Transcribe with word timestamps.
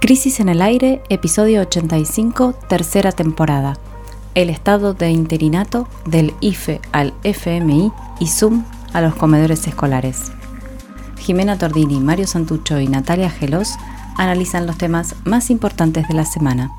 Crisis 0.00 0.38
en 0.38 0.48
el 0.48 0.62
Aire, 0.62 1.02
episodio 1.08 1.60
85, 1.62 2.54
tercera 2.68 3.10
temporada. 3.10 3.76
El 4.36 4.48
estado 4.48 4.94
de 4.94 5.10
interinato 5.10 5.88
del 6.06 6.34
IFE 6.40 6.80
al 6.92 7.14
FMI 7.24 7.90
y 8.20 8.28
Zoom 8.28 8.64
a 8.92 9.00
los 9.00 9.16
comedores 9.16 9.66
escolares. 9.66 10.30
Jimena 11.18 11.58
Tordini, 11.58 11.98
Mario 11.98 12.28
Santucho 12.28 12.78
y 12.78 12.86
Natalia 12.86 13.28
Gelos 13.28 13.74
analizan 14.16 14.68
los 14.68 14.78
temas 14.78 15.16
más 15.24 15.50
importantes 15.50 16.06
de 16.06 16.14
la 16.14 16.24
semana. 16.24 16.70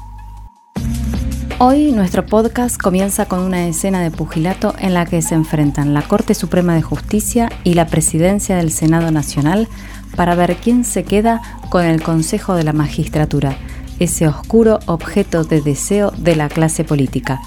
Hoy 1.61 1.91
nuestro 1.91 2.25
podcast 2.25 2.81
comienza 2.81 3.25
con 3.25 3.39
una 3.39 3.67
escena 3.67 3.99
de 3.99 4.11
pugilato 4.11 4.73
en 4.79 4.93
la 4.93 5.05
que 5.05 5.21
se 5.21 5.35
enfrentan 5.35 5.93
la 5.93 6.03
Corte 6.03 6.33
Suprema 6.33 6.73
de 6.73 6.81
Justicia 6.81 7.49
y 7.65 7.73
la 7.73 7.85
Presidencia 7.87 8.55
del 8.55 8.71
Senado 8.71 9.11
Nacional 9.11 9.67
para 10.15 10.35
ver 10.35 10.57
quién 10.57 10.83
se 10.83 11.03
queda 11.03 11.41
con 11.69 11.85
el 11.85 12.01
Consejo 12.01 12.55
de 12.55 12.63
la 12.63 12.73
Magistratura, 12.73 13.57
ese 13.99 14.27
oscuro 14.27 14.79
objeto 14.85 15.43
de 15.43 15.61
deseo 15.61 16.11
de 16.11 16.35
la 16.35 16.49
clase 16.49 16.83
política. 16.83 17.39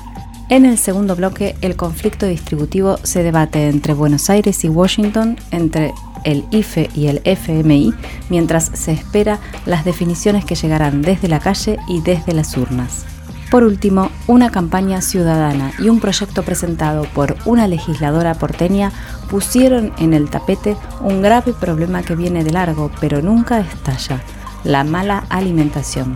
En 0.49 0.67
el 0.67 0.77
segundo 0.77 1.17
bloque, 1.17 1.57
el 1.63 1.77
conflicto 1.77 2.27
distributivo 2.27 2.99
se 3.03 3.23
debate 3.23 3.69
entre 3.69 3.95
Buenos 3.95 4.29
Aires 4.29 4.65
y 4.65 4.69
Washington, 4.69 5.37
entre 5.51 5.95
el 6.25 6.45
IFE 6.51 6.91
y 6.95 7.07
el 7.07 7.23
FMI, 7.25 7.95
mientras 8.29 8.71
se 8.75 8.93
espera 8.93 9.39
las 9.65 9.85
definiciones 9.85 10.45
que 10.45 10.55
llegarán 10.55 11.03
desde 11.03 11.29
la 11.29 11.41
calle 11.41 11.79
y 11.89 12.01
desde 12.03 12.35
las 12.35 12.57
urnas. 12.57 13.07
Por 13.51 13.65
último, 13.65 14.11
una 14.29 14.51
campaña 14.51 15.03
ciudadana 15.03 15.73
y 15.79 15.91
un 15.91 16.01
proyecto 16.01 16.43
presentado 16.43 17.05
por 17.15 17.37
una 17.45 17.69
legisladora 17.69 18.35
porteña 18.35 18.93
pusieron 19.33 19.95
en 19.97 20.13
el 20.13 20.29
tapete 20.29 20.77
un 21.01 21.23
grave 21.23 21.55
problema 21.55 22.03
que 22.03 22.15
viene 22.15 22.45
de 22.45 22.51
largo 22.51 22.91
pero 23.01 23.23
nunca 23.23 23.61
estalla, 23.61 24.21
la 24.63 24.85
mala 24.85 25.25
alimentación. 25.31 26.13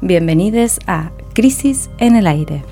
Bienvenidos 0.00 0.78
a 0.86 1.10
Crisis 1.34 1.90
en 1.98 2.14
el 2.14 2.28
Aire. 2.28 2.64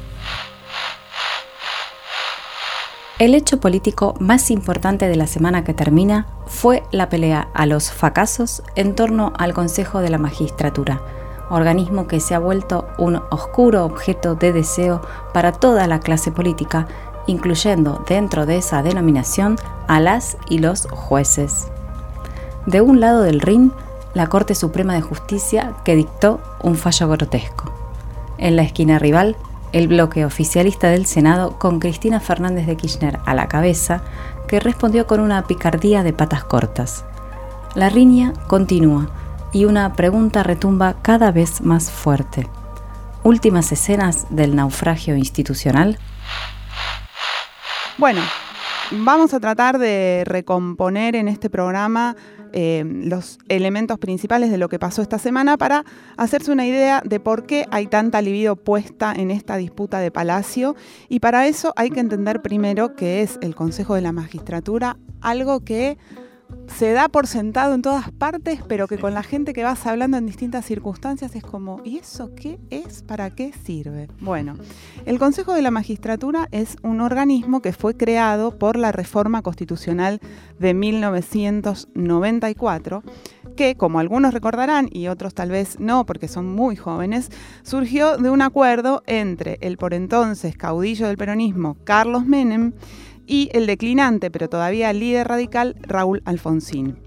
El 3.19 3.35
hecho 3.35 3.59
político 3.59 4.15
más 4.21 4.53
importante 4.53 5.09
de 5.09 5.17
la 5.17 5.27
semana 5.27 5.65
que 5.65 5.75
termina 5.75 6.29
fue 6.47 6.85
la 6.93 7.09
pelea 7.09 7.49
a 7.53 7.67
los 7.67 7.91
fracasos 7.91 8.63
en 8.77 8.95
torno 8.95 9.33
al 9.39 9.55
Consejo 9.55 9.99
de 9.99 10.11
la 10.11 10.19
Magistratura 10.19 11.03
organismo 11.51 12.07
que 12.07 12.21
se 12.21 12.35
ha 12.35 12.39
vuelto 12.39 12.87
un 12.97 13.21
oscuro 13.31 13.85
objeto 13.85 14.37
de 14.37 14.53
deseo 14.53 15.03
para 15.35 15.53
toda 15.53 15.87
la 15.87 16.01
clase 16.01 16.31
política, 16.31 16.87
incluyendo 17.27 18.05
dentro 18.09 18.47
de 18.47 18.59
esa 18.59 18.83
denominación 18.83 19.57
a 19.89 20.01
las 20.01 20.37
y 20.49 20.59
los 20.59 20.87
jueces. 20.91 21.69
De 22.67 22.81
un 22.81 23.01
lado 23.01 23.23
del 23.23 23.41
ring, 23.41 23.71
la 24.15 24.27
Corte 24.29 24.55
Suprema 24.55 24.95
de 24.95 25.03
Justicia 25.03 25.75
que 25.85 25.97
dictó 25.97 26.41
un 26.63 26.77
fallo 26.77 27.09
grotesco. 27.09 27.73
En 28.39 28.57
la 28.57 28.63
esquina 28.63 28.99
rival, 28.99 29.37
el 29.73 29.89
bloque 29.89 30.25
oficialista 30.25 30.89
del 30.89 31.07
Senado 31.07 31.59
con 31.59 31.79
Cristina 31.79 32.21
Fernández 32.21 32.67
de 32.67 32.77
Kirchner 32.77 33.21
a 33.25 33.35
la 33.35 33.49
cabeza, 33.49 34.03
que 34.49 34.61
respondió 34.61 35.07
con 35.07 35.21
una 35.21 35.47
picardía 35.47 36.03
de 36.03 36.13
patas 36.13 36.45
cortas. 36.45 37.05
La 37.75 37.89
riña 37.89 38.33
continúa 38.49 39.11
y 39.53 39.65
una 39.65 39.93
pregunta 39.95 40.43
retumba 40.43 40.97
cada 41.03 41.31
vez 41.31 41.61
más 41.61 41.91
fuerte. 41.91 42.49
Últimas 43.23 43.71
escenas 43.71 44.27
del 44.31 44.57
naufragio 44.57 45.17
institucional. 45.17 45.99
Bueno, 48.01 48.23
vamos 48.93 49.35
a 49.35 49.41
tratar 49.41 49.79
de 49.79 50.23
recomponer 50.25 51.15
en 51.17 51.29
este 51.29 51.51
programa 51.51 52.17
eh, 52.55 52.83
los 52.87 53.39
elementos 53.51 53.99
principales 53.99 54.51
de 54.51 54.57
lo 54.57 54.71
que 54.71 54.79
pasó 54.79 55.03
esta 55.03 55.19
semana 55.19 55.59
para 55.59 55.85
hacerse 56.17 56.51
una 56.51 56.65
idea 56.65 57.03
de 57.05 57.21
por 57.21 57.45
qué 57.45 57.67
hay 57.71 57.89
tanta 57.89 58.23
libido 58.23 58.57
puesta 58.57 59.13
en 59.15 59.31
esta 59.31 59.59
disputa 59.59 59.99
de 59.99 60.11
Palacio. 60.11 60.77
Y 61.11 61.21
para 61.21 61.47
eso 61.47 61.75
hay 61.77 61.91
que 61.91 62.01
entender 62.01 62.41
primero 62.41 62.97
qué 62.97 63.21
es 63.21 63.39
el 63.43 63.55
Consejo 63.55 63.95
de 63.97 64.01
la 64.01 64.13
Magistratura, 64.13 64.97
algo 65.21 65.61
que 65.61 65.99
se 66.67 66.93
da 66.93 67.09
por 67.09 67.27
sentado 67.27 67.75
en 67.75 67.83
todas 67.83 68.11
partes, 68.11 68.61
pero 68.67 68.89
que 68.89 68.97
con 68.99 69.13
la 69.13 69.23
gente 69.23 69.53
que 69.53 69.65
vas 69.65 69.87
hablando 69.87 70.17
en 70.17 70.25
distintas 70.27 70.65
circunstancias 70.65 71.35
es 71.35 71.43
como, 71.43 71.83
¿y 71.85 71.99
eso 71.99 72.35
qué 72.35 72.59
es? 72.71 73.03
¿Para 73.03 73.29
qué 73.31 73.53
sirve? 73.53 74.09
Bueno, 74.21 74.55
el 75.05 75.19
Consejo 75.19 75.53
de 75.53 75.61
la 75.63 75.71
Magistratura 75.71 76.49
es 76.53 76.77
un 76.83 77.01
organismo 77.01 77.61
que 77.61 77.73
fue 77.73 77.97
creado 77.97 78.59
por 78.59 78.77
la 78.77 78.93
reforma 78.93 79.43
constitucional 79.43 80.21
de 80.59 80.75
1994 80.75 83.03
que, 83.57 83.75
como 83.77 83.99
algunos 83.99 84.33
recordarán 84.33 84.89
y 84.91 85.09
otros 85.09 85.35
tal 85.35 85.51
vez 85.51 85.81
no 85.81 86.07
porque 86.07 86.29
son 86.29 86.47
muy 86.47 86.77
jóvenes, 86.77 87.31
surgió 87.63 88.17
de 88.17 88.31
un 88.31 88.43
acuerdo 88.43 89.03
entre 89.07 89.59
el 89.61 89.77
por 89.77 89.93
entonces 89.93 90.57
caudillo 90.57 91.09
del 91.09 91.19
peronismo 91.19 91.77
Carlos 91.85 92.25
Menem 92.25 92.73
y 93.31 93.49
el 93.53 93.67
declinante, 93.67 94.29
pero 94.29 94.49
todavía 94.49 94.93
líder 94.93 95.29
radical, 95.29 95.77
Raúl 95.83 96.21
Alfonsín. 96.25 96.99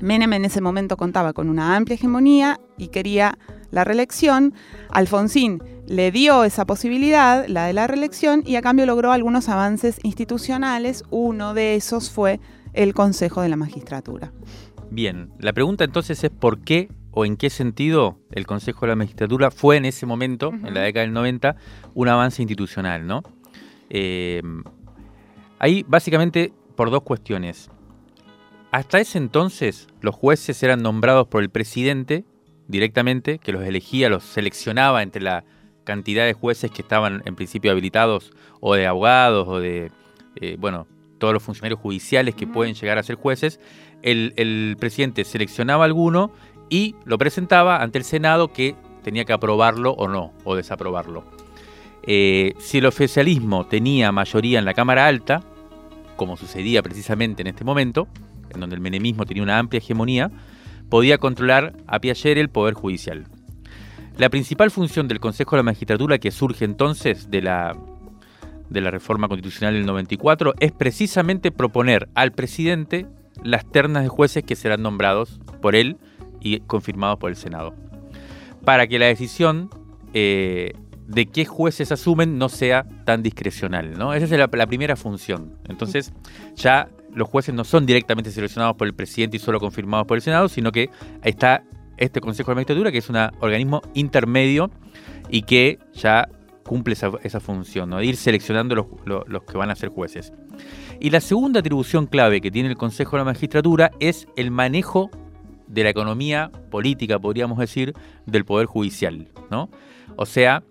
Menem 0.00 0.32
en 0.32 0.44
ese 0.44 0.60
momento 0.60 0.96
contaba 0.96 1.32
con 1.32 1.48
una 1.48 1.76
amplia 1.76 1.94
hegemonía 1.94 2.58
y 2.76 2.88
quería 2.88 3.38
la 3.70 3.84
reelección. 3.84 4.52
Alfonsín 4.90 5.62
le 5.86 6.10
dio 6.10 6.42
esa 6.42 6.66
posibilidad, 6.66 7.46
la 7.46 7.66
de 7.66 7.72
la 7.72 7.86
reelección, 7.86 8.42
y 8.44 8.56
a 8.56 8.62
cambio 8.62 8.84
logró 8.84 9.12
algunos 9.12 9.48
avances 9.48 10.00
institucionales. 10.02 11.04
Uno 11.10 11.54
de 11.54 11.76
esos 11.76 12.10
fue 12.10 12.40
el 12.72 12.92
Consejo 12.92 13.40
de 13.40 13.50
la 13.50 13.56
Magistratura. 13.56 14.32
Bien, 14.90 15.30
la 15.38 15.52
pregunta 15.52 15.84
entonces 15.84 16.24
es 16.24 16.30
por 16.30 16.62
qué 16.62 16.88
o 17.12 17.24
en 17.24 17.36
qué 17.36 17.48
sentido 17.48 18.18
el 18.32 18.44
Consejo 18.44 18.80
de 18.86 18.88
la 18.88 18.96
Magistratura 18.96 19.52
fue 19.52 19.76
en 19.76 19.84
ese 19.84 20.04
momento, 20.04 20.48
en 20.48 20.74
la 20.74 20.80
década 20.80 21.04
del 21.04 21.12
90, 21.12 21.54
un 21.94 22.08
avance 22.08 22.42
institucional, 22.42 23.06
¿no? 23.06 23.22
Eh, 23.88 24.42
Ahí 25.60 25.84
básicamente 25.86 26.52
por 26.74 26.90
dos 26.90 27.02
cuestiones. 27.02 27.70
Hasta 28.72 28.98
ese 28.98 29.18
entonces 29.18 29.86
los 30.00 30.14
jueces 30.14 30.60
eran 30.62 30.82
nombrados 30.82 31.28
por 31.28 31.42
el 31.42 31.50
presidente 31.50 32.24
directamente, 32.66 33.38
que 33.38 33.52
los 33.52 33.62
elegía, 33.64 34.08
los 34.08 34.24
seleccionaba 34.24 35.02
entre 35.02 35.22
la 35.22 35.44
cantidad 35.84 36.24
de 36.24 36.32
jueces 36.32 36.70
que 36.70 36.82
estaban 36.82 37.22
en 37.26 37.34
principio 37.34 37.70
habilitados, 37.70 38.32
o 38.60 38.74
de 38.74 38.86
abogados, 38.86 39.46
o 39.48 39.58
de, 39.58 39.90
eh, 40.36 40.56
bueno, 40.58 40.86
todos 41.18 41.34
los 41.34 41.42
funcionarios 41.42 41.80
judiciales 41.80 42.34
que 42.34 42.46
pueden 42.46 42.74
llegar 42.74 42.96
a 42.96 43.02
ser 43.02 43.16
jueces. 43.16 43.60
El, 44.02 44.76
presidente 44.78 45.24
seleccionaba 45.24 45.84
alguno 45.84 46.32
y 46.70 46.94
lo 47.04 47.18
presentaba 47.18 47.82
ante 47.82 47.98
el 47.98 48.04
Senado 48.04 48.52
que 48.52 48.76
tenía 49.02 49.24
que 49.24 49.32
aprobarlo 49.32 49.92
o 49.92 50.08
no, 50.08 50.32
o 50.44 50.56
desaprobarlo. 50.56 51.24
Eh, 52.04 52.54
si 52.58 52.78
el 52.78 52.86
oficialismo 52.86 53.66
tenía 53.66 54.10
mayoría 54.12 54.58
en 54.58 54.64
la 54.64 54.74
Cámara 54.74 55.06
Alta, 55.06 55.42
como 56.20 56.36
sucedía 56.36 56.82
precisamente 56.82 57.40
en 57.40 57.46
este 57.46 57.64
momento, 57.64 58.06
en 58.52 58.60
donde 58.60 58.76
el 58.76 58.82
menemismo 58.82 59.24
tenía 59.24 59.42
una 59.42 59.58
amplia 59.58 59.78
hegemonía, 59.78 60.30
podía 60.90 61.16
controlar 61.16 61.72
a 61.86 61.98
Piaget 61.98 62.36
el 62.36 62.50
poder 62.50 62.74
judicial. 62.74 63.24
La 64.18 64.28
principal 64.28 64.70
función 64.70 65.08
del 65.08 65.18
Consejo 65.18 65.52
de 65.52 65.60
la 65.60 65.62
Magistratura 65.62 66.18
que 66.18 66.30
surge 66.30 66.66
entonces 66.66 67.30
de 67.30 67.40
la, 67.40 67.74
de 68.68 68.82
la 68.82 68.90
reforma 68.90 69.28
constitucional 69.28 69.72
del 69.72 69.86
94 69.86 70.56
es 70.60 70.72
precisamente 70.72 71.52
proponer 71.52 72.10
al 72.14 72.32
presidente 72.32 73.06
las 73.42 73.64
ternas 73.64 74.02
de 74.02 74.10
jueces 74.10 74.44
que 74.44 74.56
serán 74.56 74.82
nombrados 74.82 75.40
por 75.62 75.74
él 75.74 75.96
y 76.42 76.60
confirmados 76.60 77.18
por 77.18 77.30
el 77.30 77.36
Senado. 77.36 77.74
Para 78.66 78.86
que 78.88 78.98
la 78.98 79.06
decisión 79.06 79.70
eh, 80.12 80.74
de 81.10 81.26
qué 81.26 81.44
jueces 81.44 81.90
asumen 81.90 82.38
no 82.38 82.48
sea 82.48 82.86
tan 83.04 83.22
discrecional, 83.22 83.98
¿no? 83.98 84.14
Esa 84.14 84.26
es 84.26 84.52
la, 84.52 84.66
primera 84.66 84.94
función. 84.94 85.56
Entonces, 85.68 86.12
ya 86.54 86.88
los 87.12 87.28
jueces 87.28 87.52
no 87.52 87.64
son 87.64 87.84
directamente 87.84 88.30
seleccionados 88.30 88.76
por 88.76 88.86
el 88.86 88.94
presidente 88.94 89.36
y 89.36 89.40
solo 89.40 89.58
confirmados 89.58 90.06
por 90.06 90.16
el 90.16 90.22
Senado, 90.22 90.48
sino 90.48 90.70
que 90.70 90.88
está 91.24 91.64
este 91.96 92.20
Consejo 92.20 92.52
de 92.52 92.54
Magistratura, 92.54 92.92
que 92.92 92.98
es 92.98 93.10
un 93.10 93.16
organismo 93.40 93.82
intermedio 93.94 94.70
y 95.28 95.42
que 95.42 95.80
ya 95.94 96.28
cumple 96.64 96.94
esa, 96.94 97.40
función, 97.40 97.90
¿no? 97.90 97.98
de 97.98 98.06
ir 98.06 98.16
seleccionando 98.16 98.76
los, 98.76 98.86
los, 99.26 99.42
que 99.42 99.58
van 99.58 99.70
a 99.70 99.74
ser 99.74 99.88
jueces. 99.88 100.32
Y 101.00 101.10
la 101.10 101.20
segunda 101.20 101.58
atribución 101.58 102.06
clave 102.06 102.40
que 102.40 102.52
tiene 102.52 102.68
el 102.68 102.76
Consejo 102.76 103.16
de 103.16 103.18
la 103.18 103.24
Magistratura 103.24 103.90
es 103.98 104.28
el 104.36 104.52
manejo 104.52 105.10
de 105.66 105.82
la 105.82 105.90
economía 105.90 106.52
política, 106.70 107.18
podríamos 107.18 107.58
decir, 107.58 107.94
del 108.26 108.44
Poder 108.44 108.66
Judicial. 108.66 109.26
¿no? 109.50 109.68
O 110.16 110.26
sea, 110.26 110.62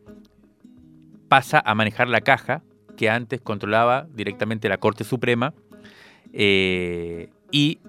pasa 1.29 1.61
a 1.63 1.75
manejar 1.75 2.09
la 2.09 2.21
caja 2.21 2.61
que 2.97 3.09
antes 3.09 3.39
controlaba 3.39 4.07
directamente 4.13 4.67
la 4.67 4.77
Corte 4.77 5.05
Suprema 5.05 5.53
eh, 6.33 7.29
y 7.51 7.79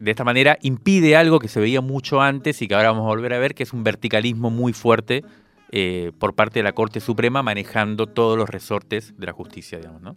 de 0.00 0.10
esta 0.10 0.24
manera 0.24 0.58
impide 0.62 1.14
algo 1.14 1.38
que 1.38 1.46
se 1.46 1.60
veía 1.60 1.80
mucho 1.80 2.20
antes 2.20 2.60
y 2.60 2.66
que 2.66 2.74
ahora 2.74 2.90
vamos 2.90 3.04
a 3.04 3.08
volver 3.08 3.34
a 3.34 3.38
ver, 3.38 3.54
que 3.54 3.62
es 3.62 3.72
un 3.72 3.84
verticalismo 3.84 4.50
muy 4.50 4.72
fuerte 4.72 5.22
eh, 5.70 6.10
por 6.18 6.34
parte 6.34 6.58
de 6.58 6.64
la 6.64 6.72
Corte 6.72 6.98
Suprema 6.98 7.42
manejando 7.42 8.08
todos 8.08 8.36
los 8.36 8.50
resortes 8.50 9.14
de 9.16 9.26
la 9.26 9.32
justicia, 9.32 9.78
digamos, 9.78 10.02
¿no? 10.02 10.16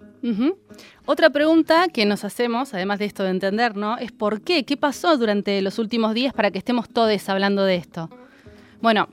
Otra 1.06 1.30
pregunta 1.30 1.88
que 1.94 2.06
nos 2.06 2.26
hacemos, 2.26 2.74
además 2.74 3.00
de 3.00 3.06
esto 3.06 3.24
de 3.24 3.30
entender, 3.30 3.78
¿no? 3.78 3.98
Es 3.98 4.12
por 4.12 4.42
qué, 4.42 4.66
qué 4.66 4.76
pasó 4.76 5.16
durante 5.18 5.62
los 5.62 5.78
últimos 5.78 6.14
días 6.14 6.34
para 6.34 6.50
que 6.50 6.58
estemos 6.58 6.90
todos 6.90 7.30
hablando 7.30 7.64
de 7.64 7.76
esto. 7.76 8.10
Bueno, 8.82 9.08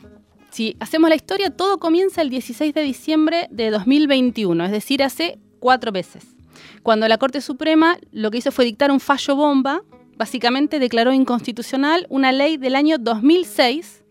si 0.52 0.76
hacemos 0.80 1.08
la 1.08 1.16
historia, 1.16 1.50
todo 1.50 1.78
comienza 1.78 2.20
el 2.20 2.28
16 2.28 2.74
de 2.74 2.82
diciembre 2.82 3.48
de 3.50 3.70
2021, 3.70 4.66
es 4.66 4.70
decir, 4.70 5.02
hace 5.02 5.38
cuatro 5.60 5.92
meses, 5.92 6.36
cuando 6.82 7.08
la 7.08 7.16
Corte 7.16 7.40
Suprema 7.40 7.96
lo 8.12 8.30
que 8.30 8.38
hizo 8.38 8.52
fue 8.52 8.66
dictar 8.66 8.90
un 8.90 9.00
fallo 9.00 9.34
bomba, 9.34 9.82
básicamente 10.18 10.78
declaró 10.78 11.12
inconstitucional 11.14 12.06
una 12.10 12.32
ley 12.32 12.58
del 12.58 12.74
año 12.74 12.98
2006 12.98 14.04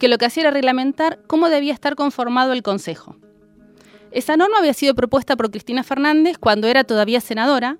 que 0.00 0.08
lo 0.08 0.18
que 0.18 0.24
hacía 0.24 0.42
era 0.42 0.50
reglamentar 0.50 1.20
cómo 1.28 1.48
debía 1.48 1.72
estar 1.72 1.94
conformado 1.94 2.52
el 2.52 2.62
Consejo. 2.62 3.16
Esa 4.10 4.36
norma 4.36 4.58
había 4.58 4.74
sido 4.74 4.94
propuesta 4.94 5.36
por 5.36 5.52
Cristina 5.52 5.84
Fernández 5.84 6.36
cuando 6.38 6.66
era 6.66 6.82
todavía 6.82 7.20
senadora, 7.20 7.78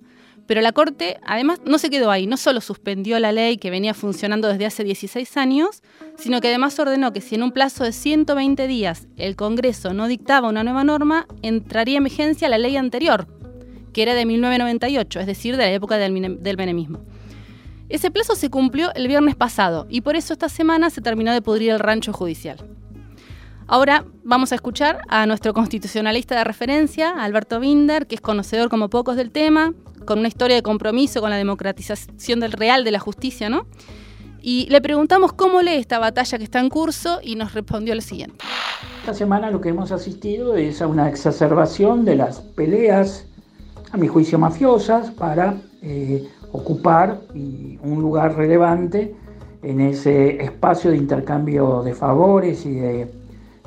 pero 0.50 0.62
la 0.62 0.73
Corte 0.73 1.20
además 1.25 1.61
no 1.64 1.79
se 1.79 1.91
quedó 1.91 2.11
ahí, 2.11 2.26
no 2.26 2.37
solo 2.37 2.61
suspendió 2.61 3.20
la 3.20 3.31
ley 3.31 3.56
que 3.56 3.70
venía 3.70 3.94
funcionando 3.94 4.49
desde 4.49 4.67
hace 4.67 4.82
16 4.82 5.37
años, 5.37 5.81
sino 6.19 6.41
que 6.41 6.49
además 6.49 6.76
ordenó 6.81 7.12
que 7.12 7.20
si 7.20 7.37
en 7.37 7.44
un 7.44 7.52
plazo 7.52 7.85
de 7.85 7.93
120 7.93 8.67
días 8.67 9.06
el 9.17 9.37
Congreso 9.37 9.94
no 9.94 10.08
dictaba 10.08 10.49
una 10.49 10.64
nueva 10.64 10.82
norma, 10.82 11.29
entraría 11.43 11.99
en 11.99 12.02
vigencia 12.02 12.49
la 12.49 12.58
ley 12.58 12.76
anterior, 12.76 13.29
que 13.93 14.02
era 14.02 14.14
de 14.14 14.26
1998, 14.26 15.20
es 15.20 15.26
decir, 15.26 15.56
de 15.56 15.67
la 15.67 15.73
época 15.73 15.99
del, 15.99 16.43
del. 16.43 16.88
Ese 17.88 18.11
plazo 18.11 18.35
se 18.35 18.50
cumplió 18.50 18.93
el 18.97 19.06
viernes 19.06 19.37
pasado 19.37 19.87
y 19.88 20.00
por 20.00 20.17
eso 20.17 20.32
esta 20.32 20.49
semana 20.49 20.91
se 20.91 21.00
terminó 21.00 21.32
de 21.32 21.43
pudrir 21.43 21.70
el 21.70 21.79
rancho 21.79 22.12
judicial. 22.12 22.56
Ahora 23.72 24.05
vamos 24.25 24.50
a 24.50 24.56
escuchar 24.56 24.99
a 25.06 25.26
nuestro 25.26 25.55
constitucionalista 25.55 26.37
de 26.37 26.43
referencia, 26.43 27.11
Alberto 27.11 27.61
Binder, 27.61 28.08
que 28.08 28.17
es 28.17 28.20
conocedor 28.20 28.69
como 28.69 28.90
pocos 28.90 29.14
del 29.14 29.31
tema, 29.31 29.75
con 30.05 30.19
una 30.19 30.26
historia 30.26 30.56
de 30.56 30.62
compromiso 30.64 31.20
con 31.20 31.31
la 31.31 31.37
democratización 31.37 32.40
del 32.40 32.50
real 32.50 32.82
de 32.82 32.90
la 32.90 32.99
justicia, 32.99 33.49
¿no? 33.49 33.67
Y 34.43 34.67
le 34.70 34.81
preguntamos 34.81 35.32
cómo 35.34 35.62
lee 35.62 35.76
esta 35.76 36.00
batalla 36.00 36.37
que 36.37 36.43
está 36.43 36.58
en 36.58 36.69
curso 36.69 37.20
y 37.22 37.37
nos 37.37 37.55
respondió 37.55 37.94
lo 37.94 38.00
siguiente. 38.00 38.44
Esta 39.02 39.14
semana 39.14 39.52
lo 39.52 39.61
que 39.61 39.69
hemos 39.69 39.93
asistido 39.93 40.56
es 40.56 40.82
a 40.82 40.88
una 40.88 41.08
exacerbación 41.08 42.05
de 42.05 42.16
las 42.16 42.40
peleas, 42.40 43.25
a 43.93 43.96
mi 43.96 44.08
juicio 44.08 44.37
mafiosas, 44.37 45.12
para 45.12 45.55
eh, 45.81 46.28
ocupar 46.50 47.20
un 47.32 48.00
lugar 48.02 48.37
relevante 48.37 49.14
en 49.62 49.81
ese 49.81 50.43
espacio 50.43 50.90
de 50.90 50.96
intercambio 50.96 51.84
de 51.84 51.94
favores 51.94 52.66
y 52.66 52.73
de, 52.73 53.19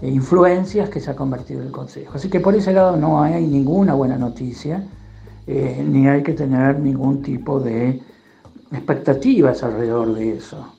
influencias 0.09 0.89
que 0.89 0.99
se 0.99 1.11
ha 1.11 1.15
convertido 1.15 1.61
el 1.61 1.71
Consejo. 1.71 2.13
Así 2.15 2.29
que 2.29 2.39
por 2.39 2.55
ese 2.55 2.73
lado 2.73 2.97
no 2.97 3.21
hay 3.21 3.45
ninguna 3.45 3.93
buena 3.93 4.17
noticia, 4.17 4.85
eh, 5.47 5.85
ni 5.87 6.07
hay 6.07 6.23
que 6.23 6.33
tener 6.33 6.79
ningún 6.79 7.21
tipo 7.21 7.59
de 7.59 8.01
expectativas 8.71 9.63
alrededor 9.63 10.13
de 10.15 10.37
eso. 10.37 10.73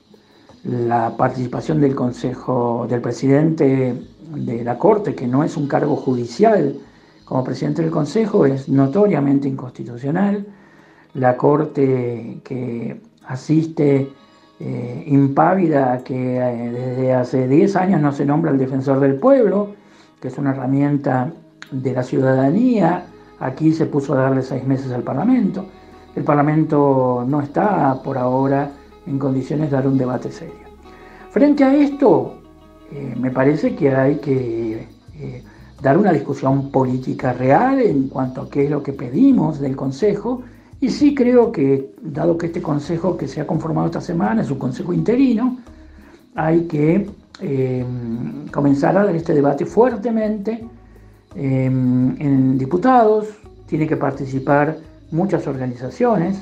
La 0.63 1.15
participación 1.15 1.81
del 1.81 1.95
Consejo, 1.95 2.85
del 2.89 3.01
presidente 3.01 3.95
de 4.35 4.63
la 4.63 4.77
Corte, 4.77 5.15
que 5.15 5.27
no 5.27 5.43
es 5.43 5.57
un 5.57 5.67
cargo 5.67 5.95
judicial 5.95 6.75
como 7.25 7.43
presidente 7.43 7.81
del 7.81 7.91
Consejo, 7.91 8.45
es 8.45 8.67
notoriamente 8.69 9.47
inconstitucional 9.47 10.45
la 11.13 11.37
Corte 11.37 12.41
que 12.43 13.01
asiste 13.25 14.11
eh, 14.59 15.03
impávida 15.07 16.01
que 16.03 16.37
eh, 16.37 16.71
desde 16.71 17.13
hace 17.13 17.47
10 17.47 17.75
años 17.75 18.01
no 18.01 18.13
se 18.13 18.25
nombra 18.25 18.51
el 18.51 18.57
defensor 18.57 19.01
del 19.01 19.15
pueblo, 19.15 19.75
que 20.21 20.29
es 20.29 20.37
una 20.37 20.51
herramienta 20.51 21.33
de 21.71 21.93
la 21.93 22.03
ciudadanía. 22.03 23.05
Aquí 23.39 23.73
se 23.73 23.85
puso 23.85 24.13
a 24.13 24.21
darle 24.21 24.43
seis 24.43 24.65
meses 24.65 24.93
al 24.93 25.03
Parlamento. 25.03 25.65
El 26.15 26.23
Parlamento 26.23 27.25
no 27.27 27.41
está 27.41 28.01
por 28.01 28.17
ahora 28.17 28.71
en 29.05 29.19
condiciones 29.19 29.69
de 29.69 29.75
dar 29.75 29.87
un 29.87 29.97
debate 29.97 30.31
serio. 30.31 30.53
Frente 31.31 31.65
a 31.65 31.75
esto, 31.75 32.35
eh, 32.93 33.13
me 33.19 33.31
parece 33.31 33.75
que 33.75 33.93
hay 33.93 34.15
que 34.19 34.87
dar 35.81 35.97
una 35.97 36.13
discusión 36.13 36.71
política 36.71 37.33
real 37.33 37.81
en 37.81 38.07
cuanto 38.07 38.43
a 38.43 38.49
qué 38.49 38.65
es 38.65 38.71
lo 38.71 38.81
que 38.81 38.93
pedimos 38.93 39.59
del 39.59 39.75
Consejo 39.75 40.43
y 40.81 40.89
sí 40.89 41.15
creo 41.15 41.51
que, 41.51 41.93
dado 42.01 42.37
que 42.37 42.47
este 42.47 42.61
consejo 42.61 43.17
que 43.17 43.27
se 43.27 43.41
ha 43.41 43.47
conformado 43.47 43.87
esta 43.87 44.01
semana 44.01 44.41
es 44.41 44.51
un 44.51 44.59
consejo 44.59 44.93
interino, 44.93 45.57
hay 46.35 46.65
que 46.65 47.09
eh, 47.41 47.85
comenzar 48.51 48.97
a 48.97 49.05
dar 49.05 49.15
este 49.15 49.33
debate 49.33 49.65
fuertemente 49.65 50.63
eh, 51.35 51.65
en 51.65 52.57
diputados, 52.57 53.27
tiene 53.67 53.87
que 53.87 53.97
participar 53.97 54.77
muchas 55.11 55.47
organizaciones. 55.47 56.41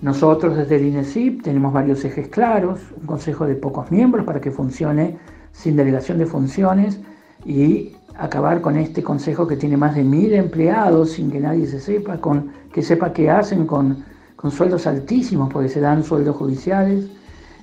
Nosotros 0.00 0.56
desde 0.56 0.76
el 0.76 0.86
INESIP 0.86 1.42
tenemos 1.42 1.72
varios 1.72 2.04
ejes 2.04 2.28
claros, 2.28 2.80
un 3.00 3.06
consejo 3.06 3.46
de 3.46 3.54
pocos 3.54 3.90
miembros 3.90 4.24
para 4.24 4.40
que 4.40 4.50
funcione 4.50 5.18
sin 5.52 5.76
delegación 5.76 6.18
de 6.18 6.26
funciones 6.26 7.00
y 7.44 7.92
acabar 8.18 8.60
con 8.60 8.76
este 8.76 9.02
consejo 9.02 9.46
que 9.46 9.56
tiene 9.56 9.76
más 9.76 9.94
de 9.94 10.02
mil 10.02 10.32
empleados 10.32 11.12
sin 11.12 11.30
que 11.30 11.40
nadie 11.40 11.66
se 11.66 11.80
sepa, 11.80 12.18
con, 12.18 12.52
que 12.72 12.82
sepa 12.82 13.12
qué 13.12 13.30
hacen 13.30 13.66
con, 13.66 14.04
sueldos 14.50 14.88
altísimos 14.88 15.52
porque 15.52 15.68
se 15.68 15.80
dan 15.80 16.02
sueldos 16.02 16.36
judiciales, 16.36 17.06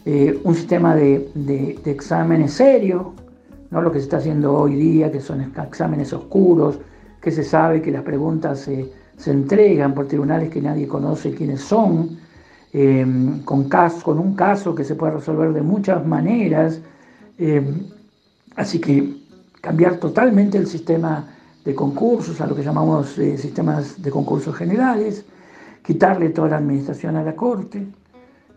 eh, 0.06 0.40
un 0.44 0.56
sistema 0.56 0.96
de, 0.96 1.78
exámenes 1.86 2.54
serio, 2.54 3.14
no 3.70 3.82
lo 3.82 3.92
que 3.92 4.00
se 4.00 4.06
está 4.06 4.18
haciendo 4.18 4.54
hoy 4.54 4.76
día, 4.76 5.12
que 5.12 5.20
son 5.20 5.42
exámenes 5.42 6.14
oscuros, 6.14 6.80
que 7.22 7.32
se 7.32 7.44
sabe 7.44 7.82
que 7.82 7.92
las 7.92 8.04
preguntas 8.04 8.60
se, 8.60 8.94
entregan 9.26 9.94
por 9.94 10.08
tribunales 10.08 10.50
que 10.50 10.62
nadie 10.62 10.88
conoce 10.88 11.34
quiénes 11.34 11.60
son, 11.60 12.18
eh, 12.72 13.06
con, 13.44 13.68
caso, 13.68 14.02
con 14.02 14.18
un 14.18 14.34
caso 14.34 14.74
que 14.74 14.86
se 14.86 14.96
puede 14.96 15.14
resolver 15.16 15.52
de 15.52 15.62
muchas 15.62 16.06
maneras. 16.06 16.80
Eh, 17.38 17.62
así 18.56 18.80
que 18.80 19.19
cambiar 19.62 19.98
totalmente 19.98 20.58
el 20.58 20.68
sistema 20.68 21.28
de 21.66 21.76
concursos, 21.76 22.40
a 22.42 22.48
lo 22.48 22.56
que 22.56 22.64
llamamos 22.64 23.18
eh, 23.18 23.38
sistemas 23.38 24.02
de 24.02 24.12
concursos 24.12 24.56
generales, 24.56 25.26
quitarle 25.84 26.30
toda 26.30 26.50
la 26.50 26.58
administración 26.58 27.16
a 27.16 27.24
la 27.24 27.36
Corte 27.36 27.86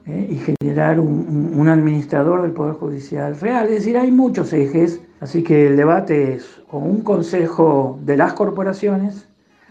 eh, 0.06 0.28
y 0.31 0.37
generar 0.37 1.00
un, 1.00 1.69
administrador 1.69 2.43
del 2.43 2.52
Poder 2.52 2.75
Judicial 2.75 3.38
real. 3.38 3.66
Es 3.66 3.81
decir, 3.81 3.96
hay 3.96 4.10
muchos 4.10 4.52
ejes, 4.52 5.00
así 5.20 5.43
que 5.43 5.69
el 5.69 5.76
debate 5.76 6.34
es 6.34 6.60
o 6.70 6.78
un 6.78 7.02
consejo 7.02 7.99
de 8.02 8.16
las 8.16 8.32
corporaciones 8.32 9.26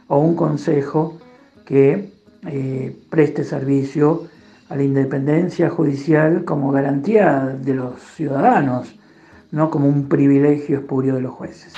o 0.07 0.19
un 0.19 0.35
consejo 0.35 1.17
que 1.65 2.11
eh, 2.47 2.95
preste 3.09 3.43
servicio 3.43 4.23
a 4.69 4.75
la 4.75 4.83
independencia 4.83 5.69
judicial 5.69 6.45
como 6.45 6.71
garantía 6.71 7.57
de 7.61 7.73
los 7.73 7.99
ciudadanos 8.15 8.95
no 9.51 9.69
como 9.69 9.87
un 9.87 10.07
privilegio 10.07 10.79
espurio 10.79 11.15
de 11.15 11.21
los 11.21 11.33
jueces. 11.33 11.73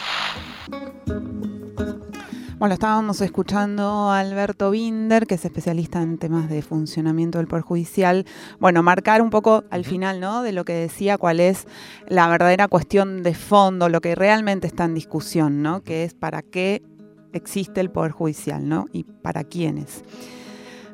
Bueno, 2.59 2.75
estábamos 2.75 3.19
escuchando 3.19 4.09
a 4.09 4.19
Alberto 4.19 4.71
Binder, 4.71 5.27
que 5.27 5.35
es 5.35 5.43
especialista 5.43 6.01
en 6.01 6.17
temas 6.17 6.49
de 6.49 6.61
funcionamiento 6.61 7.39
del 7.39 7.47
Poder 7.47 7.65
Judicial. 7.65 8.25
Bueno, 8.57 8.81
marcar 8.83 9.21
un 9.21 9.31
poco 9.31 9.65
al 9.69 9.83
final, 9.83 10.21
¿no? 10.21 10.43
De 10.43 10.53
lo 10.53 10.63
que 10.63 10.73
decía, 10.73 11.17
cuál 11.17 11.41
es 11.41 11.67
la 12.07 12.29
verdadera 12.29 12.69
cuestión 12.69 13.21
de 13.21 13.33
fondo, 13.33 13.89
lo 13.89 13.99
que 13.99 14.15
realmente 14.15 14.67
está 14.67 14.85
en 14.85 14.93
discusión, 14.93 15.61
¿no? 15.61 15.83
Que 15.83 16.05
es 16.05 16.13
para 16.13 16.41
qué 16.41 16.83
existe 17.33 17.81
el 17.81 17.91
Poder 17.91 18.11
Judicial, 18.13 18.69
¿no? 18.69 18.85
Y 18.93 19.03
para 19.03 19.43
quiénes. 19.43 20.05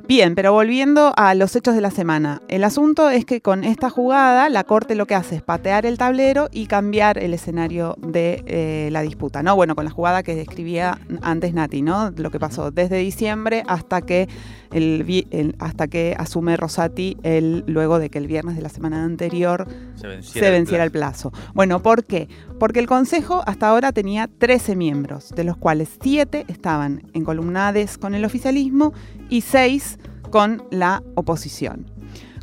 Bien, 0.09 0.33
pero 0.33 0.51
volviendo 0.53 1.13
a 1.17 1.35
los 1.35 1.55
hechos 1.55 1.75
de 1.75 1.81
la 1.81 1.91
semana. 1.91 2.41
El 2.47 2.63
asunto 2.63 3.11
es 3.11 3.25
que 3.25 3.41
con 3.41 3.63
esta 3.63 3.91
jugada 3.91 4.49
la 4.49 4.63
Corte 4.63 4.95
lo 4.95 5.05
que 5.05 5.13
hace 5.13 5.35
es 5.35 5.43
patear 5.43 5.85
el 5.85 5.99
tablero 5.99 6.49
y 6.51 6.65
cambiar 6.65 7.19
el 7.19 7.31
escenario 7.31 7.95
de 7.99 8.43
eh, 8.47 8.89
la 8.91 9.03
disputa, 9.03 9.43
¿no? 9.43 9.55
Bueno, 9.55 9.75
con 9.75 9.85
la 9.85 9.91
jugada 9.91 10.23
que 10.23 10.33
describía 10.33 10.97
antes 11.21 11.53
Nati, 11.53 11.83
¿no? 11.83 12.09
Lo 12.17 12.31
que 12.31 12.39
pasó 12.39 12.71
desde 12.71 12.97
diciembre 12.97 13.61
hasta 13.67 14.01
que 14.01 14.27
el, 14.71 15.55
hasta 15.59 15.87
que 15.87 16.15
asume 16.17 16.57
Rosati 16.57 17.17
el, 17.23 17.63
luego 17.67 17.99
de 17.99 18.09
que 18.09 18.17
el 18.17 18.27
viernes 18.27 18.55
de 18.55 18.61
la 18.61 18.69
semana 18.69 19.03
anterior 19.03 19.67
se 19.95 20.07
venciera, 20.07 20.83
el, 20.83 20.91
plazo. 20.91 21.31
Bueno, 21.53 21.81
¿por 21.81 22.03
qué? 22.03 22.27
Porque 22.59 22.79
el 22.79 22.87
Consejo 22.87 23.43
hasta 23.45 23.67
ahora 23.67 23.91
tenía 23.91 24.27
13 24.27 24.75
miembros, 24.75 25.29
de 25.35 25.43
los 25.43 25.57
cuales 25.57 25.89
7 26.01 26.45
estaban 26.47 27.03
en 27.13 27.23
columnades 27.23 27.97
con 27.97 28.15
el 28.15 28.25
oficialismo 28.25 28.93
y 29.29 29.41
6 29.41 29.99
con 30.29 30.63
la 30.71 31.03
oposición. 31.15 31.98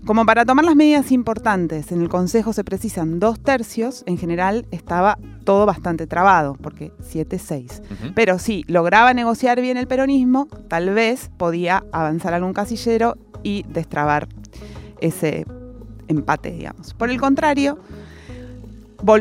Como 0.07 0.25
para 0.25 0.45
tomar 0.45 0.65
las 0.65 0.77
medidas 0.77 1.11
importantes 1.11 1.91
en 1.91 2.01
el 2.01 2.09
Consejo 2.09 2.53
se 2.53 2.63
precisan 2.63 3.19
dos 3.19 3.41
tercios, 3.41 4.05
en 4.07 4.19
general 4.19 4.65
estaba 4.71 5.19
todo 5.43 5.67
bastante 5.67 6.07
trabado, 6.07 6.55
porque 6.55 6.93
7-6. 7.03 7.83
Pero 8.15 8.39
si 8.39 8.63
lograba 8.69 9.15
negociar 9.15 9.61
bien 9.61 9.77
el 9.77 9.89
peronismo, 9.89 10.47
tal 10.69 10.91
vez 10.91 11.33
podía 11.37 11.83
avanzar 11.91 12.35
algún 12.35 12.53
casillero 12.53 13.17
y 13.43 13.65
destrabar 13.65 14.29
ese 15.01 15.45
empate, 16.07 16.53
digamos. 16.53 16.95
Por 16.95 17.11
el 17.11 17.21
contrario, 17.21 17.77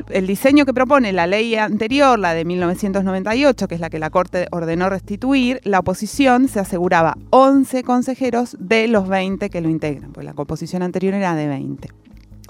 el 0.09 0.27
diseño 0.27 0.65
que 0.65 0.73
propone 0.73 1.13
la 1.13 1.27
ley 1.27 1.55
anterior, 1.55 2.17
la 2.17 2.33
de 2.33 2.45
1998, 2.45 3.67
que 3.67 3.75
es 3.75 3.81
la 3.81 3.89
que 3.89 3.99
la 3.99 4.09
Corte 4.09 4.47
ordenó 4.51 4.89
restituir, 4.89 5.61
la 5.63 5.79
oposición 5.79 6.47
se 6.47 6.59
aseguraba 6.59 7.17
11 7.31 7.83
consejeros 7.83 8.55
de 8.59 8.87
los 8.87 9.07
20 9.07 9.49
que 9.49 9.61
lo 9.61 9.69
integran, 9.69 10.11
pues 10.11 10.25
la 10.25 10.33
composición 10.33 10.83
anterior 10.83 11.13
era 11.13 11.35
de 11.35 11.47
20. 11.47 11.89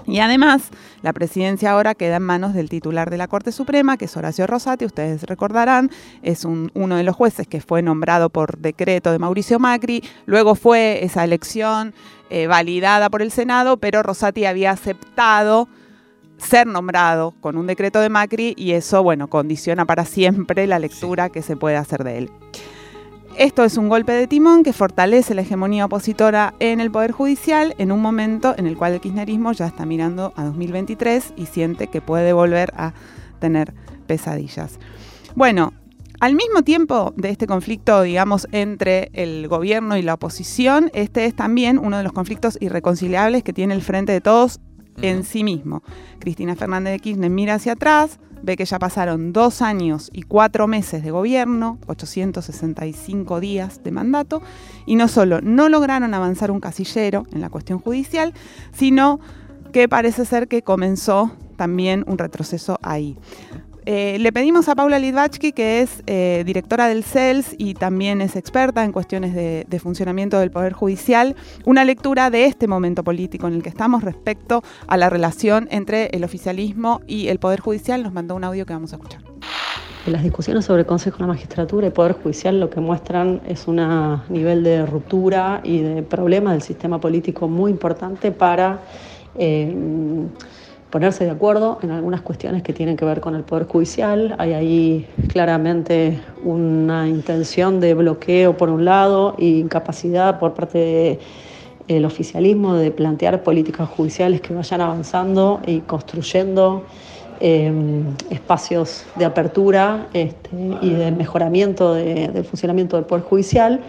Y 0.06 0.20
además, 0.20 0.68
la 1.02 1.12
presidencia 1.12 1.72
ahora 1.72 1.96
queda 1.96 2.16
en 2.16 2.22
manos 2.22 2.54
del 2.54 2.68
titular 2.68 3.10
de 3.10 3.16
la 3.16 3.26
Corte 3.26 3.50
Suprema, 3.50 3.96
que 3.96 4.04
es 4.04 4.16
Horacio 4.16 4.46
Rosati, 4.46 4.84
ustedes 4.84 5.24
recordarán, 5.24 5.90
es 6.22 6.44
uno 6.44 6.96
de 6.96 7.02
los 7.02 7.16
jueces 7.16 7.48
que 7.48 7.60
fue 7.60 7.82
nombrado 7.82 8.30
por 8.30 8.58
decreto 8.58 9.10
de 9.10 9.18
Mauricio 9.18 9.58
Macri, 9.58 10.04
luego 10.26 10.54
fue 10.54 11.04
esa 11.04 11.24
elección 11.24 11.92
eh, 12.30 12.46
validada 12.46 13.10
por 13.10 13.20
el 13.20 13.32
Senado, 13.32 13.78
pero 13.78 14.04
Rosati 14.04 14.44
había 14.44 14.70
aceptado 14.70 15.68
ser 16.38 16.66
nombrado 16.66 17.34
con 17.40 17.56
un 17.56 17.66
decreto 17.66 18.00
de 18.00 18.08
Macri 18.08 18.54
y 18.56 18.72
eso, 18.72 19.02
bueno, 19.02 19.28
condiciona 19.28 19.84
para 19.84 20.04
siempre 20.04 20.66
la 20.66 20.78
lectura 20.78 21.30
que 21.30 21.42
se 21.42 21.56
puede 21.56 21.76
hacer 21.76 22.04
de 22.04 22.18
él. 22.18 22.30
Esto 23.38 23.64
es 23.64 23.76
un 23.76 23.90
golpe 23.90 24.12
de 24.12 24.26
timón 24.26 24.62
que 24.62 24.72
fortalece 24.72 25.34
la 25.34 25.42
hegemonía 25.42 25.84
opositora 25.84 26.54
en 26.58 26.80
el 26.80 26.90
Poder 26.90 27.12
Judicial 27.12 27.74
en 27.76 27.92
un 27.92 28.00
momento 28.00 28.54
en 28.56 28.66
el 28.66 28.78
cual 28.78 28.94
el 28.94 29.00
kirchnerismo 29.00 29.52
ya 29.52 29.66
está 29.66 29.84
mirando 29.84 30.32
a 30.36 30.44
2023 30.44 31.34
y 31.36 31.44
siente 31.44 31.88
que 31.88 32.00
puede 32.00 32.32
volver 32.32 32.72
a 32.76 32.94
tener 33.38 33.74
pesadillas. 34.06 34.78
Bueno, 35.34 35.74
al 36.18 36.34
mismo 36.34 36.62
tiempo 36.62 37.12
de 37.18 37.28
este 37.28 37.46
conflicto, 37.46 38.00
digamos, 38.00 38.48
entre 38.52 39.10
el 39.12 39.48
gobierno 39.48 39.98
y 39.98 40.02
la 40.02 40.14
oposición, 40.14 40.90
este 40.94 41.26
es 41.26 41.36
también 41.36 41.78
uno 41.78 41.98
de 41.98 42.04
los 42.04 42.14
conflictos 42.14 42.56
irreconciliables 42.58 43.42
que 43.42 43.52
tiene 43.52 43.74
el 43.74 43.82
Frente 43.82 44.12
de 44.12 44.22
Todos 44.22 44.60
en 45.02 45.24
sí 45.24 45.44
mismo. 45.44 45.82
Cristina 46.18 46.56
Fernández 46.56 46.92
de 46.92 46.98
Kirchner 47.00 47.30
mira 47.30 47.54
hacia 47.54 47.72
atrás, 47.72 48.18
ve 48.42 48.56
que 48.56 48.64
ya 48.64 48.78
pasaron 48.78 49.32
dos 49.32 49.62
años 49.62 50.10
y 50.12 50.22
cuatro 50.22 50.66
meses 50.66 51.02
de 51.02 51.10
gobierno, 51.10 51.78
865 51.86 53.40
días 53.40 53.82
de 53.82 53.90
mandato, 53.90 54.42
y 54.86 54.96
no 54.96 55.08
solo 55.08 55.40
no 55.40 55.68
lograron 55.68 56.14
avanzar 56.14 56.50
un 56.50 56.60
casillero 56.60 57.26
en 57.32 57.40
la 57.40 57.50
cuestión 57.50 57.78
judicial, 57.78 58.34
sino 58.72 59.20
que 59.72 59.88
parece 59.88 60.24
ser 60.24 60.48
que 60.48 60.62
comenzó 60.62 61.32
también 61.56 62.04
un 62.06 62.18
retroceso 62.18 62.78
ahí. 62.82 63.18
Eh, 63.88 64.18
le 64.18 64.32
pedimos 64.32 64.68
a 64.68 64.74
Paula 64.74 64.98
Lidvatsky, 64.98 65.52
que 65.52 65.80
es 65.80 66.02
eh, 66.08 66.42
directora 66.44 66.88
del 66.88 67.04
CELS 67.04 67.54
y 67.56 67.74
también 67.74 68.20
es 68.20 68.34
experta 68.34 68.82
en 68.82 68.90
cuestiones 68.90 69.32
de, 69.32 69.64
funcionamiento 69.78 70.40
del 70.40 70.50
Poder 70.50 70.72
Judicial, 70.72 71.36
una 71.64 71.84
lectura 71.84 72.28
de 72.30 72.46
este 72.46 72.66
momento 72.66 73.04
político 73.04 73.46
en 73.46 73.54
el 73.54 73.62
que 73.62 73.68
estamos 73.68 74.02
respecto 74.02 74.64
a 74.88 74.96
la 74.96 75.08
relación 75.08 75.68
entre 75.70 76.06
el 76.06 76.24
oficialismo 76.24 77.00
y 77.06 77.28
el 77.28 77.38
Poder 77.38 77.60
Judicial. 77.60 78.02
Nos 78.02 78.12
mandó 78.12 78.34
un 78.34 78.42
audio 78.42 78.66
que 78.66 78.72
vamos 78.72 78.92
a 78.92 78.96
escuchar. 78.96 79.22
Las 80.06 80.24
discusiones 80.24 80.64
sobre 80.64 80.80
el 80.80 80.86
Consejo 80.86 81.18
de 81.18 81.22
la 81.22 81.28
Magistratura 81.28 81.86
y 81.86 81.90
Poder 81.90 82.14
Judicial 82.14 82.58
lo 82.58 82.68
que 82.70 82.80
muestran 82.80 83.40
es 83.46 83.68
un 83.68 83.76
nivel 84.28 84.64
de 84.64 84.84
ruptura 84.84 85.60
y 85.62 85.78
de 85.78 86.02
problema 86.02 86.50
del 86.50 86.62
sistema 86.62 87.00
político 87.00 87.46
muy 87.46 87.70
importante 87.70 88.32
para... 88.32 88.80
Eh, 89.38 89.72
ponerse 90.96 91.26
de 91.26 91.30
acuerdo 91.30 91.78
en 91.82 91.90
algunas 91.90 92.22
cuestiones 92.22 92.62
que 92.62 92.72
tienen 92.72 92.96
que 92.96 93.04
ver 93.04 93.20
con 93.20 93.34
el 93.34 93.42
Poder 93.42 93.66
Judicial. 93.66 94.34
Hay 94.38 94.54
ahí 94.54 95.06
claramente 95.28 96.18
una 96.42 97.06
intención 97.06 97.80
de 97.80 97.92
bloqueo 97.92 98.56
por 98.56 98.70
un 98.70 98.86
lado 98.86 99.34
e 99.38 99.44
incapacidad 99.44 100.38
por 100.38 100.54
parte 100.54 101.18
del 101.86 102.04
oficialismo 102.06 102.76
de 102.76 102.92
plantear 102.92 103.42
políticas 103.42 103.90
judiciales 103.90 104.40
que 104.40 104.54
vayan 104.54 104.80
avanzando 104.80 105.60
y 105.66 105.80
construyendo 105.80 106.84
em, 107.40 108.06
espacios 108.30 109.04
de 109.16 109.26
apertura 109.26 110.06
este, 110.14 110.48
y 110.80 110.88
de 110.88 111.12
mejoramiento 111.12 111.92
del 111.92 112.42
funcionamiento 112.44 112.96
del 112.96 113.04
Poder 113.04 113.22
Judicial 113.22 113.80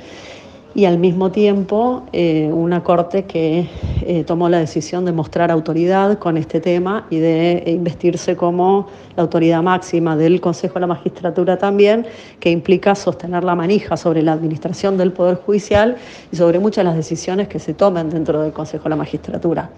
y 0.75 0.83
al 0.83 0.99
mismo 0.99 1.31
tiempo 1.31 2.03
eh, 2.11 2.49
una 2.51 2.83
corte 2.83 3.23
que 3.23 3.69
eh, 4.09 4.23
tomó 4.23 4.47
la 4.47 4.59
decisión 4.59 5.03
de 5.03 5.11
mostrar 5.11 5.51
autoridad 5.51 6.17
con 6.17 6.37
este 6.37 6.61
tema 6.61 7.07
y 7.09 7.19
de 7.19 7.61
investirse 7.67 8.37
como 8.37 8.87
la 9.17 9.23
autoridad 9.23 9.61
máxima 9.61 10.15
del 10.15 10.39
Consejo 10.39 10.75
de 10.75 10.79
la 10.79 10.87
Magistratura 10.87 11.57
también, 11.57 12.05
que 12.39 12.49
implica 12.49 12.95
sostener 12.95 13.43
la 13.43 13.53
manija 13.53 13.97
sobre 13.97 14.21
la 14.21 14.31
administración 14.31 14.97
del 14.97 15.11
Poder 15.11 15.35
Judicial 15.35 15.97
y 16.31 16.37
sobre 16.37 16.57
muchas 16.59 16.85
de 16.85 16.89
las 16.91 16.95
decisiones 16.95 17.49
que 17.49 17.59
se 17.59 17.73
tomen 17.73 18.09
dentro 18.09 18.41
del 18.41 18.53
Consejo 18.53 18.85
de 18.85 18.91
la 18.91 18.95
Magistratura. 18.95 19.71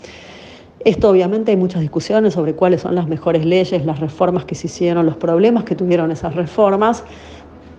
Esto 0.86 1.10
obviamente 1.10 1.50
hay 1.50 1.58
muchas 1.58 1.82
discusiones 1.82 2.36
sobre 2.36 2.54
cuáles 2.54 2.82
son 2.82 2.94
las 2.94 3.08
mejores 3.08 3.44
leyes, 3.44 3.84
las 3.84 4.00
reformas 4.00 4.46
que 4.46 4.54
se 4.54 4.68
hicieron, 4.68 5.08
los 5.08 5.18
problemas 5.18 5.64
que 5.64 5.76
tuvieron 5.76 6.12
esas 6.12 6.36
reformas 6.36 7.04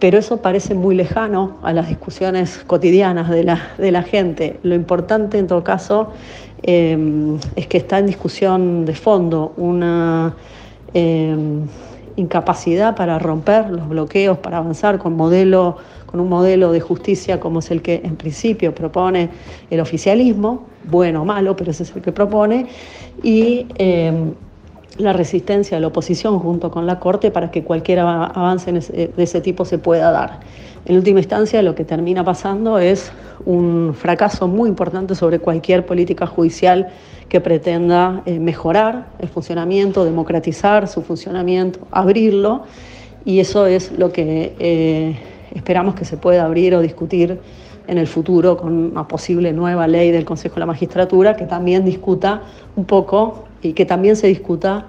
pero 0.01 0.19
eso 0.19 0.39
parece 0.39 0.75
muy 0.75 0.95
lejano 0.95 1.59
a 1.63 1.73
las 1.73 1.89
discusiones 1.89 2.65
cotidianas 2.67 3.29
de 3.29 3.45
la, 3.45 4.03
gente. 4.03 4.59
Lo 4.63 4.75
importante 4.75 5.39
en 5.39 5.47
todo 5.47 5.63
caso 5.63 6.09
em, 6.63 7.39
es 7.55 7.67
que 7.67 7.77
está 7.77 7.99
en 7.99 8.07
discusión 8.07 8.87
de 8.87 8.95
fondo 8.95 9.53
una 9.59 10.35
em, 10.95 11.67
incapacidad 12.17 12.97
para 12.97 13.19
romper 13.19 13.71
los 13.71 13.89
bloqueos, 13.89 14.39
para 14.39 14.59
avanzar 14.59 14.99
con, 14.99 15.15
modelo, 15.15 15.77
con 16.07 16.19
un 16.19 16.31
modelo 16.31 16.73
de 16.73 16.81
justicia 16.81 17.39
como 17.39 17.59
es 17.59 17.71
el 17.71 17.83
que 17.83 18.01
en 18.03 18.17
principio 18.17 18.75
propone 18.75 19.29
el 19.71 19.81
oficialismo, 19.81 20.65
bueno 20.85 21.23
o 21.23 21.25
malo, 21.27 21.55
pero 21.57 21.73
ese 21.73 21.83
es 21.83 21.95
el 21.95 22.01
que 22.01 22.11
propone, 22.11 22.67
y 23.23 23.67
em, 23.77 24.33
la 24.99 25.13
resistencia 25.13 25.77
de 25.77 25.81
la 25.81 25.87
oposición 25.89 26.39
junto 26.39 26.71
con 26.71 26.87
la 26.87 26.99
Corte 26.99 27.31
para 27.31 27.51
que 27.51 27.63
cualquier 27.63 28.01
avance 28.01 28.73
de 28.73 29.13
ese 29.17 29.41
tipo 29.41 29.65
se 29.65 29.79
pueda 29.79 30.11
dar. 30.11 30.41
En 30.87 30.97
última 30.97 31.21
instancia, 31.21 31.63
lo 31.63 31.75
que 31.75 31.85
termina 31.85 32.25
pasando 32.25 32.79
es 32.79 33.13
un 33.45 33.95
fracaso 33.95 34.49
muy 34.49 34.69
importante 34.69 35.15
sobre 35.15 35.39
cualquier 35.39 35.85
política 35.85 36.27
judicial 36.27 36.89
que 37.29 37.41
pretenda 37.41 38.23
eh, 38.27 38.39
mejorar 38.41 39.07
el 39.19 39.29
funcionamiento, 39.29 40.05
democratizar 40.05 40.89
su 40.89 41.03
funcionamiento, 41.03 41.87
abrirlo, 41.91 42.63
y 43.25 43.41
eso 43.41 43.67
es 43.67 43.93
lo 43.93 44.13
que 44.13 44.55
eh, 44.59 45.19
esperamos 45.55 45.95
que 45.95 46.05
se 46.05 46.17
pueda 46.17 46.45
abrir 46.45 46.75
o 46.75 46.81
discutir 46.81 47.39
en 47.87 47.99
el 47.99 48.07
futuro 48.07 48.57
con 48.57 48.73
una 48.73 49.07
posible 49.07 49.53
nueva 49.53 49.87
ley 49.87 50.11
del 50.11 50.25
Consejo 50.25 50.55
de 50.55 50.61
la 50.61 50.67
Magistratura 50.67 51.37
que 51.37 51.45
también 51.45 51.85
discuta 51.85 52.43
un 52.77 52.85
poco 52.85 53.45
y 53.63 53.73
que 53.73 53.85
también 53.85 54.17
se 54.17 54.27
discuta 54.27 54.87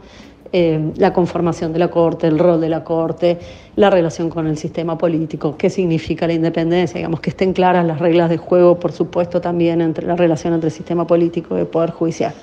eh, 0.54 0.92
la 0.98 1.14
conformación 1.14 1.72
de 1.72 1.80
la 1.80 1.90
Corte, 1.90 2.28
el 2.28 2.38
rol 2.38 2.60
de 2.60 2.68
la 2.68 2.84
Corte, 2.84 3.40
la 3.78 3.90
relación 3.90 4.30
con 4.30 4.48
el 4.48 4.58
sistema 4.58 4.98
político, 4.98 5.56
qué 5.58 5.70
significa 5.70 6.28
la 6.28 6.34
independencia, 6.34 6.98
digamos 6.98 7.22
que 7.22 7.30
estén 7.30 7.54
claras 7.54 7.86
las 7.86 8.00
reglas 8.00 8.30
de 8.30 8.36
juego, 8.36 8.78
por 8.78 8.92
supuesto 8.92 9.40
también 9.40 9.80
entre 9.80 10.06
la 10.06 10.18
relación 10.18 10.54
entre 10.54 10.68
el 10.68 10.74
sistema 10.74 11.08
político 11.08 11.56
y 11.56 11.62
el 11.62 11.68
Poder 11.68 11.92
Judicial. 11.92 12.34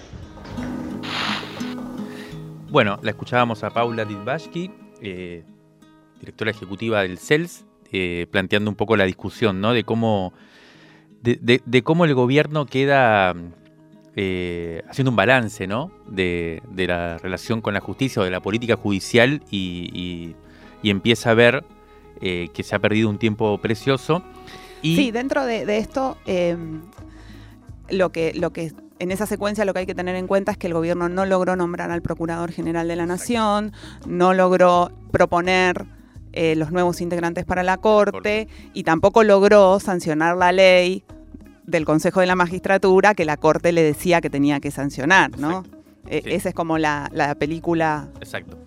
Bueno, 2.70 2.98
la 3.02 3.10
escuchábamos 3.10 3.62
a 3.62 3.70
Paula 3.70 4.06
Didbashki, 4.06 4.70
eh, 5.02 5.44
directora 6.18 6.50
ejecutiva 6.50 7.02
del 7.02 7.18
CELS, 7.18 7.66
eh, 7.92 8.26
planteando 8.30 8.70
un 8.70 8.76
poco 8.76 8.96
la 8.96 9.04
discusión 9.04 9.60
¿no? 9.60 9.74
de, 9.74 9.84
cómo, 9.84 10.32
de 11.20 11.82
cómo 11.82 12.06
el 12.06 12.14
gobierno 12.14 12.64
queda 12.64 13.34
eh, 14.20 14.82
haciendo 14.88 15.10
un 15.10 15.16
balance 15.16 15.68
¿no? 15.68 15.92
de, 16.08 16.60
la 16.74 17.18
relación 17.18 17.60
con 17.60 17.72
la 17.72 17.78
justicia 17.78 18.20
o 18.20 18.24
de 18.24 18.32
la 18.32 18.40
política 18.40 18.74
judicial 18.74 19.44
y, 19.48 20.34
empieza 20.82 21.30
a 21.30 21.34
ver 21.34 21.64
eh, 22.20 22.48
que 22.52 22.64
se 22.64 22.74
ha 22.74 22.80
perdido 22.80 23.08
un 23.08 23.18
tiempo 23.18 23.58
precioso. 23.58 24.24
Y 24.82 24.96
sí, 24.96 25.10
dentro 25.12 25.44
de, 25.44 25.78
esto, 25.78 26.16
em, 26.26 26.82
lo, 27.90 28.10
que, 28.10 28.32
lo 28.34 28.52
que 28.52 28.72
en 28.98 29.12
esa 29.12 29.24
secuencia 29.24 29.64
lo 29.64 29.72
que 29.72 29.80
hay 29.80 29.86
que 29.86 29.94
tener 29.94 30.16
en 30.16 30.26
cuenta 30.26 30.50
es 30.50 30.58
que 30.58 30.66
el 30.66 30.74
gobierno 30.74 31.08
no 31.08 31.24
logró 31.24 31.54
nombrar 31.54 31.92
al 31.92 32.02
Procurador 32.02 32.50
General 32.50 32.88
de 32.88 32.96
la 32.96 33.06
Nación, 33.06 33.72
no 34.04 34.34
logró 34.34 34.90
proponer 35.12 35.86
eh, 36.32 36.56
los 36.56 36.72
nuevos 36.72 37.00
integrantes 37.00 37.44
para 37.44 37.62
la 37.62 37.76
Corte 37.76 38.48
y 38.74 38.82
tampoco 38.82 39.22
logró 39.22 39.78
sancionar 39.78 40.36
la 40.36 40.50
ley 40.50 41.04
del 41.68 41.84
Consejo 41.84 42.20
de 42.20 42.26
la 42.26 42.34
Magistratura 42.34 43.14
que 43.14 43.24
la 43.24 43.36
Corte 43.36 43.72
le 43.72 43.82
decía 43.82 44.20
que 44.20 44.30
tenía 44.30 44.58
que 44.58 44.70
sancionar, 44.70 45.38
¿no? 45.38 45.64
E, 46.08 46.22
esa 46.24 46.48
es 46.48 46.54
como 46.54 46.78
la, 46.78 47.10
película. 47.38 48.08
Exacto. 48.20 48.58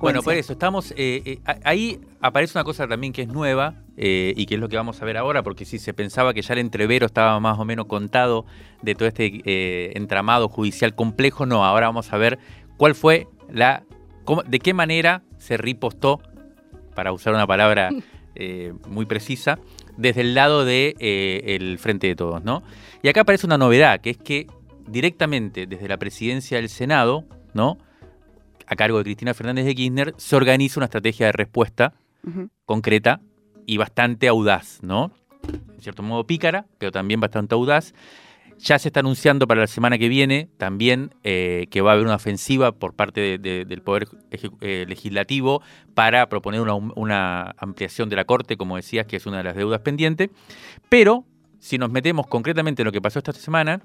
bueno, 0.00 0.22
por 0.22 0.34
eso, 0.34 0.52
estamos. 0.52 0.92
Eh, 0.92 1.22
eh, 1.24 1.38
ahí 1.64 1.98
aparece 2.20 2.58
una 2.58 2.64
cosa 2.64 2.86
también 2.86 3.14
que 3.14 3.22
es 3.22 3.28
nueva 3.28 3.76
eh, 3.96 4.34
y 4.36 4.44
que 4.44 4.56
es 4.56 4.60
lo 4.60 4.68
que 4.68 4.76
vamos 4.76 5.00
a 5.00 5.04
ver 5.06 5.16
ahora, 5.16 5.42
porque 5.42 5.64
si 5.64 5.78
se 5.78 5.94
pensaba 5.94 6.34
que 6.34 6.42
ya 6.42 6.52
el 6.52 6.60
entrevero 6.60 7.06
estaba 7.06 7.40
más 7.40 7.58
o 7.58 7.64
menos 7.64 7.86
contado 7.86 8.44
de 8.82 8.94
todo 8.94 9.08
este 9.08 9.96
entramado 9.96 10.48
judicial 10.48 10.94
complejo, 10.94 11.46
no, 11.46 11.64
ahora 11.64 11.86
vamos 11.86 12.12
a 12.12 12.18
ver 12.18 12.38
cuál 12.76 12.94
fue 12.94 13.26
la. 13.50 13.84
de 14.46 14.58
qué 14.58 14.74
manera 14.74 15.22
se 15.38 15.56
ripostó, 15.56 16.20
para 16.94 17.12
usar 17.12 17.32
una 17.32 17.46
palabra 17.46 17.88
muy 18.86 19.06
precisa, 19.06 19.58
desde 20.00 20.22
el 20.22 20.34
lado 20.34 20.64
del 20.64 20.94
de, 20.96 21.44
eh, 21.46 21.76
Frente 21.78 22.06
de 22.06 22.16
Todos, 22.16 22.42
¿no? 22.42 22.62
Y 23.02 23.08
acá 23.08 23.20
aparece 23.22 23.46
una 23.46 23.58
novedad, 23.58 24.00
que 24.00 24.10
es 24.10 24.16
que 24.16 24.46
directamente 24.88 25.66
desde 25.66 25.88
la 25.88 25.98
presidencia 25.98 26.56
del 26.56 26.68
Senado, 26.68 27.24
¿no? 27.54 27.78
a 28.70 28.76
cargo 28.76 28.98
de 28.98 29.04
Cristina 29.04 29.34
Fernández 29.34 29.66
de 29.66 29.74
Kirchner, 29.74 30.14
se 30.16 30.36
organiza 30.36 30.78
una 30.78 30.84
estrategia 30.84 31.26
de 31.26 31.32
respuesta 31.32 31.92
concreta 32.66 33.20
y 33.66 33.78
bastante 33.78 34.28
audaz, 34.28 34.78
¿no? 34.82 35.10
En 35.74 35.80
cierto 35.80 36.04
modo 36.04 36.24
pícara, 36.24 36.66
pero 36.78 36.92
también 36.92 37.18
bastante 37.18 37.56
audaz. 37.56 37.92
Ya 38.62 38.78
se 38.78 38.88
está 38.88 39.00
anunciando 39.00 39.46
para 39.46 39.62
la 39.62 39.66
semana 39.66 39.96
que 39.96 40.08
viene 40.08 40.50
también 40.58 41.14
eh, 41.24 41.66
que 41.70 41.80
va 41.80 41.92
a 41.92 41.94
haber 41.94 42.04
una 42.04 42.16
ofensiva 42.16 42.72
por 42.72 42.94
parte 42.94 43.38
del 43.38 43.82
Poder 43.82 44.08
eh, 44.60 44.84
Legislativo 44.86 45.62
para 45.94 46.28
proponer 46.28 46.60
una, 46.60 46.74
una, 46.74 47.54
ampliación 47.56 48.10
de 48.10 48.16
la 48.16 48.24
Corte, 48.24 48.58
como 48.58 48.76
decías, 48.76 49.06
que 49.06 49.16
es 49.16 49.24
una 49.24 49.38
de 49.38 49.44
las 49.44 49.56
deudas 49.56 49.80
pendientes. 49.80 50.28
Pero 50.90 51.24
si 51.58 51.78
nos 51.78 51.90
metemos 51.90 52.26
concretamente 52.26 52.82
en 52.82 52.86
lo 52.86 52.92
que 52.92 53.00
pasó 53.00 53.18
esta 53.18 53.32
semana, 53.32 53.80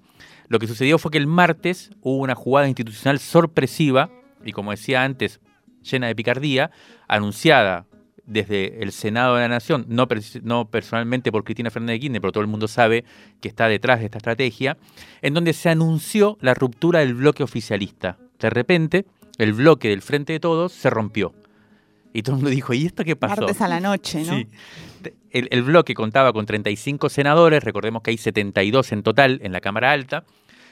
lo 0.49 0.59
que 0.59 0.67
sucedió 0.67 0.97
fue 0.97 1.11
que 1.11 1.19
el 1.19 1.27
martes 1.27 1.91
hubo 2.01 2.17
una 2.17 2.35
jugada 2.35 2.67
institucional 2.67 3.19
sorpresiva 3.19 4.09
y, 4.43 4.51
como 4.51 4.71
decía 4.71 5.03
antes, 5.03 5.39
llena 5.83 6.07
de 6.07 6.15
picardía, 6.15 6.71
anunciada 7.07 7.85
desde 8.25 8.81
el 8.81 8.91
Senado 8.91 9.35
de 9.35 9.41
la 9.41 9.47
Nación, 9.47 9.85
no, 9.87 10.07
no, 10.43 10.65
personalmente 10.69 11.31
por 11.31 11.43
Cristina 11.43 11.69
Fernández 11.69 11.95
de 11.95 11.99
Kirchner, 11.99 12.21
pero 12.21 12.31
todo 12.31 12.41
el 12.41 12.49
mundo 12.49 12.67
sabe 12.67 13.03
que 13.41 13.47
está 13.47 13.67
detrás 13.67 13.99
de 13.99 14.05
esta 14.05 14.17
estrategia, 14.17 14.77
en 15.21 15.33
donde 15.33 15.53
se 15.53 15.69
anunció 15.69 16.37
la 16.41 16.53
ruptura 16.53 16.99
del 16.99 17.13
bloque 17.13 17.43
oficialista. 17.43 18.17
De 18.39 18.49
repente, 18.49 19.05
el 19.37 19.53
bloque 19.53 19.89
del 19.89 20.01
Frente 20.01 20.33
de 20.33 20.39
Todos 20.39 20.71
se 20.71 20.89
rompió. 20.89 21.33
Y 22.13 22.23
todo 22.23 22.35
el 22.35 22.37
mundo 22.37 22.49
dijo, 22.49 22.73
¿y 22.73 22.85
esto 22.85 23.03
qué 23.03 23.15
pasó? 23.15 23.41
Martes 23.41 23.61
a 23.61 23.67
la 23.67 23.79
noche, 23.79 24.23
¿no? 24.23 24.37
Sí. 24.37 24.47
El, 25.31 25.49
el, 25.51 25.63
bloque 25.63 25.93
contaba 25.93 26.31
con 26.31 26.45
35 26.45 27.09
senadores, 27.09 27.61
recordemos 27.61 28.01
que 28.01 28.11
hay 28.11 28.17
72 28.17 28.93
en 28.93 29.03
total 29.03 29.39
en 29.43 29.51
la 29.51 29.59
Cámara 29.59 29.91
Alta, 29.91 30.23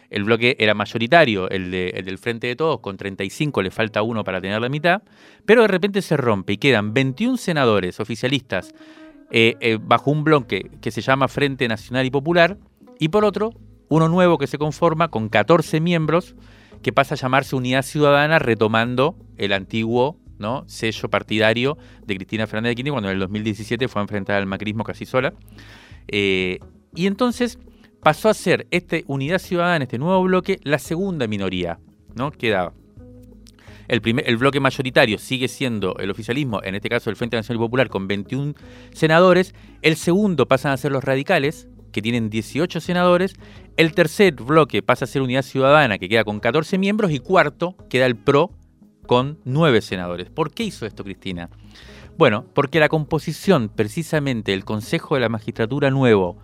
el 0.09 0.23
bloque 0.23 0.55
era 0.59 0.73
mayoritario, 0.73 1.49
el, 1.49 1.71
del 1.71 2.17
Frente 2.17 2.47
de 2.47 2.55
Todos, 2.55 2.79
con 2.79 2.97
35 2.97 3.61
le 3.61 3.71
falta 3.71 4.01
uno 4.01 4.23
para 4.23 4.41
tener 4.41 4.61
la 4.61 4.69
mitad, 4.69 5.01
pero 5.45 5.61
de 5.61 5.67
repente 5.67 6.01
se 6.01 6.17
rompe 6.17 6.53
y 6.53 6.57
quedan 6.57 6.93
21 6.93 7.37
senadores 7.37 7.99
oficialistas 7.99 8.73
eh, 9.31 9.55
eh, 9.59 9.79
bajo 9.81 10.11
un 10.11 10.23
bloque 10.23 10.69
que 10.81 10.91
se 10.91 11.01
llama 11.01 11.27
Frente 11.27 11.67
Nacional 11.67 12.05
y 12.05 12.11
Popular, 12.11 12.57
y 12.99 13.09
por 13.09 13.25
otro, 13.25 13.51
uno 13.89 14.09
nuevo 14.09 14.37
que 14.37 14.47
se 14.47 14.57
conforma 14.57 15.09
con 15.09 15.29
14 15.29 15.81
miembros, 15.81 16.35
que 16.81 16.93
pasa 16.93 17.15
a 17.15 17.17
llamarse 17.17 17.55
Unidad 17.55 17.83
Ciudadana, 17.83 18.39
retomando 18.39 19.15
el 19.37 19.53
antiguo 19.53 20.17
¿no? 20.39 20.63
sello 20.67 21.09
partidario 21.09 21.77
de 22.05 22.15
Cristina 22.15 22.47
Fernández 22.47 22.71
de 22.71 22.75
Kirchner 22.75 22.91
cuando 22.91 23.09
en 23.09 23.15
el 23.15 23.19
2017 23.19 23.87
fue 23.87 24.01
a 24.01 24.03
enfrentar 24.03 24.35
al 24.35 24.45
macrismo 24.45 24.83
casi 24.83 25.05
sola. 25.05 25.33
Eh, 26.07 26.59
y 26.95 27.07
entonces 27.07 27.59
pasó 28.03 28.29
a 28.29 28.33
ser 28.33 28.67
este 28.71 29.03
Unidad 29.07 29.39
Ciudadana, 29.39 29.83
este 29.83 29.97
nuevo 29.97 30.21
bloque, 30.23 30.59
la 30.63 30.79
segunda 30.79 31.27
minoría, 31.27 31.79
¿no? 32.15 32.31
Quedaba. 32.31 32.73
El, 33.87 34.01
primer, 34.01 34.27
el 34.27 34.37
bloque 34.37 34.59
mayoritario 34.59 35.17
sigue 35.17 35.47
siendo 35.47 35.97
el 35.97 36.09
oficialismo, 36.09 36.61
en 36.63 36.75
este 36.75 36.89
caso 36.89 37.09
el 37.09 37.15
Frente 37.15 37.35
Nacional 37.35 37.59
Popular, 37.59 37.89
con 37.89 38.07
21 38.07 38.53
senadores. 38.93 39.53
El 39.81 39.95
segundo 39.97 40.47
pasan 40.47 40.71
a 40.71 40.77
ser 40.77 40.91
los 40.91 41.03
radicales, 41.03 41.67
que 41.91 42.01
tienen 42.01 42.29
18 42.29 42.81
senadores. 42.81 43.35
El 43.77 43.93
tercer 43.93 44.33
bloque 44.33 44.81
pasa 44.81 45.05
a 45.05 45.07
ser 45.07 45.21
Unidad 45.21 45.43
Ciudadana, 45.43 45.97
que 45.97 46.09
queda 46.09 46.23
con 46.23 46.39
14 46.39 46.77
miembros. 46.77 47.11
Y 47.11 47.19
cuarto 47.19 47.75
queda 47.89 48.05
el 48.05 48.17
PRO, 48.17 48.51
con 49.05 49.39
9 49.45 49.81
senadores. 49.81 50.29
¿Por 50.29 50.53
qué 50.53 50.63
hizo 50.63 50.85
esto 50.85 51.03
Cristina? 51.03 51.49
Bueno, 52.17 52.45
porque 52.53 52.79
la 52.79 52.89
composición 52.89 53.69
precisamente 53.69 54.51
del 54.51 54.65
Consejo 54.65 55.15
de 55.15 55.21
la 55.21 55.29
Magistratura 55.29 55.89
nuevo, 55.89 56.37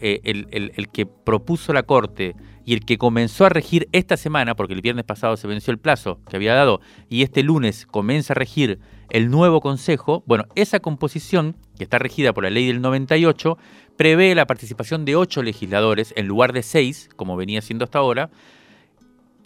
eh, 0.00 0.20
el, 0.24 0.88
que 0.88 1.06
propuso 1.06 1.72
la 1.72 1.82
Corte 1.82 2.34
y 2.64 2.74
el 2.74 2.84
que 2.84 2.98
comenzó 2.98 3.46
a 3.46 3.48
regir 3.48 3.88
esta 3.92 4.16
semana, 4.16 4.54
porque 4.54 4.74
el 4.74 4.82
viernes 4.82 5.04
pasado 5.04 5.36
se 5.36 5.46
venció 5.46 5.72
el 5.72 5.78
plazo 5.78 6.20
que 6.28 6.36
había 6.36 6.54
dado, 6.54 6.80
y 7.08 7.22
este 7.22 7.42
lunes 7.42 7.86
comienza 7.86 8.32
a 8.32 8.36
regir 8.36 8.78
el 9.10 9.30
nuevo 9.30 9.60
Consejo, 9.60 10.22
bueno, 10.26 10.44
esa 10.54 10.80
composición, 10.80 11.56
que 11.76 11.84
está 11.84 11.98
regida 11.98 12.32
por 12.32 12.44
la 12.44 12.50
ley 12.50 12.66
del 12.66 12.82
98, 12.82 13.56
prevé 13.96 14.34
la 14.34 14.46
participación 14.46 15.04
de 15.04 15.16
ocho 15.16 15.42
legisladores 15.42 16.12
en 16.16 16.26
lugar 16.26 16.52
de 16.52 16.62
seis, 16.62 17.08
como 17.16 17.36
venía 17.36 17.62
siendo 17.62 17.84
hasta 17.84 17.98
ahora, 17.98 18.30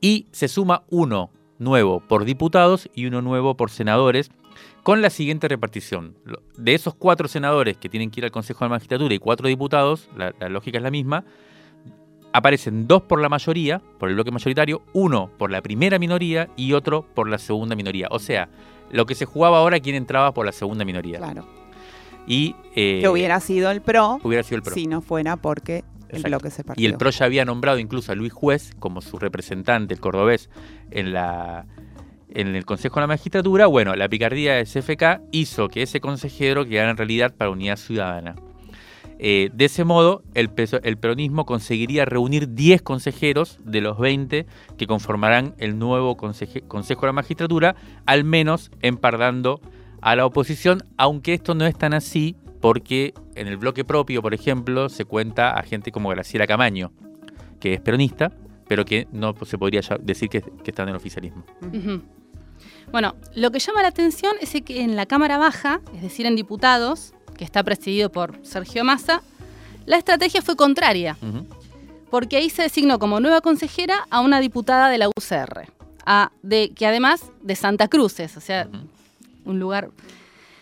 y 0.00 0.26
se 0.32 0.48
suma 0.48 0.82
uno 0.90 1.30
nuevo 1.58 2.00
por 2.00 2.24
diputados 2.24 2.90
y 2.94 3.06
uno 3.06 3.22
nuevo 3.22 3.56
por 3.56 3.70
senadores, 3.70 4.30
con 4.82 5.00
la 5.00 5.10
siguiente 5.10 5.48
repartición. 5.48 6.16
De 6.56 6.74
esos 6.74 6.94
cuatro 6.94 7.28
senadores 7.28 7.76
que 7.76 7.88
tienen 7.88 8.10
que 8.10 8.20
ir 8.20 8.24
al 8.24 8.32
Consejo 8.32 8.60
de 8.60 8.66
la 8.66 8.76
Magistratura 8.76 9.14
y 9.14 9.18
cuatro 9.18 9.48
diputados, 9.48 10.08
la, 10.16 10.32
lógica 10.48 10.78
es 10.78 10.82
la 10.82 10.90
misma, 10.90 11.24
aparecen 12.32 12.88
dos 12.88 13.02
por 13.02 13.20
la 13.20 13.28
mayoría, 13.28 13.80
por 13.98 14.08
el 14.08 14.16
bloque 14.16 14.30
mayoritario, 14.30 14.82
uno 14.92 15.30
por 15.38 15.50
la 15.50 15.62
primera 15.62 15.98
minoría 15.98 16.48
y 16.56 16.72
otro 16.72 17.06
por 17.14 17.28
la 17.28 17.38
segunda 17.38 17.76
minoría. 17.76 18.08
O 18.10 18.18
sea, 18.18 18.48
lo 18.90 19.06
que 19.06 19.14
se 19.14 19.24
jugaba 19.24 19.58
ahora, 19.58 19.78
quién 19.80 19.94
entraba 19.94 20.34
por 20.34 20.46
la 20.46 20.52
segunda 20.52 20.84
minoría. 20.84 21.18
Claro. 21.18 21.46
Y, 22.26 22.54
eh, 22.74 23.00
que 23.02 23.08
hubiera 23.08 23.40
sido 23.40 23.70
el 23.70 23.82
PRO, 23.82 24.20
hubiera 24.22 24.42
sido 24.42 24.56
el 24.56 24.62
PRO. 24.62 24.74
si 24.74 24.86
no 24.86 25.00
fuera 25.00 25.36
porque 25.36 25.84
el 26.08 26.22
bloque 26.22 26.50
se 26.50 26.62
partió. 26.62 26.82
Y 26.82 26.86
el 26.86 26.96
PRO 26.96 27.10
ya 27.10 27.24
había 27.24 27.44
nombrado 27.44 27.78
incluso 27.78 28.12
a 28.12 28.14
Luis 28.14 28.32
Juez 28.32 28.74
como 28.78 29.00
su 29.00 29.18
representante, 29.18 29.94
el 29.94 30.00
cordobés, 30.00 30.50
en 30.90 31.12
la 31.12 31.66
en 32.34 32.54
el 32.54 32.64
Consejo 32.64 32.96
de 32.96 33.02
la 33.02 33.06
Magistratura, 33.08 33.66
bueno, 33.66 33.94
la 33.94 34.08
picardía 34.08 34.54
de 34.54 34.64
CFK 34.64 35.22
hizo 35.32 35.68
que 35.68 35.82
ese 35.82 36.00
consejero 36.00 36.66
quedara 36.66 36.90
en 36.90 36.96
realidad 36.96 37.34
para 37.36 37.50
Unidad 37.50 37.76
Ciudadana. 37.76 38.34
Eh, 39.24 39.50
de 39.54 39.66
ese 39.66 39.84
modo, 39.84 40.24
el, 40.34 40.50
peronismo 40.50 41.46
conseguiría 41.46 42.04
reunir 42.04 42.54
10 42.54 42.82
consejeros 42.82 43.60
de 43.62 43.80
los 43.80 43.96
20 43.98 44.46
que 44.76 44.86
conformarán 44.88 45.54
el 45.58 45.78
nuevo 45.78 46.16
Consejo 46.16 47.00
de 47.00 47.06
la 47.06 47.12
Magistratura, 47.12 47.76
al 48.04 48.24
menos 48.24 48.72
empardando 48.80 49.60
a 50.00 50.16
la 50.16 50.26
oposición, 50.26 50.82
aunque 50.96 51.34
esto 51.34 51.54
no 51.54 51.66
es 51.66 51.78
tan 51.78 51.94
así, 51.94 52.34
porque 52.60 53.14
en 53.36 53.46
el 53.46 53.58
bloque 53.58 53.84
propio, 53.84 54.22
por 54.22 54.34
ejemplo, 54.34 54.88
se 54.88 55.04
cuenta 55.04 55.50
a 55.50 55.62
gente 55.62 55.92
como 55.92 56.08
Graciela 56.08 56.48
Camaño, 56.48 56.90
que 57.60 57.74
es 57.74 57.80
peronista, 57.80 58.32
pero 58.66 58.84
que 58.84 59.06
no 59.12 59.34
se 59.44 59.56
podría 59.56 59.82
decir 60.00 60.28
que, 60.28 60.42
está 60.64 60.82
en 60.82 60.88
el 60.88 60.96
oficialismo. 60.96 61.44
Bueno, 62.90 63.14
lo 63.34 63.50
que 63.50 63.58
llama 63.58 63.82
la 63.82 63.88
atención 63.88 64.34
es 64.40 64.52
que 64.64 64.82
en 64.82 64.96
la 64.96 65.06
Cámara 65.06 65.38
Baja, 65.38 65.80
es 65.94 66.02
decir, 66.02 66.26
en 66.26 66.36
diputados, 66.36 67.14
que 67.36 67.44
está 67.44 67.62
presidido 67.62 68.10
por 68.10 68.38
Sergio 68.42 68.84
Massa, 68.84 69.22
la 69.86 69.96
estrategia 69.96 70.42
fue 70.42 70.56
contraria, 70.56 71.16
porque 72.10 72.36
ahí 72.36 72.50
se 72.50 72.62
designó 72.62 72.98
como 72.98 73.20
nueva 73.20 73.40
consejera 73.40 74.06
a 74.10 74.20
una 74.20 74.40
diputada 74.40 74.88
de 74.88 74.98
la 74.98 75.08
UCR, 75.08 75.68
de, 76.42 76.72
que 76.74 76.86
además 76.86 77.24
de 77.42 77.56
Santa 77.56 77.88
Cruz 77.88 78.20
es, 78.20 78.36
o 78.36 78.40
sea, 78.40 78.68
un 79.44 79.58
lugar... 79.58 79.90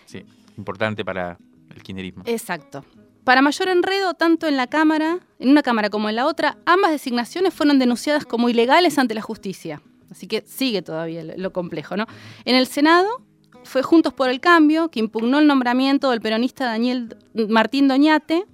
Sí, 0.06 0.24
importante 0.56 1.04
para 1.04 1.38
el 1.74 1.82
kirchnerismo. 1.82 2.22
Exacto. 2.26 2.84
Para 3.24 3.42
mayor 3.42 3.68
enredo, 3.68 4.14
tanto 4.14 4.46
en 4.46 4.56
la 4.56 4.66
Cámara, 4.66 5.18
en 5.38 5.50
una 5.50 5.62
Cámara 5.62 5.90
como 5.90 6.08
en 6.08 6.16
la 6.16 6.26
otra, 6.26 6.56
ambas 6.64 6.90
designaciones 6.90 7.52
fueron 7.52 7.78
denunciadas 7.78 8.24
como 8.24 8.48
ilegales 8.48 8.98
ante 8.98 9.14
la 9.14 9.22
justicia. 9.22 9.82
Así 10.10 10.26
que 10.26 10.42
sigue 10.46 10.82
todavía 10.82 11.24
lo 11.24 11.52
complejo, 11.52 11.96
¿no? 11.96 12.06
En 12.44 12.56
el 12.56 12.66
Senado 12.66 13.08
fue 13.62 13.82
Juntos 13.82 14.12
por 14.12 14.28
el 14.28 14.40
Cambio, 14.40 14.88
que 14.88 15.00
impugnó 15.00 15.38
el 15.38 15.46
nombramiento 15.46 16.10
del 16.10 16.20
peronista 16.20 16.66
Daniel 16.66 17.16
Martín 17.48 17.88
Doñate, 17.88 18.44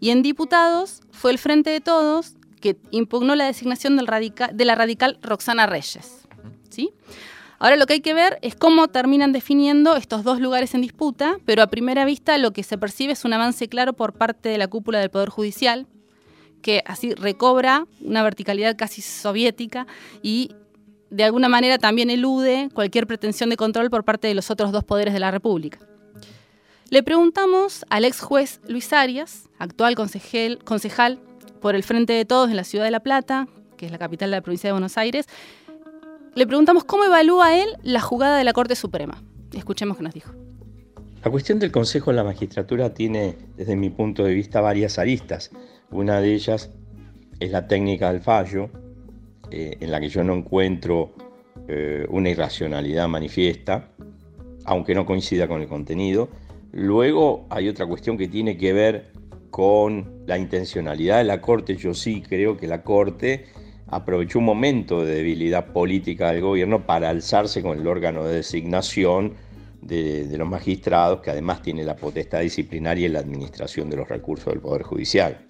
y 0.00 0.10
en 0.10 0.22
diputados 0.22 1.00
fue 1.10 1.30
el 1.30 1.38
Frente 1.38 1.70
de 1.70 1.80
Todos, 1.80 2.34
que 2.60 2.76
impugnó 2.90 3.34
la 3.34 3.46
designación 3.46 3.96
de 3.96 4.64
la 4.64 4.74
radical 4.74 5.18
Roxana 5.22 5.66
Reyes. 5.66 6.26
¿sí? 6.70 6.92
Ahora 7.58 7.76
lo 7.76 7.86
que 7.86 7.94
hay 7.94 8.00
que 8.00 8.14
ver 8.14 8.38
es 8.42 8.54
cómo 8.54 8.88
terminan 8.88 9.32
definiendo 9.32 9.96
estos 9.96 10.24
dos 10.24 10.40
lugares 10.40 10.74
en 10.74 10.82
disputa, 10.82 11.38
pero 11.44 11.62
a 11.62 11.68
primera 11.68 12.04
vista 12.04 12.36
lo 12.38 12.52
que 12.52 12.62
se 12.62 12.78
percibe 12.78 13.12
es 13.12 13.24
un 13.24 13.32
avance 13.32 13.68
claro 13.68 13.92
por 13.92 14.12
parte 14.12 14.48
de 14.48 14.58
la 14.58 14.68
cúpula 14.68 14.98
del 14.98 15.10
Poder 15.10 15.28
Judicial, 15.28 15.86
que 16.62 16.82
así 16.86 17.14
recobra 17.14 17.86
una 18.00 18.22
verticalidad 18.22 18.76
casi 18.76 19.02
soviética 19.02 19.86
y 20.22 20.50
de 21.14 21.22
alguna 21.22 21.48
manera 21.48 21.78
también 21.78 22.10
elude 22.10 22.68
cualquier 22.74 23.06
pretensión 23.06 23.48
de 23.48 23.56
control 23.56 23.88
por 23.88 24.02
parte 24.02 24.26
de 24.26 24.34
los 24.34 24.50
otros 24.50 24.72
dos 24.72 24.82
poderes 24.82 25.14
de 25.14 25.20
la 25.20 25.30
República. 25.30 25.78
Le 26.90 27.04
preguntamos 27.04 27.86
al 27.88 28.04
ex 28.04 28.20
juez 28.20 28.60
Luis 28.66 28.92
Arias, 28.92 29.48
actual 29.58 29.94
concejal, 29.94 31.20
por 31.60 31.76
el 31.76 31.84
Frente 31.84 32.14
de 32.14 32.24
Todos 32.24 32.50
en 32.50 32.56
la 32.56 32.64
ciudad 32.64 32.84
de 32.84 32.90
La 32.90 32.98
Plata, 32.98 33.46
que 33.76 33.86
es 33.86 33.92
la 33.92 33.98
capital 33.98 34.30
de 34.30 34.38
la 34.38 34.42
provincia 34.42 34.66
de 34.68 34.72
Buenos 34.72 34.98
Aires, 34.98 35.26
le 36.34 36.48
preguntamos 36.48 36.82
cómo 36.82 37.04
evalúa 37.04 37.56
él 37.56 37.68
la 37.84 38.00
jugada 38.00 38.36
de 38.36 38.42
la 38.42 38.52
Corte 38.52 38.74
Suprema. 38.74 39.22
Escuchemos 39.52 39.96
qué 39.96 40.02
nos 40.02 40.14
dijo. 40.14 40.32
La 41.24 41.30
cuestión 41.30 41.60
del 41.60 41.70
Consejo 41.70 42.10
de 42.10 42.16
la 42.16 42.24
Magistratura 42.24 42.92
tiene, 42.92 43.38
desde 43.56 43.76
mi 43.76 43.88
punto 43.88 44.24
de 44.24 44.34
vista, 44.34 44.60
varias 44.60 44.98
aristas. 44.98 45.52
Una 45.92 46.20
de 46.20 46.34
ellas 46.34 46.70
es 47.38 47.52
la 47.52 47.68
técnica 47.68 48.12
del 48.12 48.20
fallo, 48.20 48.68
eh, 49.50 49.76
en 49.80 49.90
la 49.90 50.00
que 50.00 50.08
yo 50.08 50.24
no 50.24 50.34
encuentro 50.34 51.14
eh, 51.68 52.06
una 52.08 52.30
irracionalidad 52.30 53.08
manifiesta, 53.08 53.90
aunque 54.64 54.94
no 54.94 55.06
coincida 55.06 55.48
con 55.48 55.62
el 55.62 55.68
contenido. 55.68 56.28
Luego 56.72 57.46
hay 57.50 57.68
otra 57.68 57.86
cuestión 57.86 58.18
que 58.18 58.28
tiene 58.28 58.56
que 58.56 58.72
ver 58.72 59.12
con 59.50 60.24
la 60.26 60.36
intencionalidad 60.36 61.18
de 61.18 61.24
la 61.24 61.40
Corte. 61.40 61.76
Yo 61.76 61.94
sí 61.94 62.22
creo 62.22 62.56
que 62.56 62.66
la 62.66 62.82
Corte 62.82 63.46
aprovechó 63.86 64.40
un 64.40 64.46
momento 64.46 65.04
de 65.04 65.14
debilidad 65.14 65.72
política 65.72 66.32
del 66.32 66.40
gobierno 66.40 66.84
para 66.86 67.10
alzarse 67.10 67.62
con 67.62 67.78
el 67.78 67.86
órgano 67.86 68.24
de 68.24 68.36
designación 68.36 69.34
de, 69.80 70.26
los 70.36 70.48
magistrados, 70.48 71.20
que 71.20 71.30
además 71.30 71.62
tiene 71.62 71.84
la 71.84 71.96
potestad 71.96 72.40
disciplinaria 72.40 73.06
y 73.06 73.10
la 73.10 73.20
administración 73.20 73.90
de 73.90 73.96
los 73.96 74.08
recursos 74.08 74.52
del 74.52 74.60
Poder 74.60 74.82
Judicial. 74.82 75.46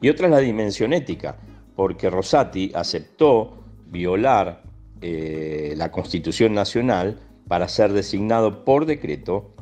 Y 0.00 0.08
otra 0.08 0.26
es 0.26 0.32
la 0.32 0.38
dimensión 0.38 0.92
ética, 0.92 1.36
porque 1.78 2.10
Rosati 2.10 2.72
aceptó 2.74 3.56
violar 3.86 4.64
eh, 5.00 5.74
la 5.76 5.92
Constitución 5.92 6.52
Nacional 6.52 7.20
para 7.46 7.68
ser 7.68 7.92
designado 7.92 8.64
por 8.64 8.84
decreto 8.84 9.54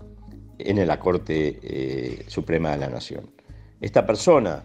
en 0.56 0.86
la 0.86 0.98
Corte 0.98 1.60
eh, 1.62 2.24
Suprema 2.26 2.70
de 2.70 2.78
la 2.78 2.88
Nación. 2.88 3.30
Esta 3.82 4.06
persona 4.06 4.64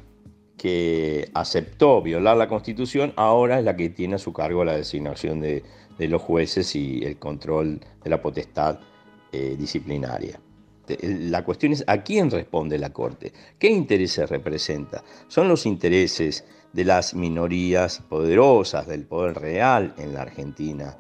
que 0.55 1.29
aceptó 1.33 2.01
violar 2.01 2.37
la 2.37 2.47
Constitución 2.47 3.11
ahora 3.17 3.59
es 3.59 3.65
la 3.65 3.75
que 3.75 3.89
tiene 3.89 4.15
a 4.15 4.19
su 4.19 4.31
cargo 4.31 4.63
la 4.63 4.77
designación 4.77 5.41
de, 5.41 5.61
los 5.99 6.21
jueces 6.21 6.73
y 6.73 7.03
el 7.03 7.17
control 7.19 7.81
de 8.01 8.09
la 8.09 8.21
potestad 8.21 8.79
eh, 9.33 9.57
disciplinaria. 9.59 10.39
La 11.01 11.43
cuestión 11.43 11.73
es 11.73 11.83
a 11.85 12.01
quién 12.01 12.31
responde 12.31 12.77
la 12.77 12.93
Corte, 12.93 13.33
qué 13.59 13.69
intereses 13.69 14.29
representa. 14.29 15.03
¿Son 15.27 15.49
los 15.49 15.65
intereses 15.65 16.45
de 16.73 16.85
las 16.85 17.13
minorías 17.13 18.01
poderosas 18.09 18.87
del 18.87 19.05
poder 19.05 19.39
real 19.39 19.93
en 19.97 20.13
la 20.13 20.21
Argentina? 20.21 20.97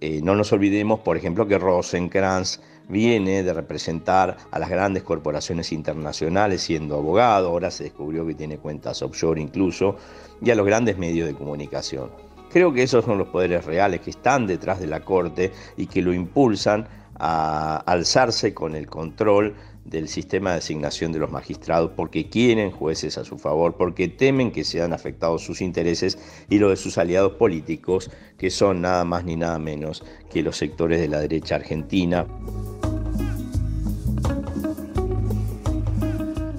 Eh, 0.00 0.20
no 0.22 0.34
nos 0.34 0.52
olvidemos, 0.52 1.00
por 1.00 1.16
ejemplo, 1.16 1.46
que 1.46 1.58
Rosenkrantz 1.58 2.60
viene 2.88 3.42
de 3.42 3.54
representar 3.54 4.36
a 4.50 4.58
las 4.58 4.68
grandes 4.68 5.02
corporaciones 5.02 5.72
internacionales 5.72 6.62
siendo 6.62 6.96
abogado, 6.96 7.48
ahora 7.48 7.70
se 7.70 7.84
descubrió 7.84 8.26
que 8.26 8.34
tiene 8.34 8.58
cuentas 8.58 9.02
offshore 9.02 9.40
incluso, 9.40 9.96
y 10.42 10.50
a 10.50 10.54
los 10.54 10.66
grandes 10.66 10.98
medios 10.98 11.26
de 11.26 11.34
comunicación. 11.34 12.10
Creo 12.52 12.72
que 12.72 12.82
esos 12.82 13.04
son 13.04 13.18
los 13.18 13.28
poderes 13.28 13.64
reales 13.64 14.00
que 14.00 14.10
están 14.10 14.46
detrás 14.46 14.78
de 14.78 14.86
la 14.86 15.00
Corte 15.00 15.52
y 15.76 15.86
que 15.86 16.02
lo 16.02 16.12
impulsan 16.12 16.86
a 17.18 17.78
alzarse 17.86 18.54
con 18.54 18.74
el 18.74 18.86
control 18.86 19.54
del 19.84 20.08
sistema 20.08 20.52
de 20.52 20.58
asignación 20.58 21.12
de 21.12 21.18
los 21.18 21.30
magistrados 21.30 21.90
porque 21.94 22.28
quieren 22.28 22.70
jueces 22.70 23.18
a 23.18 23.24
su 23.24 23.38
favor, 23.38 23.76
porque 23.76 24.08
temen 24.08 24.50
que 24.50 24.64
sean 24.64 24.92
afectados 24.92 25.42
sus 25.42 25.60
intereses 25.60 26.18
y 26.48 26.58
los 26.58 26.70
de 26.70 26.76
sus 26.76 26.98
aliados 26.98 27.34
políticos, 27.34 28.10
que 28.38 28.50
son 28.50 28.80
nada 28.80 29.04
más 29.04 29.24
ni 29.24 29.36
nada 29.36 29.58
menos 29.58 30.02
que 30.30 30.42
los 30.42 30.56
sectores 30.56 31.00
de 31.00 31.08
la 31.08 31.20
derecha 31.20 31.56
argentina. 31.56 32.26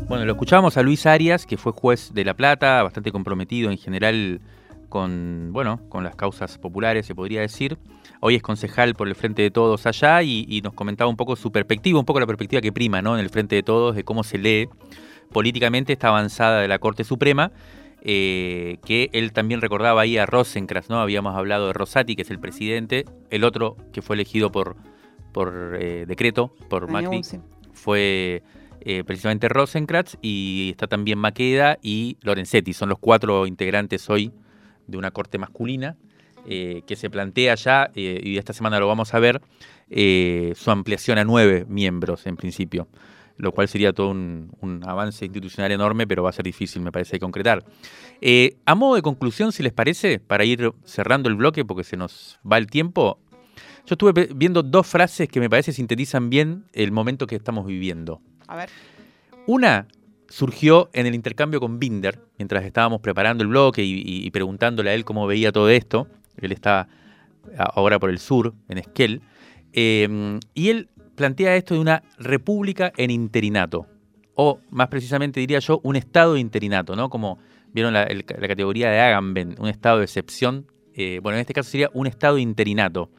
Bueno, 0.08 0.24
lo 0.24 0.34
escuchábamos 0.34 0.78
a 0.78 0.84
Luis 0.84 1.06
Arias, 1.08 1.46
que 1.46 1.58
fue 1.58 1.72
juez 1.72 2.14
de 2.14 2.24
La 2.24 2.36
Plata, 2.36 2.84
bastante 2.84 3.12
comprometido 3.12 3.72
en 3.72 3.78
general 3.78 4.40
con, 4.88 5.50
bueno, 5.52 5.82
con 5.90 6.04
las 6.04 6.16
causas 6.16 6.58
populares, 6.58 7.06
se 7.06 7.16
podría 7.16 7.42
decir. 7.42 7.78
Hoy 8.20 8.36
es 8.36 8.42
concejal 8.42 8.96
por 8.96 9.08
el 9.08 9.16
Frente 9.16 9.42
de 9.42 9.52
Todos 9.52 9.86
allá 9.86 10.24
y, 10.24 10.62
nos 10.64 10.74
comentaba 10.74 11.10
un 11.10 11.18
poco 11.18 11.36
su 11.36 11.52
perspectiva, 11.52 12.00
un 12.00 12.06
poco 12.06 12.20
la 12.20 12.28
perspectiva 12.28 12.62
que 12.62 12.72
prima 12.72 13.02
¿no? 13.02 13.18
en 13.18 13.24
el 13.24 13.30
Frente 13.30 13.56
de 13.56 13.64
Todos, 13.64 13.96
de 13.96 14.04
cómo 14.04 14.24
se 14.24 14.38
lee 14.38 14.70
políticamente 15.32 15.94
esta 15.94 16.10
avanzada 16.10 16.62
de 16.62 16.68
la 16.68 16.80
Corte 16.80 17.04
Suprema. 17.04 17.52
Eh, 18.08 18.78
que 18.86 19.10
él 19.14 19.34
también 19.34 19.62
recordaba 19.62 20.02
ahí 20.02 20.20
a 20.20 20.28
Rosenkrantz, 20.28 20.92
¿no? 20.92 21.00
Habíamos 21.00 21.36
hablado 21.36 21.66
de 21.66 21.74
Rosati, 21.74 22.16
que 22.16 22.22
es 22.22 22.30
el 22.30 22.40
presidente, 22.40 23.04
el 23.32 23.44
otro 23.44 23.78
que 23.94 24.04
fue 24.04 24.16
elegido 24.16 24.52
por, 24.52 24.76
por 25.34 25.76
eh, 25.82 26.06
decreto, 26.08 26.54
por 26.70 26.88
Macri, 26.88 27.22
fue 27.74 28.44
eh, 28.82 29.04
precisamente 29.04 29.50
Rosenkrantz, 29.50 30.20
y 30.22 30.70
está 30.70 30.86
también 30.86 31.18
Maqueda 31.18 31.80
y 31.82 32.18
Lorenzetti, 32.22 32.74
son 32.74 32.90
los 32.90 33.00
cuatro 33.00 33.48
integrantes 33.48 34.08
hoy 34.08 34.32
de 34.86 35.00
una 35.00 35.10
corte 35.10 35.40
masculina. 35.40 35.98
Eh, 36.48 36.84
que 36.86 36.96
se 36.96 37.10
plantea 37.10 37.56
ya, 37.56 37.92
eh, 37.96 38.22
y 38.24 38.38
esta 38.38 38.54
semana 38.54 38.80
lo 38.80 38.88
vamos 38.88 39.14
a 39.14 39.20
ver, 39.20 39.42
eh, 39.90 40.54
su 40.56 40.70
ampliación 40.70 41.18
a 41.18 41.24
nueve 41.24 41.66
miembros 41.68 42.28
en 42.28 42.36
principio, 42.36 42.88
lo 43.38 43.52
cual 43.52 43.68
sería 43.68 43.94
todo 43.94 44.10
un, 44.10 44.82
avance 44.86 45.26
institucional 45.26 45.72
enorme, 45.72 46.06
pero 46.06 46.24
va 46.24 46.30
a 46.30 46.34
ser 46.34 46.46
difícil, 46.46 46.82
me 46.82 46.92
parece, 46.92 47.14
de 47.14 47.20
concretar. 47.20 47.64
a 48.66 48.76
modo 48.76 48.96
de 48.96 49.02
conclusión, 49.02 49.52
si 49.52 49.64
les 49.64 49.74
parece, 49.74 50.20
para 50.20 50.46
ir 50.46 50.72
cerrando 50.84 51.30
el 51.30 51.36
bloque, 51.36 51.66
porque 51.66 51.84
se 51.84 51.98
nos 51.98 52.40
va 52.50 52.58
el 52.58 52.68
tiempo, 52.68 53.20
yo 53.86 53.94
estuve 53.94 54.30
viendo 54.36 54.64
dos 54.64 54.88
frases 54.88 55.28
que 55.28 55.40
me 55.40 55.50
parece 55.50 55.72
sintetizan 55.72 56.30
bien 56.30 56.66
el 56.74 56.92
momento 56.92 57.28
que 57.28 57.36
estamos 57.36 57.66
viviendo. 57.66 58.22
A 58.48 58.56
ver. 58.56 58.70
Una 59.48 59.88
surgió 60.30 60.90
en 60.94 61.06
el 61.06 61.16
intercambio 61.16 61.60
con 61.60 61.80
Binder, 61.80 62.20
mientras 62.38 62.66
estábamos 62.66 63.02
preparando 63.02 63.44
el 63.44 63.50
bloque 63.50 63.84
y, 63.84 64.30
preguntándole 64.32 64.90
a 64.90 64.94
él 64.94 65.06
cómo 65.06 65.28
veía 65.28 65.52
todo 65.52 65.70
esto. 65.70 66.08
Él 66.46 66.52
está 66.52 66.88
ahora 67.58 68.00
por 68.00 68.10
el 68.10 68.20
sur, 68.20 68.54
en 68.70 68.78
Esquel. 68.78 69.22
Eh, 69.74 70.40
y 70.54 70.70
él 70.70 70.90
plantea 71.16 71.56
esto 71.56 71.74
de 71.74 71.80
una 71.80 72.04
república 72.18 72.92
en 72.98 73.12
interinato. 73.12 73.88
O 74.36 74.60
más 74.70 74.90
precisamente 74.90 75.40
diría 75.40 75.60
yo, 75.60 75.80
un 75.84 75.96
estado 75.96 76.34
de 76.34 76.42
interinato, 76.42 76.96
¿no? 76.96 77.10
Como 77.10 77.40
vieron 77.72 77.94
la, 77.94 78.06
categoría 78.06 78.90
de 78.90 79.00
Agamben, 79.00 79.56
un 79.60 79.70
estado 79.70 80.00
de 80.00 80.06
excepción. 80.06 80.68
Eh, 80.94 81.20
bueno, 81.22 81.38
en 81.38 81.42
este 81.42 81.54
caso 81.54 81.70
sería 81.70 81.90
un 81.94 82.08
estado 82.08 82.38
interinato. 82.38 83.10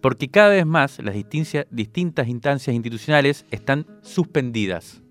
Porque 0.00 0.28
cada 0.28 0.50
vez 0.50 0.66
más 0.66 0.98
las 1.00 1.14
distintas 1.14 2.28
instancias 2.28 2.74
institucionales 2.74 3.46
están 3.50 3.86
suspendidas. 4.02 5.02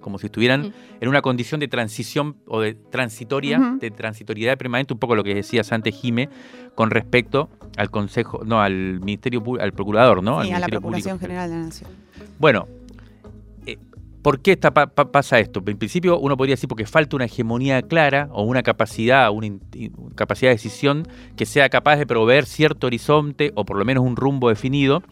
Como 0.00 0.18
si 0.18 0.26
estuvieran 0.26 0.72
en 1.00 1.08
una 1.08 1.20
condición 1.20 1.60
de 1.60 1.68
transición 1.68 2.36
o 2.46 2.60
de 2.60 2.74
transitoria, 2.74 3.76
de 3.78 3.90
transitoriedad 3.90 4.56
permanente, 4.56 4.94
un 4.94 4.98
poco 4.98 5.14
lo 5.14 5.22
que 5.22 5.34
decías 5.34 5.72
antes, 5.72 5.94
Jime, 5.94 6.28
con 6.74 6.90
respecto 6.90 7.50
al 7.76 7.90
Consejo, 7.90 8.42
no, 8.44 8.62
al 8.62 9.00
Ministerio 9.00 9.42
al 9.60 9.72
Procurador, 9.72 10.22
¿no? 10.22 10.42
Sí, 10.42 10.52
a 10.52 10.58
la 10.58 10.68
Procuración 10.68 11.18
General 11.18 11.50
de 11.50 11.56
la 11.56 11.62
Nación. 11.64 11.90
Bueno, 12.38 12.66
eh, 13.66 13.76
¿por 14.22 14.40
qué 14.40 14.56
pasa 14.56 15.38
esto? 15.38 15.62
En 15.66 15.76
principio 15.76 16.18
uno 16.18 16.36
podría 16.36 16.54
decir 16.54 16.68
porque 16.68 16.86
falta 16.86 17.16
una 17.16 17.26
hegemonía 17.26 17.82
clara 17.82 18.28
o 18.32 18.44
una 18.44 18.62
capacidad, 18.62 19.30
una 19.30 19.58
capacidad 20.14 20.50
de 20.50 20.54
decisión 20.54 21.06
que 21.36 21.44
sea 21.44 21.68
capaz 21.68 21.96
de 21.96 22.06
proveer 22.06 22.46
cierto 22.46 22.86
horizonte 22.86 23.52
o 23.54 23.64
por 23.64 23.76
lo 23.76 23.84
menos 23.84 24.04
un 24.04 24.16
rumbo 24.16 24.48
definido. 24.48 25.02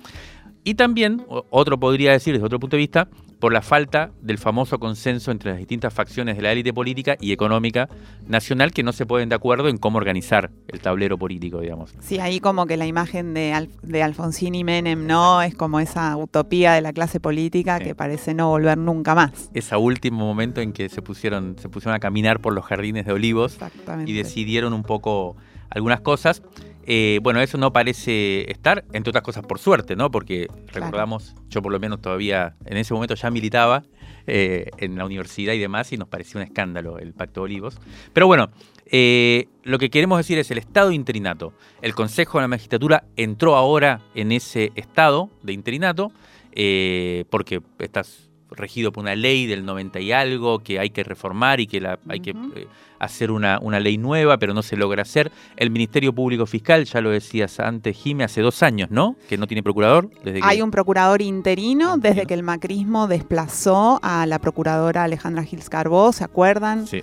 Y 0.66 0.74
también, 0.74 1.24
otro 1.28 1.78
podría 1.78 2.10
decir 2.10 2.34
desde 2.34 2.44
otro 2.44 2.58
punto 2.58 2.74
de 2.74 2.80
vista, 2.80 3.08
por 3.38 3.52
la 3.52 3.62
falta 3.62 4.10
del 4.20 4.36
famoso 4.36 4.80
consenso 4.80 5.30
entre 5.30 5.52
las 5.52 5.58
distintas 5.58 5.94
facciones 5.94 6.34
de 6.34 6.42
la 6.42 6.50
élite 6.50 6.72
política 6.72 7.16
y 7.20 7.30
económica 7.30 7.88
nacional 8.26 8.72
que 8.72 8.82
no 8.82 8.92
se 8.92 9.06
ponen 9.06 9.28
de 9.28 9.36
acuerdo 9.36 9.68
en 9.68 9.76
cómo 9.76 9.98
organizar 9.98 10.50
el 10.66 10.80
tablero 10.80 11.18
político, 11.18 11.60
digamos. 11.60 11.94
Sí, 12.00 12.18
ahí 12.18 12.40
como 12.40 12.66
que 12.66 12.76
la 12.76 12.84
imagen 12.84 13.32
de, 13.32 13.68
de 13.82 14.02
Alfonsín 14.02 14.56
y 14.56 14.64
Menem, 14.64 15.06
¿no? 15.06 15.40
Es 15.40 15.54
como 15.54 15.78
esa 15.78 16.16
utopía 16.16 16.72
de 16.72 16.80
la 16.80 16.92
clase 16.92 17.20
política 17.20 17.78
que 17.78 17.94
parece 17.94 18.34
no 18.34 18.48
volver 18.48 18.76
nunca 18.76 19.14
más. 19.14 19.50
Ese 19.54 19.76
último 19.76 20.26
momento 20.26 20.60
en 20.60 20.72
que 20.72 20.88
se 20.88 21.00
pusieron, 21.00 21.54
se 21.60 21.68
pusieron 21.68 21.94
a 21.94 22.00
caminar 22.00 22.40
por 22.40 22.52
los 22.52 22.64
jardines 22.64 23.06
de 23.06 23.12
olivos 23.12 23.56
y 24.04 24.14
decidieron 24.14 24.72
un 24.72 24.82
poco 24.82 25.36
algunas 25.70 26.00
cosas. 26.00 26.42
Eh, 26.86 27.18
bueno, 27.22 27.40
eso 27.40 27.58
no 27.58 27.72
parece 27.72 28.50
estar, 28.50 28.84
entre 28.92 29.10
otras 29.10 29.24
cosas 29.24 29.44
por 29.44 29.58
suerte, 29.58 29.96
¿no? 29.96 30.10
Porque 30.10 30.46
recordamos, 30.68 31.34
yo 31.48 31.60
por 31.60 31.72
lo 31.72 31.80
menos 31.80 32.00
todavía 32.00 32.54
en 32.64 32.76
ese 32.76 32.94
momento 32.94 33.16
ya 33.16 33.28
militaba 33.30 33.82
eh, 34.28 34.70
en 34.78 34.96
la 34.96 35.04
universidad 35.04 35.52
y 35.52 35.58
demás 35.58 35.92
y 35.92 35.96
nos 35.96 36.08
parecía 36.08 36.40
un 36.40 36.46
escándalo 36.46 36.98
el 36.98 37.12
Pacto 37.12 37.40
de 37.40 37.44
Olivos. 37.44 37.78
Pero 38.12 38.28
bueno, 38.28 38.50
eh, 38.86 39.48
lo 39.64 39.78
que 39.80 39.90
queremos 39.90 40.18
decir 40.18 40.38
es 40.38 40.50
el 40.52 40.58
estado 40.58 40.92
interinato. 40.92 41.52
El 41.82 41.94
Consejo 41.94 42.38
de 42.38 42.42
la 42.42 42.48
Magistratura 42.48 43.04
entró 43.16 43.56
ahora 43.56 44.00
en 44.14 44.30
ese 44.30 44.70
estado 44.76 45.28
de 45.42 45.52
interinato 45.52 46.12
porque 47.30 47.60
estás 47.80 48.25
regido 48.50 48.92
por 48.92 49.02
una 49.02 49.14
ley 49.14 49.46
del 49.46 49.64
90 49.64 50.00
y 50.00 50.12
algo 50.12 50.60
que 50.60 50.78
hay 50.78 50.90
que 50.90 51.02
reformar 51.02 51.60
y 51.60 51.66
que 51.66 51.80
la, 51.80 51.98
hay 52.08 52.20
que 52.20 52.30
eh, 52.30 52.66
hacer 52.98 53.30
una, 53.30 53.58
una, 53.60 53.80
ley 53.80 53.98
nueva, 53.98 54.38
pero 54.38 54.54
no 54.54 54.62
se 54.62 54.76
logra 54.76 55.02
hacer. 55.02 55.32
El 55.56 55.70
Ministerio 55.70 56.12
Público 56.14 56.46
Fiscal, 56.46 56.84
ya 56.84 57.00
lo 57.00 57.10
decías 57.10 57.60
antes, 57.60 57.96
Jime, 57.96 58.24
hace 58.24 58.40
dos 58.40 58.62
años, 58.62 58.90
¿no? 58.90 59.16
Que 59.28 59.36
no 59.36 59.46
tiene 59.46 59.62
procurador. 59.62 60.10
Desde 60.24 60.40
hay 60.42 60.62
un 60.62 60.70
procurador 60.70 61.22
interino 61.22 61.96
desde 61.98 62.26
que 62.26 62.34
el 62.34 62.42
macrismo 62.42 63.06
desplazó 63.06 63.98
a 64.02 64.26
la 64.26 64.38
procuradora 64.38 65.04
Alejandra 65.04 65.44
Gils 65.44 65.68
Carbó, 65.68 66.12
¿se 66.12 66.24
acuerdan? 66.24 66.86
Sí. 66.86 67.02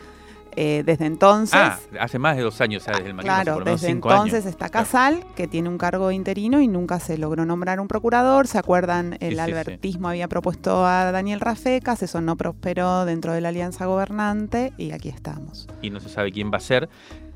Eh, 0.55 0.83
desde 0.85 1.05
entonces. 1.05 1.59
Ah, 1.59 1.79
hace 1.99 2.19
más 2.19 2.37
de 2.37 2.43
dos 2.43 2.61
años, 2.61 2.85
desde 2.85 3.09
el 3.09 3.15
Claro, 3.17 3.59
desde 3.63 3.89
entonces 3.89 4.45
está 4.45 4.69
Casal, 4.69 5.23
que 5.35 5.47
tiene 5.47 5.69
un 5.69 5.77
cargo 5.77 6.11
interino 6.11 6.61
y 6.61 6.67
nunca 6.67 6.99
se 6.99 7.17
logró 7.17 7.45
nombrar 7.45 7.79
un 7.79 7.87
procurador. 7.87 8.47
¿Se 8.47 8.57
acuerdan? 8.57 9.17
El 9.19 9.39
albertismo 9.39 10.09
había 10.09 10.27
propuesto 10.27 10.85
a 10.85 11.11
Daniel 11.11 11.39
Rafecas, 11.39 12.03
eso 12.03 12.21
no 12.21 12.35
prosperó 12.35 13.05
dentro 13.05 13.33
de 13.33 13.41
la 13.41 13.49
alianza 13.49 13.85
gobernante 13.85 14.73
y 14.77 14.91
aquí 14.91 15.09
estamos. 15.09 15.67
Y 15.81 15.89
no 15.89 15.99
se 15.99 16.09
sabe 16.09 16.31
quién 16.31 16.51
va 16.51 16.57
a 16.57 16.61
ser. 16.61 16.89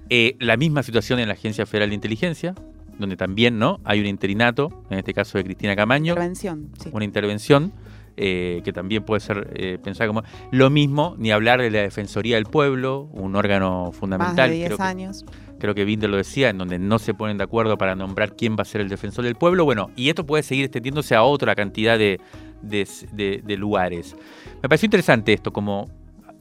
Eh, 0.10 0.36
la 0.40 0.58
misma 0.58 0.84
situación 0.84 1.20
en 1.20 1.28
la 1.28 1.34
Agencia 1.34 1.66
Federal 1.66 1.90
de 1.90 1.96
Inteligencia, 1.96 2.56
donde 2.98 3.18
también 3.18 3.60
no 3.60 3.80
hay 3.84 4.00
un 4.00 4.06
interinato, 4.06 4.84
en 4.90 5.00
este 5.00 5.14
caso 5.14 5.38
de 5.38 5.44
Cristina 5.44 5.76
Camaño. 5.76 6.14
Intervención, 6.14 6.70
sí. 6.82 6.90
Una 6.94 7.06
intervención 7.06 7.74
eh, 8.18 8.62
que 8.66 8.74
también 8.74 9.04
puede 9.04 9.20
ser 9.22 9.52
eh, 9.56 9.78
pensada 9.82 10.08
como... 10.08 10.24
Lo 10.52 10.70
mismo, 10.70 11.16
ni 11.18 11.32
hablar 11.32 11.62
de 11.62 11.70
la 11.72 11.80
Defensoría 11.82 12.36
del 12.36 12.46
Pueblo, 12.46 13.08
un 13.14 13.36
órgano 13.36 13.92
fundamental. 13.94 14.36
Más 14.36 14.50
de 14.50 14.56
10 14.56 14.66
creo 14.68 14.78
que- 14.78 14.84
años. 14.84 15.26
creo 15.60 15.76
que 15.76 15.86
Binder 15.86 16.10
lo 16.10 16.18
decía, 16.18 16.50
en 16.50 16.58
donde 16.58 16.80
no 16.80 16.98
se 17.00 17.14
ponen 17.14 17.38
de 17.38 17.44
acuerdo 17.44 17.78
para 17.78 17.96
nombrar 17.96 18.36
quién 18.36 18.56
va 18.58 18.64
a 18.64 18.66
ser 18.66 18.82
el 18.82 18.90
defensor 18.90 19.24
del 19.24 19.36
pueblo. 19.36 19.66
Bueno, 19.66 19.92
y 19.96 20.10
esto 20.10 20.26
puede 20.26 20.44
seguir 20.44 20.66
extendiéndose 20.66 21.16
a 21.16 21.24
otra 21.24 21.56
cantidad 21.56 21.98
de, 21.98 22.20
de- 22.62 22.88
de- 23.14 23.42
de 23.46 23.58
lugares. 23.58 24.16
Me 24.62 24.68
pareció 24.70 24.88
interesante 24.88 25.34
esto, 25.34 25.54
como, 25.54 25.90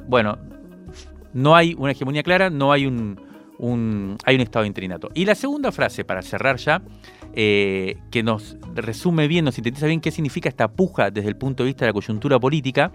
bueno, 0.09 0.39
no 1.35 1.55
hay 1.55 1.75
una 1.79 1.93
hegemonía 1.93 2.23
clara, 2.23 2.49
no 2.49 2.73
hay 2.73 2.87
un, 2.87 3.21
un- 3.59 4.17
hay 4.25 4.37
un 4.37 4.41
estado 4.41 4.63
de 4.63 4.69
interinato. 4.69 5.11
Y 5.15 5.25
la 5.27 5.35
segunda 5.35 5.71
frase, 5.73 6.05
para 6.05 6.23
cerrar 6.23 6.57
ya, 6.57 6.81
eh, 7.39 7.99
que 8.11 8.23
nos 8.23 8.57
resume 8.75 9.29
bien, 9.29 9.45
nos 9.45 9.57
sintetiza 9.57 9.87
bien 9.87 10.01
qué 10.01 10.11
significa 10.11 10.49
esta 10.49 10.69
puja 10.69 11.11
desde 11.11 11.29
el 11.29 11.37
punto 11.37 11.63
de 11.63 11.69
vista 11.69 11.85
de 11.85 11.91
la 11.91 11.93
coyuntura 11.93 12.41
política, 12.41 12.93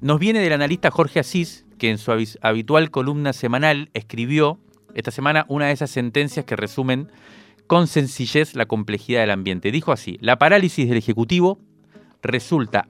nos 0.00 0.20
viene 0.20 0.38
del 0.38 0.52
analista 0.52 0.92
Jorge 0.92 1.18
Asís, 1.18 1.66
que 1.76 1.90
en 1.90 1.98
su 1.98 2.12
habitual 2.40 2.90
columna 2.92 3.32
semanal 3.32 3.90
escribió 3.94 4.60
esta 4.94 5.10
semana 5.10 5.44
una 5.48 5.66
de 5.66 5.72
esas 5.72 5.90
sentencias 5.90 6.44
que 6.44 6.54
resumen 6.54 7.10
con 7.66 7.88
sencillez 7.88 8.54
la 8.54 8.66
complejidad 8.66 9.22
del 9.22 9.32
ambiente. 9.32 9.72
Dijo 9.72 9.90
así, 9.90 10.18
la 10.20 10.38
parálisis 10.38 10.88
del 10.88 10.98
Ejecutivo 10.98 11.58
resulta 12.22 12.86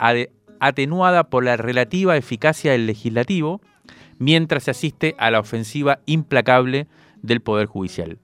atenuada 0.60 1.30
por 1.30 1.44
la 1.44 1.56
relativa 1.56 2.16
eficacia 2.16 2.72
del 2.72 2.86
legislativo, 2.86 3.60
mientras 4.18 4.64
se 4.64 4.70
asiste 4.70 5.14
a 5.18 5.30
la 5.30 5.40
ofensiva 5.40 6.00
implacable 6.06 6.88
del 7.22 7.40
Poder 7.40 7.66
Judicial. 7.66 8.18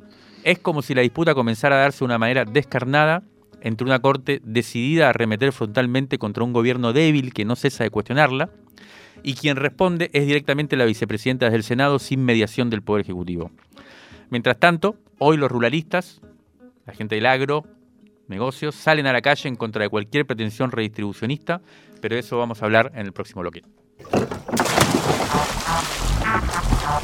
Es 0.44 0.58
como 0.58 0.82
si 0.82 0.94
la 0.94 1.02
disputa 1.02 1.34
comenzara 1.34 1.76
a 1.76 1.80
darse 1.80 1.98
de 1.98 2.06
una 2.06 2.18
manera 2.18 2.44
descarnada 2.44 3.22
entre 3.60 3.84
una 3.84 3.98
corte 3.98 4.40
decidida 4.42 5.06
a 5.06 5.10
arremeter 5.10 5.52
frontalmente 5.52 6.18
contra 6.18 6.44
un 6.44 6.52
gobierno 6.52 6.92
débil 6.92 7.34
que 7.34 7.44
no 7.44 7.56
cesa 7.56 7.84
de 7.84 7.90
cuestionarla, 7.90 8.50
y 9.22 9.34
quien 9.34 9.56
responde 9.56 10.10
es 10.14 10.26
directamente 10.26 10.76
la 10.76 10.86
vicepresidenta 10.86 11.50
del 11.50 11.62
Senado 11.62 11.98
sin 11.98 12.24
mediación 12.24 12.70
del 12.70 12.82
Poder 12.82 13.02
Ejecutivo. 13.02 13.50
Mientras 14.30 14.58
tanto, 14.58 14.96
hoy 15.18 15.36
los 15.36 15.50
ruralistas, 15.50 16.22
la 16.86 16.94
gente 16.94 17.16
del 17.16 17.26
agro, 17.26 17.66
negocios, 18.28 18.74
salen 18.74 19.06
a 19.06 19.12
la 19.12 19.20
calle 19.20 19.48
en 19.48 19.56
contra 19.56 19.82
de 19.82 19.90
cualquier 19.90 20.24
pretensión 20.24 20.70
redistribucionista, 20.70 21.60
pero 22.00 22.14
de 22.14 22.20
eso 22.20 22.38
vamos 22.38 22.62
a 22.62 22.64
hablar 22.64 22.92
en 22.94 23.04
el 23.04 23.12
próximo 23.12 23.42
bloque. 23.42 23.62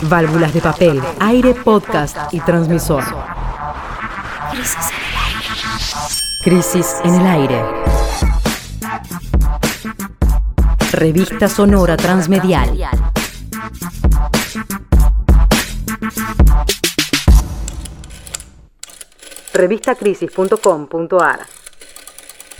Válvulas 0.03 0.53
de 0.53 0.61
papel, 0.61 1.03
aire, 1.21 1.55
podcast 1.55 2.17
y 2.33 2.41
transmisor. 2.41 3.05
Crisis 6.43 6.97
en 7.05 7.15
el 7.15 7.27
aire. 7.27 7.65
Revista 10.93 11.49
sonora 11.49 11.97
transmedial. 11.97 12.79
Revistacrisis.com.ar 19.53 21.41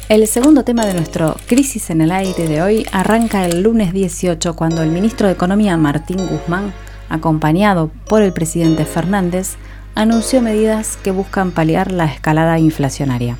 El 0.09 0.27
segundo 0.27 0.65
tema 0.65 0.87
de 0.87 0.95
nuestro 0.95 1.37
Crisis 1.47 1.91
en 1.91 2.01
el 2.01 2.11
Aire 2.11 2.49
de 2.49 2.63
hoy 2.63 2.87
arranca 2.91 3.45
el 3.45 3.63
lunes 3.63 3.93
18 3.93 4.57
cuando 4.57 4.83
el 4.83 4.91
ministro 4.91 5.27
de 5.27 5.35
Economía 5.35 5.77
Martín 5.77 6.27
Guzmán, 6.27 6.73
acompañado 7.09 7.91
por 8.09 8.23
el 8.23 8.33
presidente 8.33 8.85
Fernández, 8.85 9.57
anunció 9.95 10.43
medidas 10.43 10.97
que 11.03 11.11
buscan 11.11 11.51
paliar 11.53 11.91
la 11.93 12.05
escalada 12.07 12.59
inflacionaria. 12.59 13.37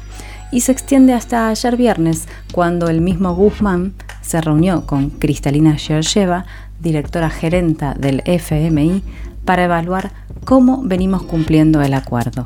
Y 0.53 0.61
se 0.61 0.73
extiende 0.73 1.13
hasta 1.13 1.49
ayer 1.49 1.77
viernes 1.77 2.29
cuando 2.53 2.89
el 2.89 3.01
mismo 3.01 3.35
Guzmán 3.35 3.95
se 4.23 4.41
reunió 4.41 4.87
con 4.87 5.11
Cristalina 5.11 5.77
Georgieva, 5.77 6.47
directora 6.81 7.31
gerenta 7.31 7.95
del 7.95 8.23
FMI, 8.25 9.03
para 9.45 9.65
evaluar 9.65 10.13
cómo 10.45 10.83
venimos 10.83 11.23
cumpliendo 11.25 11.83
el 11.83 11.95
acuerdo. 11.95 12.45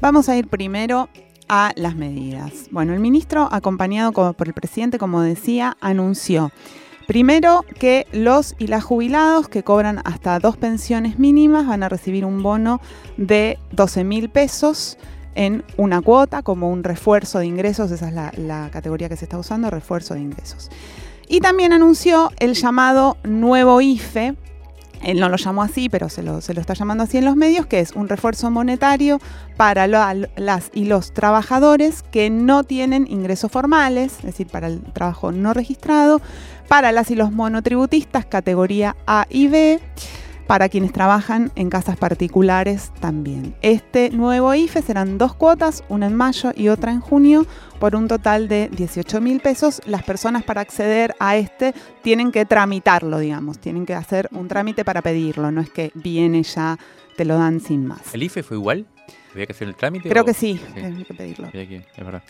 Vamos 0.00 0.28
a 0.28 0.36
ir 0.36 0.46
primero 0.48 1.08
a 1.48 1.72
las 1.76 1.96
medidas. 1.96 2.52
Bueno, 2.70 2.92
el 2.94 3.00
ministro, 3.00 3.48
acompañado 3.50 4.12
co- 4.12 4.32
por 4.34 4.46
el 4.48 4.54
presidente, 4.54 4.98
como 4.98 5.20
decía, 5.22 5.76
anunció 5.80 6.52
primero 7.08 7.64
que 7.80 8.06
los 8.12 8.54
y 8.58 8.66
las 8.66 8.84
jubilados 8.84 9.48
que 9.48 9.64
cobran 9.64 10.02
hasta 10.04 10.38
dos 10.40 10.58
pensiones 10.58 11.18
mínimas 11.18 11.66
van 11.66 11.82
a 11.82 11.88
recibir 11.88 12.26
un 12.26 12.42
bono 12.42 12.82
de 13.16 13.58
12 13.72 14.04
mil 14.04 14.28
pesos 14.28 14.98
en 15.34 15.64
una 15.78 16.02
cuota 16.02 16.42
como 16.42 16.70
un 16.70 16.84
refuerzo 16.84 17.38
de 17.38 17.46
ingresos, 17.46 17.90
esa 17.92 18.08
es 18.08 18.12
la, 18.12 18.30
la 18.36 18.68
categoría 18.70 19.08
que 19.08 19.16
se 19.16 19.24
está 19.24 19.38
usando, 19.38 19.70
refuerzo 19.70 20.12
de 20.12 20.20
ingresos. 20.20 20.68
Y 21.26 21.40
también 21.40 21.72
anunció 21.72 22.30
el 22.40 22.52
llamado 22.52 23.16
nuevo 23.22 23.80
IFE, 23.80 24.36
él 25.02 25.20
no 25.20 25.28
lo 25.28 25.36
llamó 25.36 25.62
así, 25.62 25.88
pero 25.88 26.08
se 26.08 26.22
lo, 26.22 26.38
está 26.38 26.74
llamando 26.74 27.04
así 27.04 27.18
en 27.18 27.24
los 27.24 27.36
medios, 27.36 27.66
que 27.66 27.80
es 27.80 27.92
un 27.92 28.08
refuerzo 28.08 28.50
monetario 28.50 29.20
para 29.56 29.86
las 29.86 30.70
y 30.74 30.84
los 30.84 31.12
trabajadores 31.12 32.02
que 32.02 32.30
no 32.30 32.64
tienen 32.64 33.06
ingresos 33.08 33.50
formales, 33.50 34.16
es 34.18 34.24
decir, 34.24 34.46
para 34.48 34.66
el 34.66 34.80
trabajo 34.80 35.32
no 35.32 35.54
registrado, 35.54 36.20
para 36.68 36.92
las 36.92 37.10
y 37.10 37.14
los 37.14 37.32
monotributistas 37.32 38.26
categoría 38.26 38.96
A 39.06 39.26
y 39.30 39.48
B, 39.48 39.80
para 40.48 40.68
quienes 40.70 40.92
trabajan 40.92 41.52
en 41.56 41.68
casas 41.70 41.96
particulares 41.98 42.90
también. 43.00 43.54
Este 43.62 44.10
nuevo 44.10 44.52
IFE 44.54 44.82
serán 44.82 45.18
dos 45.18 45.34
cuotas, 45.34 45.84
una 45.88 46.06
en 46.06 46.14
mayo 46.16 46.50
y 46.56 46.68
otra 46.68 46.90
en 46.90 47.00
junio, 47.00 47.46
por 47.78 47.94
un 47.94 48.08
total 48.08 48.48
de 48.48 48.68
18 48.72 49.20
mil 49.20 49.40
pesos. 49.40 49.80
Las 49.86 50.02
personas 50.02 50.42
para 50.42 50.62
acceder 50.62 51.14
a 51.20 51.36
este 51.36 51.74
tienen 52.02 52.32
que 52.32 52.46
tramitarlo, 52.46 53.18
digamos, 53.18 53.58
tienen 53.60 53.84
que 53.86 53.94
hacer 53.94 54.28
un 54.32 54.48
trámite 54.48 54.84
para 54.84 55.02
pedirlo, 55.02 55.52
no 55.52 55.60
es 55.60 55.68
que 55.70 55.92
viene 55.94 56.42
ya, 56.42 56.78
te 57.16 57.24
lo 57.26 57.36
dan 57.38 57.60
sin 57.60 57.86
más. 57.86 58.14
¿El 58.14 58.22
IFE 58.22 58.42
fue 58.42 58.56
igual? 58.56 58.86
¿Había 59.34 59.44
que 59.46 59.52
hacer 59.52 59.68
el 59.68 59.76
trámite? 59.76 60.08
Creo 60.08 60.22
o- 60.22 60.26
que 60.26 60.32
sí, 60.34 60.58
hay 60.74 61.04
que 61.04 61.14
pedirlo. 61.14 61.50
Que- 61.52 61.84
es 61.94 62.04
verdad. 62.04 62.22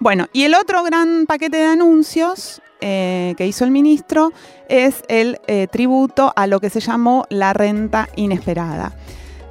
Bueno, 0.00 0.28
y 0.32 0.44
el 0.44 0.54
otro 0.54 0.82
gran 0.82 1.26
paquete 1.26 1.58
de 1.58 1.66
anuncios 1.66 2.62
eh, 2.80 3.34
que 3.36 3.46
hizo 3.46 3.66
el 3.66 3.70
ministro 3.70 4.32
es 4.66 5.02
el 5.08 5.38
eh, 5.46 5.66
tributo 5.70 6.32
a 6.36 6.46
lo 6.46 6.58
que 6.58 6.70
se 6.70 6.80
llamó 6.80 7.26
la 7.28 7.52
renta 7.52 8.08
inesperada. 8.16 8.94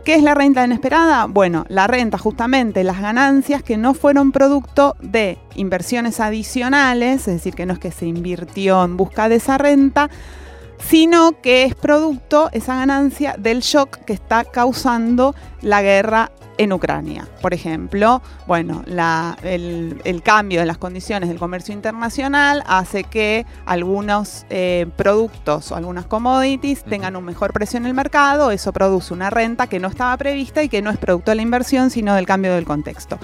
¿Qué 0.04 0.16
es 0.16 0.24
la 0.24 0.34
renta 0.34 0.66
inesperada? 0.66 1.28
Bueno, 1.28 1.66
la 1.70 1.86
renta, 1.86 2.18
justamente 2.18 2.84
las 2.84 3.00
ganancias 3.00 3.62
que 3.62 3.78
no 3.78 3.94
fueron 3.94 4.32
producto 4.32 4.96
de 5.00 5.38
inversiones 5.54 6.20
adicionales, 6.20 7.28
es 7.28 7.36
decir, 7.36 7.54
que 7.54 7.68
no 7.68 7.74
es 7.74 7.80
que 7.80 7.92
se 7.92 8.08
invirtió 8.08 8.84
en 8.84 8.98
busca 8.98 9.30
de 9.30 9.36
esa 9.36 9.60
renta, 9.60 10.10
sino 10.80 11.40
que 11.42 11.66
es 11.66 11.76
producto, 11.76 12.50
esa 12.54 12.76
ganancia, 12.76 13.36
del 13.38 13.60
shock 13.60 13.98
que 13.98 14.14
está 14.14 14.46
causando 14.46 15.36
la 15.62 15.84
guerra 15.84 16.32
en 16.60 16.74
Ucrania. 16.74 17.26
Por 17.42 17.54
ejemplo, 17.54 18.22
bueno, 18.46 18.84
la- 18.86 19.38
el, 19.44 20.02
el 20.04 20.22
cambio 20.22 20.60
de 20.60 20.66
las 20.66 20.78
condiciones 20.78 21.30
del 21.30 21.40
comercio 21.40 21.74
internacional 21.74 22.64
hace 22.68 23.06
que 23.06 23.46
algunos 23.66 24.46
eh, 24.50 24.86
productos 24.98 25.72
o 25.72 25.78
algunas 25.78 26.06
commodities 26.06 26.84
tengan 26.84 27.16
un 27.16 27.24
mejor 27.24 27.54
precio 27.54 27.78
en 27.78 27.86
el 27.86 27.94
mercado, 27.94 28.52
eso 28.52 28.74
produce 28.74 29.14
una 29.14 29.30
renta 29.30 29.68
que 29.68 29.80
no 29.80 29.88
estaba 29.88 30.16
prevista 30.18 30.62
y 30.62 30.68
que 30.70 30.82
no 30.82 30.92
es 30.92 30.98
producto 30.98 31.32
de 31.32 31.36
la 31.36 31.42
inversión, 31.44 31.90
sino 31.90 32.14
del 32.14 32.26
cambio 32.26 32.54
del 32.54 32.66
contexto. 32.66 33.18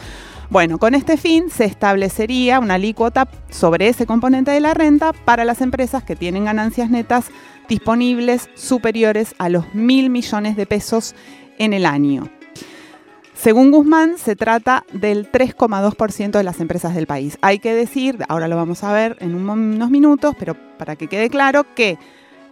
Bueno, 0.50 0.78
con 0.78 0.96
este 0.96 1.18
fin 1.18 1.50
se 1.50 1.66
establecería 1.66 2.60
una 2.60 2.76
alícuota 2.76 3.28
sobre 3.50 3.90
ese 3.90 4.06
componente 4.06 4.52
de 4.52 4.62
la 4.62 4.74
renta 4.74 5.12
para 5.12 5.44
las 5.44 5.60
empresas 5.60 6.04
que 6.04 6.16
tienen 6.16 6.46
ganancias 6.46 6.90
netas 6.90 7.26
disponibles 7.68 8.50
superiores 8.56 9.36
a 9.40 9.50
los 9.50 9.74
mil 9.74 10.10
millones 10.10 10.56
de 10.56 10.66
pesos 10.66 11.16
en 11.58 11.74
el 11.74 11.86
año. 11.86 12.30
Según 13.36 13.70
Guzmán, 13.70 14.18
se 14.18 14.36
trata 14.36 14.86
del 14.94 15.30
3,2% 15.30 16.32
de 16.32 16.44
las 16.44 16.60
empresas 16.62 16.96
del 16.96 17.06
país. 17.06 17.38
Hay 17.42 17.60
que 17.60 17.76
decir, 17.76 18.24
ahora 18.30 18.48
lo 18.48 18.56
vamos 18.56 18.84
a 18.84 18.94
ver 18.94 19.18
en 19.20 19.36
unos 19.36 19.90
minutos, 19.92 20.36
pero 20.40 20.56
para 20.78 20.96
que 20.96 21.08
quede 21.08 21.30
claro 21.30 21.66
que 21.76 22.00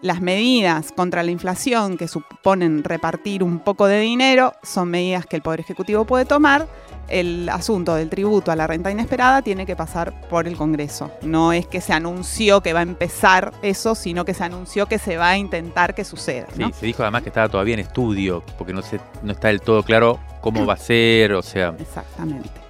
las 0.01 0.21
medidas 0.21 0.91
contra 0.91 1.23
la 1.23 1.31
inflación 1.31 1.97
que 1.97 2.09
suponen 2.09 2.83
repartir 2.83 3.41
un 3.41 3.59
poco 3.59 3.87
de 3.87 4.01
dinero 4.01 4.51
son 4.61 4.89
medidas 4.89 5.25
que 5.25 5.37
el 5.37 5.41
Poder 5.41 5.61
Ejecutivo 5.61 6.03
puede 6.03 6.25
tomar. 6.25 6.67
El 7.07 7.47
asunto 7.47 7.95
del 7.95 8.09
tributo 8.09 8.51
a 8.51 8.55
la 8.57 8.67
renta 8.67 8.91
inesperada 8.91 9.41
tiene 9.41 9.65
que 9.65 9.77
pasar 9.77 10.27
por 10.29 10.47
el 10.47 10.57
Congreso. 10.57 11.11
No 11.21 11.53
es 11.53 11.65
que 11.65 11.79
se 11.79 11.93
anunció 11.93 12.61
que 12.61 12.73
va 12.73 12.79
a 12.79 12.83
empezar 12.83 13.53
eso, 13.61 13.95
sino 13.95 14.25
que 14.25 14.33
se 14.33 14.43
anunció 14.43 14.87
que 14.87 14.99
se 14.99 15.15
va 15.15 15.29
a 15.29 15.37
intentar 15.37 15.95
que 15.95 16.03
suceda. 16.03 16.47
Sí, 16.55 16.65
se 16.77 16.85
dijo 16.85 17.03
además 17.03 17.23
que 17.23 17.29
estaba 17.29 17.47
todavía 17.47 17.75
en 17.75 17.79
estudio, 17.79 18.43
porque 18.57 18.73
no, 18.73 18.81
se, 18.81 18.99
no 19.21 19.31
está 19.31 19.47
del 19.47 19.61
todo 19.61 19.83
claro 19.83 20.19
cómo 20.43 20.65
va 20.65 20.73
a 20.73 20.77
ser, 20.77 21.31
o 21.33 21.41
sea, 21.41 21.73
Exactamente. 21.79 22.62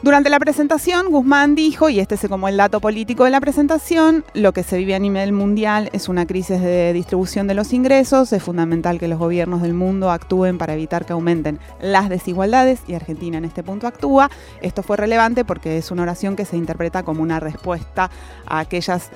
Durante 0.00 0.30
la 0.30 0.38
presentación, 0.38 1.10
Guzmán 1.10 1.56
dijo, 1.56 1.88
y 1.88 1.98
este 1.98 2.14
es 2.14 2.28
como 2.28 2.46
el 2.46 2.56
dato 2.56 2.80
político 2.80 3.24
de 3.24 3.30
la 3.30 3.40
presentación, 3.40 4.24
lo 4.32 4.52
que 4.52 4.62
se 4.62 4.78
vive 4.78 4.94
a 4.94 5.00
nivel 5.00 5.32
mundial 5.32 5.90
es 5.92 6.08
una 6.08 6.24
crisis 6.24 6.60
de 6.60 6.92
distribución 6.92 7.48
de 7.48 7.54
los 7.54 7.72
ingresos, 7.72 8.32
es 8.32 8.40
fundamental 8.40 9.00
que 9.00 9.08
los 9.08 9.18
gobiernos 9.18 9.60
del 9.60 9.74
mundo 9.74 10.12
actúen 10.12 10.56
para 10.56 10.74
evitar 10.74 11.04
que 11.04 11.14
aumenten 11.14 11.58
las 11.80 12.08
desigualdades 12.08 12.78
y 12.86 12.94
Argentina 12.94 13.38
en 13.38 13.44
este 13.44 13.64
punto 13.64 13.88
actúa. 13.88 14.30
Esto 14.62 14.84
fue 14.84 14.96
relevante 14.96 15.44
porque 15.44 15.78
es 15.78 15.90
una 15.90 16.04
oración 16.04 16.36
que 16.36 16.44
se 16.44 16.56
interpreta 16.56 17.02
como 17.02 17.20
una 17.20 17.40
respuesta 17.40 18.08
a 18.46 18.60
aquellos 18.60 19.10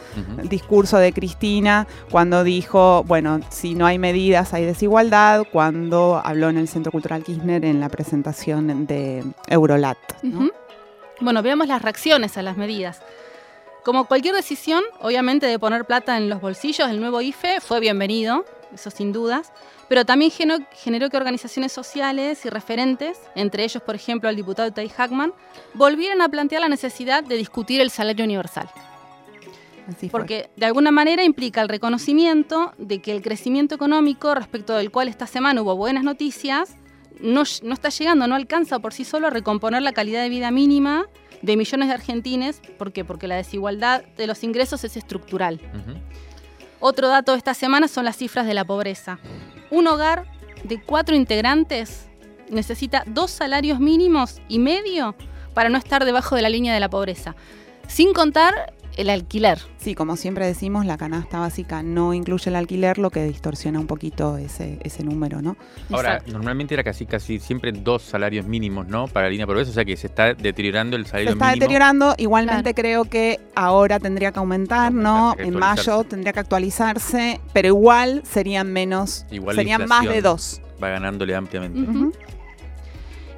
discursos 0.50 0.98
de 0.98 1.12
Cristina 1.12 1.86
cuando 2.10 2.42
dijo, 2.42 3.04
bueno, 3.06 3.38
si 3.50 3.76
no 3.76 3.86
hay 3.86 4.00
medidas 4.00 4.52
hay 4.52 4.64
desigualdad, 4.64 5.44
cuando 5.52 6.20
habló 6.24 6.48
en 6.48 6.58
el 6.58 6.66
Centro 6.66 6.90
Cultural 6.90 7.22
Kirchner 7.22 7.64
en 7.64 7.78
la 7.78 7.88
presentación 7.88 8.86
de 8.88 9.24
Eurolat. 9.46 9.96
Bueno, 11.22 11.40
veamos 11.40 11.68
las 11.68 11.80
reacciones 11.80 12.36
a 12.36 12.42
las 12.42 12.56
medidas. 12.56 13.00
Como 13.84 14.06
cualquier 14.06 14.34
decisión, 14.34 14.82
obviamente 15.00 15.46
de 15.46 15.56
poner 15.56 15.84
plata 15.84 16.16
en 16.16 16.28
los 16.28 16.40
bolsillos, 16.40 16.90
el 16.90 17.00
nuevo 17.00 17.20
IFE 17.20 17.60
fue 17.60 17.78
bienvenido, 17.78 18.44
eso 18.74 18.90
sin 18.90 19.12
dudas, 19.12 19.52
pero 19.88 20.04
también 20.04 20.32
generó, 20.32 21.10
que 21.10 21.16
organizaciones 21.16 21.70
sociales 21.70 22.44
y 22.44 22.50
referentes, 22.50 23.20
entre 23.36 23.62
ellos, 23.62 23.80
por 23.84 23.94
ejemplo, 23.94 24.28
el 24.28 24.36
diputado 24.36 24.72
Tai 24.72 24.88
Hackman, 24.88 25.32
volvieran 25.74 26.22
a 26.22 26.28
plantear 26.28 26.62
la 26.62 26.68
necesidad 26.68 27.22
de 27.22 27.36
discutir 27.36 27.80
el 27.80 27.90
salario 27.90 28.24
universal. 28.24 28.68
Porque 30.10 30.50
de 30.56 30.66
alguna 30.66 30.90
manera 30.90 31.22
implica 31.22 31.60
el 31.60 31.68
reconocimiento 31.68 32.72
de 32.78 33.00
que 33.00 33.12
el 33.12 33.22
crecimiento 33.22 33.76
económico, 33.76 34.34
respecto 34.34 34.74
del 34.74 34.90
cual 34.90 35.06
esta 35.06 35.26
semana 35.28 35.62
hubo 35.62 35.76
buenas 35.76 36.02
noticias, 36.02 36.76
no, 37.22 37.42
está 37.42 37.88
llegando, 37.88 38.26
no 38.26 38.34
alcanza 38.34 38.78
por 38.80 38.92
sí 38.92 39.04
solo 39.04 39.28
a 39.28 39.30
recomponer 39.30 39.82
la 39.82 39.92
calidad 39.92 40.22
de 40.22 40.28
vida 40.28 40.50
mínima 40.50 41.06
de 41.40 41.56
millones 41.56 41.88
de 41.88 41.94
argentines. 41.94 42.60
¿Por 42.78 42.92
qué? 42.92 43.04
Porque 43.04 43.26
la 43.26 43.36
desigualdad 43.36 44.04
de 44.16 44.26
los 44.26 44.42
ingresos 44.44 44.84
es 44.84 44.96
estructural. 44.96 45.60
Otro 46.80 47.08
dato 47.08 47.32
de 47.32 47.38
esta 47.38 47.54
semana 47.54 47.88
son 47.88 48.04
las 48.04 48.16
cifras 48.16 48.46
de 48.46 48.54
la 48.54 48.64
pobreza. 48.64 49.18
Un 49.70 49.86
hogar 49.86 50.26
de 50.64 50.80
cuatro 50.80 51.14
integrantes 51.14 52.08
necesita 52.50 53.04
dos 53.06 53.30
salarios 53.30 53.80
mínimos 53.80 54.40
y 54.48 54.58
medio 54.58 55.14
para 55.54 55.68
no 55.68 55.78
estar 55.78 56.04
debajo 56.04 56.36
de 56.36 56.42
la 56.42 56.48
línea 56.48 56.74
de 56.74 56.80
la 56.80 56.90
pobreza. 56.90 57.34
Sin 57.88 58.12
contar 58.12 58.72
el 58.96 59.10
alquiler. 59.10 59.58
Sí, 59.78 59.94
como 59.94 60.16
siempre 60.16 60.46
decimos, 60.46 60.86
la 60.86 60.96
canasta 60.96 61.38
básica 61.38 61.82
no 61.82 62.14
incluye 62.14 62.50
el 62.50 62.56
alquiler, 62.56 62.98
lo 62.98 63.10
que 63.10 63.24
distorsiona 63.24 63.80
un 63.80 63.86
poquito 63.86 64.36
ese, 64.36 64.78
ese 64.82 65.02
número, 65.04 65.42
¿no? 65.42 65.56
Ahora, 65.90 66.22
normalmente 66.26 66.74
era 66.74 66.84
casi 66.84 67.06
casi 67.06 67.38
siempre 67.38 67.72
dos 67.72 68.02
salarios 68.02 68.46
mínimos, 68.46 68.86
¿no? 68.86 69.08
Para 69.08 69.26
la 69.26 69.30
línea 69.30 69.46
por 69.46 69.58
eso, 69.58 69.70
o 69.70 69.74
sea 69.74 69.84
que 69.84 69.96
se 69.96 70.06
está 70.06 70.34
deteriorando 70.34 70.96
el 70.96 71.06
salario 71.06 71.30
mínimo. 71.30 71.44
Se 71.44 71.50
está 71.50 71.58
deteriorando, 71.58 72.14
igualmente 72.18 72.74
creo 72.74 73.04
que 73.04 73.40
ahora 73.54 73.98
tendría 73.98 74.32
que 74.32 74.38
aumentar, 74.38 74.92
¿no? 74.92 75.34
En 75.38 75.56
mayo 75.56 76.04
tendría 76.04 76.32
que 76.32 76.40
actualizarse, 76.40 77.40
pero 77.52 77.68
igual 77.68 78.22
serían 78.24 78.72
menos, 78.72 79.26
serían 79.54 79.86
más 79.86 80.04
de 80.04 80.22
dos. 80.22 80.60
Va 80.82 80.88
ganándole 80.88 81.34
ampliamente. 81.34 81.80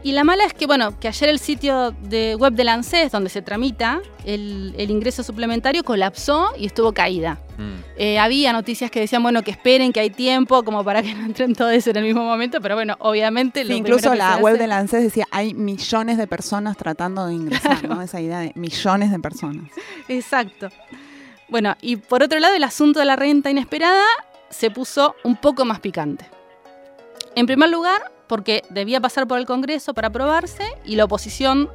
Y 0.04 0.12
la 0.12 0.22
mala 0.22 0.44
es 0.44 0.52
que, 0.52 0.66
bueno, 0.66 1.00
que 1.00 1.08
ayer 1.08 1.30
el 1.30 1.38
sitio 1.38 1.92
de 2.02 2.36
web 2.36 2.52
de 2.52 2.68
ANSES, 2.68 3.10
donde 3.10 3.30
se 3.30 3.40
tramita 3.40 4.02
el, 4.26 4.74
ingreso 4.76 5.22
suplementario, 5.22 5.82
colapsó 5.82 6.52
y 6.58 6.66
estuvo 6.66 6.92
caída. 6.92 7.38
Mm. 7.56 7.72
Eh, 7.96 8.18
había 8.18 8.52
noticias 8.52 8.90
que 8.90 9.00
decían, 9.00 9.22
bueno, 9.22 9.42
que 9.42 9.50
esperen, 9.50 9.94
que 9.94 10.00
hay 10.00 10.10
tiempo, 10.10 10.62
como 10.62 10.84
para 10.84 11.02
que 11.02 11.14
no 11.14 11.24
entren 11.24 11.54
todos 11.54 11.86
en 11.86 11.96
el 11.96 12.04
mismo 12.04 12.22
momento, 12.22 12.60
pero 12.60 12.74
bueno, 12.74 12.96
obviamente... 12.98 13.62
incluso 13.62 14.14
la 14.14 14.36
web 14.36 14.58
de 14.58 14.70
ANSES 14.70 15.04
decía, 15.04 15.26
hay 15.30 15.54
millones 15.54 16.18
de 16.18 16.26
personas 16.26 16.76
tratando 16.76 17.26
de 17.26 17.32
ingresar, 17.32 17.88
¿no? 17.88 18.02
Esa 18.02 18.20
idea 18.20 18.40
de 18.40 18.52
millones 18.56 19.10
de 19.10 19.18
personas. 19.18 19.70
Exacto. 20.08 20.68
Bueno, 21.48 21.76
y 21.80 21.96
por 21.96 22.22
otro 22.22 22.38
lado, 22.40 22.54
el 22.54 22.64
asunto 22.64 23.00
de 23.00 23.06
la 23.06 23.16
renta 23.16 23.48
inesperada 23.48 24.04
se 24.50 24.70
puso 24.70 25.16
un 25.24 25.36
poco 25.36 25.64
más 25.64 25.80
picante. 25.80 26.26
En 27.36 27.46
primer 27.46 27.70
lugar, 27.70 28.12
porque 28.26 28.62
debía 28.70 29.00
pasar 29.00 29.26
por 29.26 29.38
el 29.38 29.46
Congreso 29.46 29.94
para 29.94 30.08
aprobarse 30.08 30.64
y 30.84 30.96
la 30.96 31.04
oposición 31.04 31.70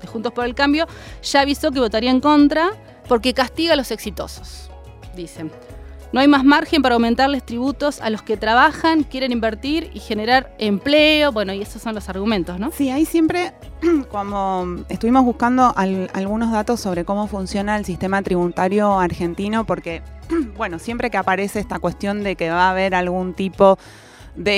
de 0.00 0.06
Juntos 0.06 0.32
por 0.32 0.44
el 0.44 0.54
Cambio 0.54 0.86
ya 1.22 1.40
avisó 1.40 1.70
que 1.70 1.80
votaría 1.80 2.10
en 2.10 2.20
contra 2.20 2.70
porque 3.08 3.34
castiga 3.34 3.74
a 3.74 3.76
los 3.76 3.90
exitosos, 3.90 4.70
dicen. 5.14 5.50
No 6.14 6.20
hay 6.20 6.28
más 6.28 6.44
margen 6.44 6.80
para 6.80 6.94
aumentarles 6.94 7.44
tributos 7.44 8.00
a 8.00 8.08
los 8.08 8.22
que 8.22 8.36
trabajan, 8.36 9.02
quieren 9.02 9.32
invertir 9.32 9.90
y 9.94 9.98
generar 9.98 10.54
empleo. 10.60 11.32
Bueno, 11.32 11.52
y 11.52 11.60
esos 11.60 11.82
son 11.82 11.92
los 11.96 12.08
argumentos, 12.08 12.60
¿no? 12.60 12.70
Sí, 12.70 12.88
ahí 12.88 13.04
siempre, 13.04 13.52
como 14.12 14.84
estuvimos 14.88 15.24
buscando 15.24 15.74
algunos 15.74 16.52
datos 16.52 16.78
sobre 16.78 17.04
cómo 17.04 17.26
funciona 17.26 17.76
el 17.76 17.84
sistema 17.84 18.22
tributario 18.22 18.96
argentino, 19.00 19.66
porque, 19.66 20.02
bueno, 20.56 20.78
siempre 20.78 21.10
que 21.10 21.16
aparece 21.16 21.58
esta 21.58 21.80
cuestión 21.80 22.22
de 22.22 22.36
que 22.36 22.48
va 22.48 22.68
a 22.68 22.70
haber 22.70 22.94
algún 22.94 23.34
tipo 23.34 23.76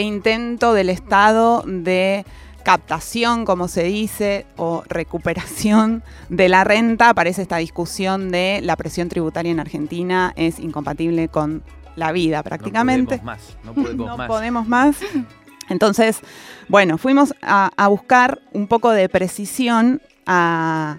intento 0.00 0.74
del 0.74 0.90
Estado 0.90 1.62
de 1.66 2.24
captación, 2.66 3.44
como 3.44 3.68
se 3.68 3.84
dice, 3.84 4.44
o 4.56 4.82
recuperación 4.88 6.02
de 6.28 6.48
la 6.48 6.64
renta, 6.64 7.10
aparece 7.10 7.42
esta 7.42 7.58
discusión 7.58 8.32
de 8.32 8.60
la 8.60 8.74
presión 8.74 9.08
tributaria 9.08 9.52
en 9.52 9.60
Argentina 9.60 10.32
es 10.34 10.58
incompatible 10.58 11.28
con 11.28 11.62
la 11.94 12.10
vida 12.10 12.42
prácticamente. 12.42 13.18
No 13.18 13.22
podemos 13.22 13.38
más. 13.38 13.56
No 13.64 13.74
podemos, 13.74 14.06
no 14.18 14.26
podemos 14.26 14.68
más. 14.68 14.96
Entonces, 15.68 16.20
bueno, 16.68 16.98
fuimos 16.98 17.34
a, 17.40 17.70
a, 17.76 17.86
buscar 17.86 18.40
un 18.52 18.66
poco 18.66 18.90
de 18.90 19.08
precisión 19.08 20.02
a, 20.26 20.98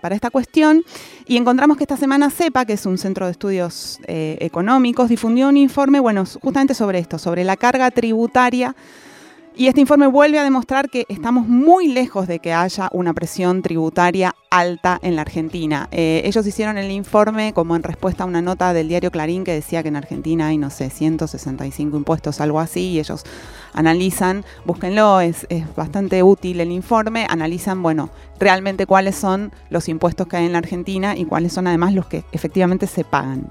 para 0.00 0.14
esta 0.14 0.30
cuestión 0.30 0.82
y 1.26 1.36
encontramos 1.36 1.76
que 1.76 1.84
esta 1.84 1.96
semana 1.96 2.30
CEPA, 2.30 2.64
que 2.64 2.72
es 2.74 2.86
un 2.86 2.98
centro 2.98 3.26
de 3.26 3.32
estudios 3.32 4.00
eh, 4.06 4.38
económicos, 4.40 5.08
difundió 5.08 5.48
un 5.48 5.56
informe, 5.56 6.00
bueno, 6.00 6.24
justamente 6.24 6.74
sobre 6.74 6.98
esto, 6.98 7.18
sobre 7.18 7.44
la 7.44 7.56
carga 7.56 7.90
tributaria 7.90 8.74
y 9.58 9.66
este 9.66 9.80
informe 9.80 10.06
vuelve 10.06 10.38
a 10.38 10.44
demostrar 10.44 10.88
que 10.88 11.04
estamos 11.08 11.48
muy 11.48 11.88
lejos 11.88 12.28
de 12.28 12.38
que 12.38 12.52
haya 12.52 12.88
una 12.92 13.12
presión 13.12 13.60
tributaria 13.60 14.36
alta 14.50 15.00
en 15.02 15.16
la 15.16 15.22
Argentina. 15.22 15.88
Eh, 15.90 16.22
ellos 16.24 16.46
hicieron 16.46 16.78
el 16.78 16.92
informe 16.92 17.52
como 17.52 17.74
en 17.74 17.82
respuesta 17.82 18.22
a 18.22 18.26
una 18.26 18.40
nota 18.40 18.72
del 18.72 18.86
diario 18.86 19.10
Clarín 19.10 19.42
que 19.42 19.52
decía 19.52 19.82
que 19.82 19.88
en 19.88 19.96
Argentina 19.96 20.46
hay, 20.46 20.58
no 20.58 20.70
sé, 20.70 20.90
165 20.90 21.96
impuestos, 21.96 22.40
algo 22.40 22.60
así, 22.60 22.90
y 22.90 23.00
ellos 23.00 23.24
analizan, 23.78 24.44
búsquenlo, 24.64 25.20
es, 25.20 25.46
es 25.50 25.64
bastante 25.76 26.22
útil 26.24 26.60
el 26.60 26.72
informe, 26.72 27.26
analizan, 27.30 27.80
bueno, 27.80 28.10
realmente 28.40 28.86
cuáles 28.86 29.14
son 29.14 29.52
los 29.70 29.88
impuestos 29.88 30.26
que 30.26 30.36
hay 30.36 30.46
en 30.46 30.52
la 30.52 30.58
Argentina 30.58 31.16
y 31.16 31.24
cuáles 31.24 31.52
son 31.52 31.68
además 31.68 31.94
los 31.94 32.06
que 32.06 32.24
efectivamente 32.32 32.88
se 32.88 33.04
pagan. 33.04 33.50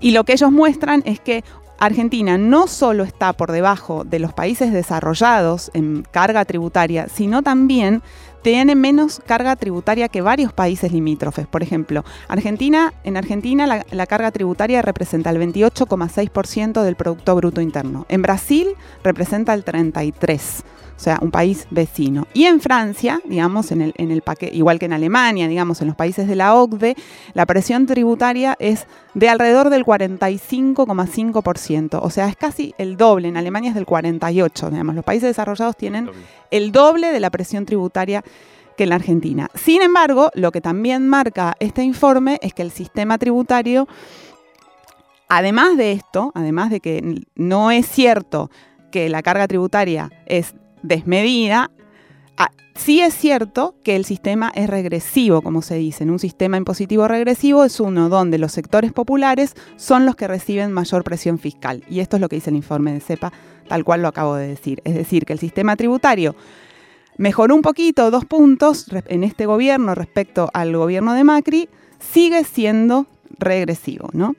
Y 0.00 0.12
lo 0.12 0.24
que 0.24 0.32
ellos 0.32 0.50
muestran 0.50 1.02
es 1.04 1.20
que 1.20 1.44
Argentina 1.78 2.38
no 2.38 2.68
solo 2.68 3.04
está 3.04 3.34
por 3.34 3.52
debajo 3.52 4.04
de 4.04 4.18
los 4.18 4.32
países 4.32 4.72
desarrollados 4.72 5.70
en 5.74 6.04
carga 6.10 6.44
tributaria, 6.46 7.08
sino 7.08 7.42
también 7.42 8.02
tiene 8.42 8.74
menos 8.74 9.20
carga 9.24 9.56
tributaria 9.56 10.08
que 10.08 10.20
varios 10.20 10.52
países 10.52 10.92
limítrofes. 10.92 11.46
Por 11.46 11.62
ejemplo, 11.62 12.04
Argentina, 12.28 12.92
en 13.04 13.16
Argentina 13.16 13.66
la, 13.66 13.86
la 13.90 14.06
carga 14.06 14.30
tributaria 14.30 14.82
representa 14.82 15.30
el 15.30 15.38
28,6% 15.38 16.82
del 16.82 16.96
Producto 16.96 17.34
Bruto 17.34 17.60
Interno. 17.60 18.06
En 18.08 18.22
Brasil 18.22 18.68
representa 19.02 19.54
el 19.54 19.64
33% 19.64 20.64
o 20.96 21.00
sea, 21.00 21.18
un 21.20 21.30
país 21.30 21.66
vecino. 21.70 22.26
Y 22.32 22.44
en 22.44 22.60
Francia, 22.60 23.20
digamos, 23.24 23.72
en 23.72 23.82
el, 23.82 23.94
en 23.96 24.10
el 24.10 24.22
paquete, 24.22 24.54
igual 24.54 24.78
que 24.78 24.86
en 24.86 24.92
Alemania, 24.92 25.48
digamos, 25.48 25.80
en 25.80 25.88
los 25.88 25.96
países 25.96 26.28
de 26.28 26.36
la 26.36 26.54
OCDE, 26.54 26.96
la 27.34 27.46
presión 27.46 27.86
tributaria 27.86 28.56
es 28.58 28.86
de 29.14 29.28
alrededor 29.28 29.70
del 29.70 29.84
45,5%, 29.84 32.00
o 32.02 32.10
sea, 32.10 32.28
es 32.28 32.36
casi 32.36 32.74
el 32.78 32.96
doble, 32.96 33.28
en 33.28 33.36
Alemania 33.36 33.70
es 33.70 33.74
del 33.74 33.86
48%, 33.86 34.70
digamos, 34.70 34.94
los 34.94 35.04
países 35.04 35.28
desarrollados 35.28 35.76
tienen 35.76 36.10
el 36.50 36.72
doble 36.72 37.12
de 37.12 37.20
la 37.20 37.30
presión 37.30 37.66
tributaria 37.66 38.24
que 38.76 38.84
en 38.84 38.90
la 38.90 38.96
Argentina. 38.96 39.48
Sin 39.54 39.82
embargo, 39.82 40.30
lo 40.34 40.52
que 40.52 40.60
también 40.60 41.08
marca 41.08 41.56
este 41.60 41.82
informe 41.82 42.38
es 42.42 42.54
que 42.54 42.62
el 42.62 42.70
sistema 42.70 43.18
tributario, 43.18 43.88
además 45.28 45.76
de 45.76 45.92
esto, 45.92 46.32
además 46.34 46.70
de 46.70 46.80
que 46.80 47.24
no 47.34 47.70
es 47.70 47.86
cierto 47.86 48.50
que 48.90 49.08
la 49.08 49.22
carga 49.22 49.48
tributaria 49.48 50.10
es 50.26 50.54
desmedida, 50.82 51.70
ah, 52.36 52.50
sí 52.74 53.00
es 53.00 53.14
cierto 53.14 53.74
que 53.82 53.96
el 53.96 54.04
sistema 54.04 54.52
es 54.54 54.68
regresivo, 54.68 55.42
como 55.42 55.62
se 55.62 55.76
dice. 55.76 56.04
En 56.04 56.10
un 56.10 56.18
sistema 56.18 56.56
impositivo 56.56 57.08
regresivo 57.08 57.64
es 57.64 57.80
uno 57.80 58.08
donde 58.08 58.38
los 58.38 58.52
sectores 58.52 58.92
populares 58.92 59.54
son 59.76 60.06
los 60.06 60.16
que 60.16 60.28
reciben 60.28 60.72
mayor 60.72 61.04
presión 61.04 61.38
fiscal. 61.38 61.84
Y 61.88 62.00
esto 62.00 62.16
es 62.16 62.20
lo 62.20 62.28
que 62.28 62.36
dice 62.36 62.50
el 62.50 62.56
informe 62.56 62.92
de 62.92 63.00
CEPA, 63.00 63.32
tal 63.68 63.84
cual 63.84 64.02
lo 64.02 64.08
acabo 64.08 64.34
de 64.36 64.48
decir. 64.48 64.80
Es 64.84 64.94
decir, 64.94 65.24
que 65.24 65.32
el 65.32 65.38
sistema 65.38 65.76
tributario 65.76 66.34
mejoró 67.16 67.54
un 67.54 67.62
poquito, 67.62 68.10
dos 68.10 68.24
puntos, 68.24 68.86
en 69.06 69.24
este 69.24 69.46
gobierno 69.46 69.94
respecto 69.94 70.50
al 70.54 70.76
gobierno 70.76 71.14
de 71.14 71.24
Macri, 71.24 71.68
sigue 71.98 72.44
siendo 72.44 73.06
regresivo, 73.38 74.08
¿no? 74.12 74.34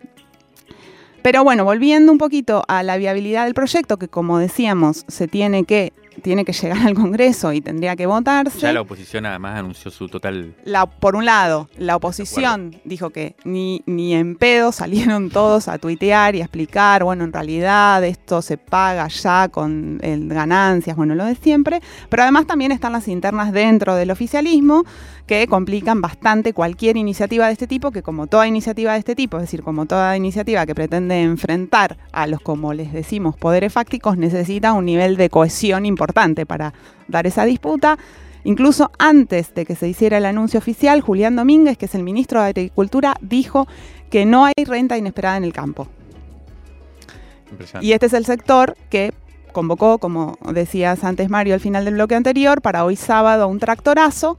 Pero 1.22 1.44
bueno, 1.44 1.64
volviendo 1.64 2.12
un 2.12 2.18
poquito 2.18 2.64
a 2.68 2.84
la 2.84 2.98
viabilidad 2.98 3.46
del 3.46 3.54
proyecto, 3.54 3.98
que 3.98 4.10
como 4.10 4.40
decíamos, 4.40 5.06
se 5.08 5.28
tiene 5.30 5.64
que 5.64 5.94
tiene 6.22 6.46
que 6.46 6.54
llegar 6.54 6.86
al 6.86 6.94
Congreso 6.94 7.54
y 7.54 7.62
tendría 7.62 7.96
que 7.96 8.06
votarse. 8.06 8.60
Ya 8.60 8.74
la 8.74 8.82
oposición 8.82 9.26
además 9.26 9.60
anunció 9.60 9.92
su 9.92 10.08
total... 10.08 10.56
La, 10.64 10.86
por 10.86 11.16
un 11.16 11.26
lado, 11.26 11.70
la 11.78 11.96
oposición 11.96 12.76
dijo 12.86 13.10
que 13.10 13.36
ni, 13.44 13.84
ni 13.86 14.14
en 14.14 14.36
pedo 14.36 14.72
salieron 14.72 15.30
todos 15.30 15.68
a 15.68 15.78
tuitear 15.78 16.36
y 16.36 16.42
a 16.42 16.46
explicar, 16.46 17.04
bueno, 17.04 17.24
en 17.24 17.34
realidad 17.34 18.04
esto 18.04 18.42
se 18.42 18.58
paga 18.58 19.08
ya 19.08 19.50
con 19.50 20.00
ganancias, 20.00 20.96
bueno, 20.96 21.16
lo 21.16 21.26
de 21.26 21.36
siempre, 21.36 21.82
pero 22.10 22.24
además 22.24 22.48
también 22.48 22.72
están 22.72 22.94
las 22.94 23.08
internas 23.08 23.52
dentro 23.52 23.96
del 23.96 24.12
oficialismo 24.12 24.86
que 25.26 25.48
complican 25.48 26.02
bastante 26.02 26.54
cualquier 26.54 26.98
iniciativa 26.98 27.48
de 27.48 27.54
este 27.54 27.68
tipo, 27.68 27.92
que 27.92 28.04
como 28.04 28.28
toda 28.28 28.48
iniciativa 28.48 28.94
de 28.94 29.00
este 29.00 29.16
tipo, 29.16 29.38
es 29.38 29.44
decir, 29.44 29.64
como 29.64 29.86
toda 29.86 30.18
iniciativa 30.18 30.66
que 30.66 30.76
pretende 30.76 31.22
enfrentar 31.22 31.98
a 32.12 32.28
los, 32.28 32.42
como 32.42 32.74
les 32.74 32.92
decimos, 32.92 33.38
poderes 33.38 33.72
fácticos, 33.72 34.18
necesita 34.18 34.74
un 34.74 34.86
nivel 34.86 35.16
de 35.16 35.30
cohesión 35.30 35.86
importante 35.86 36.46
para 36.46 36.74
dar 37.08 37.26
esa 37.26 37.46
disputa. 37.46 37.98
Incluso 38.44 38.92
antes 39.00 39.54
de 39.54 39.66
que 39.66 39.76
se 39.76 39.88
hiciera 39.88 40.18
el 40.18 40.26
anuncio 40.26 40.58
oficial, 40.58 41.00
Julián 41.00 41.38
Domínguez, 41.38 41.78
que 41.78 41.86
es 41.86 41.96
el 41.96 42.04
ministro 42.04 42.42
de 42.42 42.50
Agricultura, 42.50 43.16
dijo 43.22 43.68
que 44.10 44.26
no 44.26 44.46
hay 44.46 44.66
renta 44.66 44.98
inesperada 44.98 45.38
en 45.38 45.46
el 45.46 45.54
campo. 45.54 45.88
Y 47.80 47.94
este 47.94 48.08
es 48.08 48.14
el 48.14 48.26
sector 48.26 48.76
que 48.90 49.14
convocó, 49.54 50.00
como 50.00 50.38
decías 50.52 51.04
antes 51.06 51.30
Mario 51.30 51.54
al 51.54 51.62
final 51.62 51.86
del 51.86 51.94
bloque 51.94 52.16
anterior, 52.16 52.62
para 52.62 52.84
hoy 52.84 52.98
sábado 52.98 53.48
un 53.48 53.60
tractorazo 53.60 54.38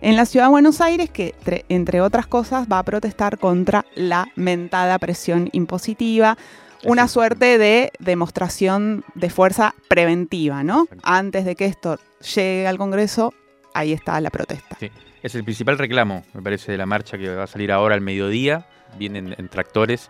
en 0.00 0.16
la 0.16 0.26
ciudad 0.26 0.46
de 0.46 0.50
Buenos 0.50 0.80
Aires 0.80 1.10
que, 1.10 1.34
entre 1.68 2.00
otras 2.00 2.26
cosas, 2.26 2.66
va 2.70 2.78
a 2.78 2.82
protestar 2.82 3.38
contra 3.38 3.84
la 3.94 4.26
mentada 4.36 4.98
presión 4.98 5.48
impositiva, 5.52 6.36
una 6.84 7.08
suerte 7.08 7.58
de 7.58 7.92
demostración 7.98 9.04
de 9.14 9.30
fuerza 9.30 9.74
preventiva, 9.88 10.62
¿no? 10.62 10.86
Antes 11.02 11.44
de 11.44 11.56
que 11.56 11.66
esto 11.66 11.98
llegue 12.34 12.66
al 12.66 12.78
Congreso, 12.78 13.34
ahí 13.74 13.92
está 13.92 14.20
la 14.20 14.30
protesta. 14.30 14.76
Sí. 14.78 14.90
Es 15.22 15.34
el 15.34 15.42
principal 15.42 15.76
reclamo, 15.76 16.22
me 16.34 16.42
parece, 16.42 16.70
de 16.70 16.78
la 16.78 16.86
marcha 16.86 17.18
que 17.18 17.34
va 17.34 17.44
a 17.44 17.46
salir 17.48 17.72
ahora 17.72 17.96
al 17.96 18.00
mediodía. 18.00 18.66
Vienen 18.96 19.34
en 19.36 19.48
tractores 19.48 20.08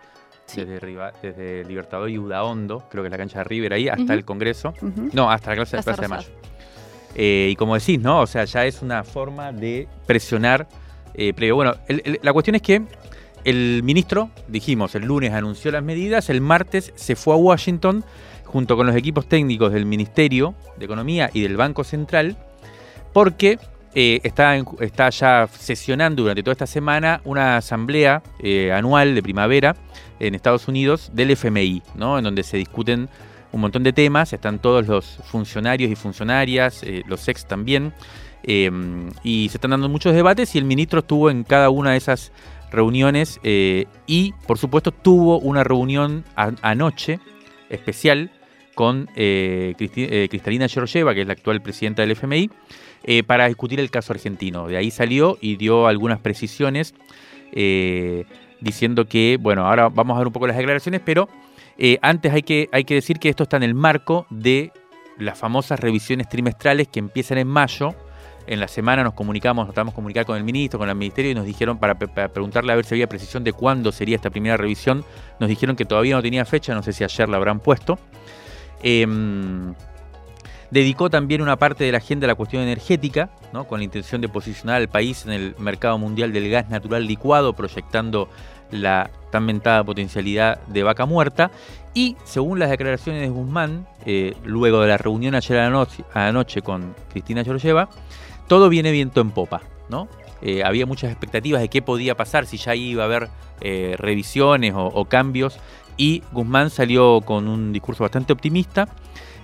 desde, 0.55 1.63
Libertador 1.65 2.09
y 2.09 2.19
Udaondo, 2.19 2.87
creo 2.89 3.03
que 3.03 3.07
es 3.07 3.11
la 3.11 3.17
cancha 3.17 3.39
de 3.39 3.43
River 3.45 3.73
ahí, 3.73 3.89
hasta 3.89 4.13
el 4.13 4.23
Congreso. 4.25 4.73
No, 5.13 5.31
hasta 5.31 5.49
la 5.51 5.55
clase 5.55 5.77
de 5.77 5.83
Plaza 5.83 6.01
de 6.03 6.07
Mayo. 6.07 6.29
Eh, 7.19 7.49
y 7.51 7.55
como 7.55 7.73
decís, 7.73 7.99
¿no? 7.99 8.21
O 8.21 8.27
sea, 8.27 8.45
ya 8.45 8.65
es 8.67 8.83
una 8.83 9.03
forma 9.03 9.51
de 9.51 9.87
presionar 10.05 10.67
eh, 11.15 11.33
Bueno, 11.51 11.73
la 12.21 12.31
cuestión 12.31 12.55
es 12.55 12.61
que 12.61 12.83
el 13.43 13.81
ministro, 13.81 14.29
dijimos, 14.47 14.93
el 14.93 15.05
lunes 15.05 15.33
anunció 15.33 15.71
las 15.71 15.81
medidas, 15.81 16.29
el 16.29 16.41
martes 16.41 16.93
se 16.95 17.15
fue 17.15 17.33
a 17.33 17.37
Washington 17.37 18.05
junto 18.45 18.77
con 18.77 18.85
los 18.85 18.95
equipos 18.95 19.27
técnicos 19.27 19.73
del 19.73 19.87
Ministerio 19.87 20.53
de 20.77 20.85
Economía 20.85 21.31
y 21.33 21.41
del 21.41 21.57
Banco 21.57 21.83
Central, 21.83 22.37
porque 23.13 23.57
eh, 23.95 24.19
está, 24.23 24.55
está, 24.79 25.09
ya 25.09 25.49
sesionando 25.51 26.21
durante 26.21 26.43
toda 26.43 26.51
esta 26.51 26.67
semana 26.67 27.21
una 27.25 27.57
asamblea 27.57 28.21
anual 28.73 29.15
de 29.15 29.23
primavera 29.23 29.75
en 30.19 30.35
Estados 30.35 30.67
Unidos 30.67 31.09
del 31.13 31.31
FMI, 31.31 31.81
¿no? 31.95 32.19
en 32.19 32.23
donde 32.25 32.43
se 32.43 32.57
discuten 32.57 33.09
un 33.57 33.61
montón 33.61 33.81
de 33.81 33.91
temas, 33.91 34.33
están 34.33 34.59
todos 34.59 34.85
los 34.87 35.19
funcionarios 35.23 35.89
y 35.89 35.95
funcionarias, 35.95 36.83
eh, 36.83 37.01
los 37.07 37.27
ex 37.27 37.47
también, 37.47 37.91
eh, 38.43 38.69
y 39.23 39.49
se 39.49 39.57
están 39.57 39.71
dando 39.71 39.89
muchos 39.89 40.13
debates 40.13 40.53
y 40.53 40.59
el 40.59 40.63
ministro 40.63 40.99
estuvo 40.99 41.31
en 41.31 41.43
cada 41.43 41.71
una 41.71 41.91
de 41.91 41.97
esas 41.97 42.31
reuniones 42.71 43.39
eh, 43.41 43.85
y 44.05 44.33
por 44.45 44.59
supuesto 44.59 44.91
tuvo 44.91 45.39
una 45.39 45.63
reunión 45.63 46.23
anoche 46.35 47.19
especial 47.69 48.29
con 48.75 49.09
Cristalina 49.15 50.67
Georgieva, 50.67 51.15
que 51.15 51.21
es 51.21 51.27
la 51.27 51.33
actual 51.33 51.59
presidenta 51.63 52.03
del 52.03 52.11
FMI, 52.11 52.51
para 53.25 53.47
discutir 53.47 53.79
el 53.79 53.89
caso 53.89 54.13
argentino. 54.13 54.67
De 54.67 54.77
ahí 54.77 54.91
salió 54.91 55.39
y 55.41 55.55
dio 55.55 55.87
algunas 55.87 56.19
precisiones 56.19 56.93
diciendo 58.61 59.05
que, 59.05 59.39
bueno, 59.41 59.65
ahora 59.65 59.89
vamos 59.89 60.13
a 60.15 60.19
ver 60.19 60.27
un 60.27 60.33
poco 60.33 60.45
las 60.45 60.57
declaraciones, 60.57 61.01
pero 61.03 61.27
eh, 61.77 61.99
antes 62.01 62.33
hay 62.33 62.41
que, 62.43 62.69
hay 62.71 62.83
que 62.83 62.95
decir 62.95 63.19
que 63.19 63.29
esto 63.29 63.43
está 63.43 63.57
en 63.57 63.63
el 63.63 63.73
marco 63.73 64.25
de 64.29 64.71
las 65.17 65.37
famosas 65.37 65.79
revisiones 65.79 66.29
trimestrales 66.29 66.87
que 66.87 66.99
empiezan 66.99 67.37
en 67.37 67.47
mayo. 67.47 67.95
En 68.47 68.59
la 68.59 68.67
semana 68.67 69.03
nos 69.03 69.13
comunicamos, 69.13 69.65
nos 69.65 69.73
tratamos 69.73 69.93
de 69.93 69.95
comunicar 69.95 70.25
con 70.25 70.37
el 70.37 70.43
ministro, 70.43 70.79
con 70.79 70.87
el 70.89 70.95
ministerio 70.95 71.31
y 71.31 71.35
nos 71.35 71.45
dijeron 71.45 71.77
para, 71.79 71.95
preguntarle 71.95 72.71
a 72.71 72.75
ver 72.75 72.85
si 72.85 72.95
había 72.95 73.07
precisión 73.07 73.43
de 73.43 73.51
cuándo 73.51 73.91
sería 73.91 74.15
esta 74.15 74.29
primera 74.29 74.55
revisión. 74.55 75.03
Nos 75.39 75.49
dijeron 75.49 75.75
que 75.75 75.85
todavía 75.85 76.15
no 76.15 76.21
tenía 76.21 76.45
fecha, 76.45 76.73
no 76.73 76.81
sé 76.81 76.93
si 76.93 77.03
ayer 77.03 77.27
la 77.27 77.37
habrán 77.37 77.59
puesto. 77.59 77.99
Em, 78.81 79.73
dedicó 80.71 81.09
también 81.09 81.41
una 81.41 81.57
parte 81.57 81.83
de 81.83 81.91
la 81.91 81.97
agenda 81.97 82.25
a 82.25 82.29
la 82.29 82.35
cuestión 82.35 82.63
energética, 82.63 83.29
con 83.67 83.79
la 83.79 83.83
intención 83.83 84.21
de 84.21 84.29
posicionar 84.29 84.77
al 84.77 84.87
país 84.87 85.25
en 85.25 85.31
el 85.31 85.55
mercado 85.57 85.97
mundial 85.97 86.31
del 86.31 86.49
gas 86.49 86.69
natural 86.69 87.05
licuado, 87.05 87.53
proyectando 87.53 88.29
la 88.71 89.09
tan 89.31 89.45
mentada 89.45 89.83
potencialidad 89.83 90.59
de 90.67 90.83
vaca 90.83 91.05
muerta. 91.05 91.51
Y 91.93 92.15
según 92.25 92.59
las 92.59 92.69
declaraciones 92.69 93.21
de 93.21 93.29
Guzmán, 93.29 93.87
eh, 94.05 94.35
luego 94.43 94.81
de 94.81 94.87
la 94.87 94.97
reunión 94.97 95.35
ayer 95.35 95.57
a 95.59 95.69
la, 95.69 96.31
noche, 96.31 96.61
con 96.61 96.95
Cristina 97.09 97.43
Georgieva, 97.43 97.89
todo 98.47 98.69
viene 98.69 98.91
viento 98.91 99.21
en 99.21 99.31
popa, 99.31 99.61
¿no? 99.89 100.07
Eh, 100.41 100.63
había 100.63 100.85
muchas 100.85 101.09
expectativas 101.09 101.61
de 101.61 101.69
qué 101.69 101.81
podía 101.81 102.15
pasar, 102.15 102.45
si 102.45 102.57
ya 102.57 102.75
iba 102.75 103.03
a 103.03 103.05
haber 103.07 103.29
eh, 103.61 103.95
revisiones 103.97 104.73
o, 104.75 105.05
cambios, 105.05 105.59
y 105.97 106.21
Guzmán 106.31 106.69
salió 106.69 107.21
con 107.21 107.47
un 107.47 107.73
discurso 107.73 108.03
bastante 108.03 108.31
optimista, 108.31 108.87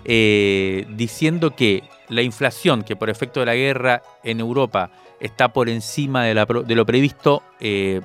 diciendo 0.05 1.55
que 1.55 1.84
la 2.10 2.22
inflación 2.22 2.84
que 2.84 2.95
por 2.95 3.10
efecto 3.10 3.39
de 3.39 3.45
la 3.45 3.56
guerra 3.56 4.01
en 4.24 4.39
Europa 4.39 4.91
está 5.20 5.54
por 5.54 5.70
encima 5.70 6.26
de, 6.26 6.36
lo 6.76 6.86
previsto, 6.86 7.43
eh, 7.60 8.01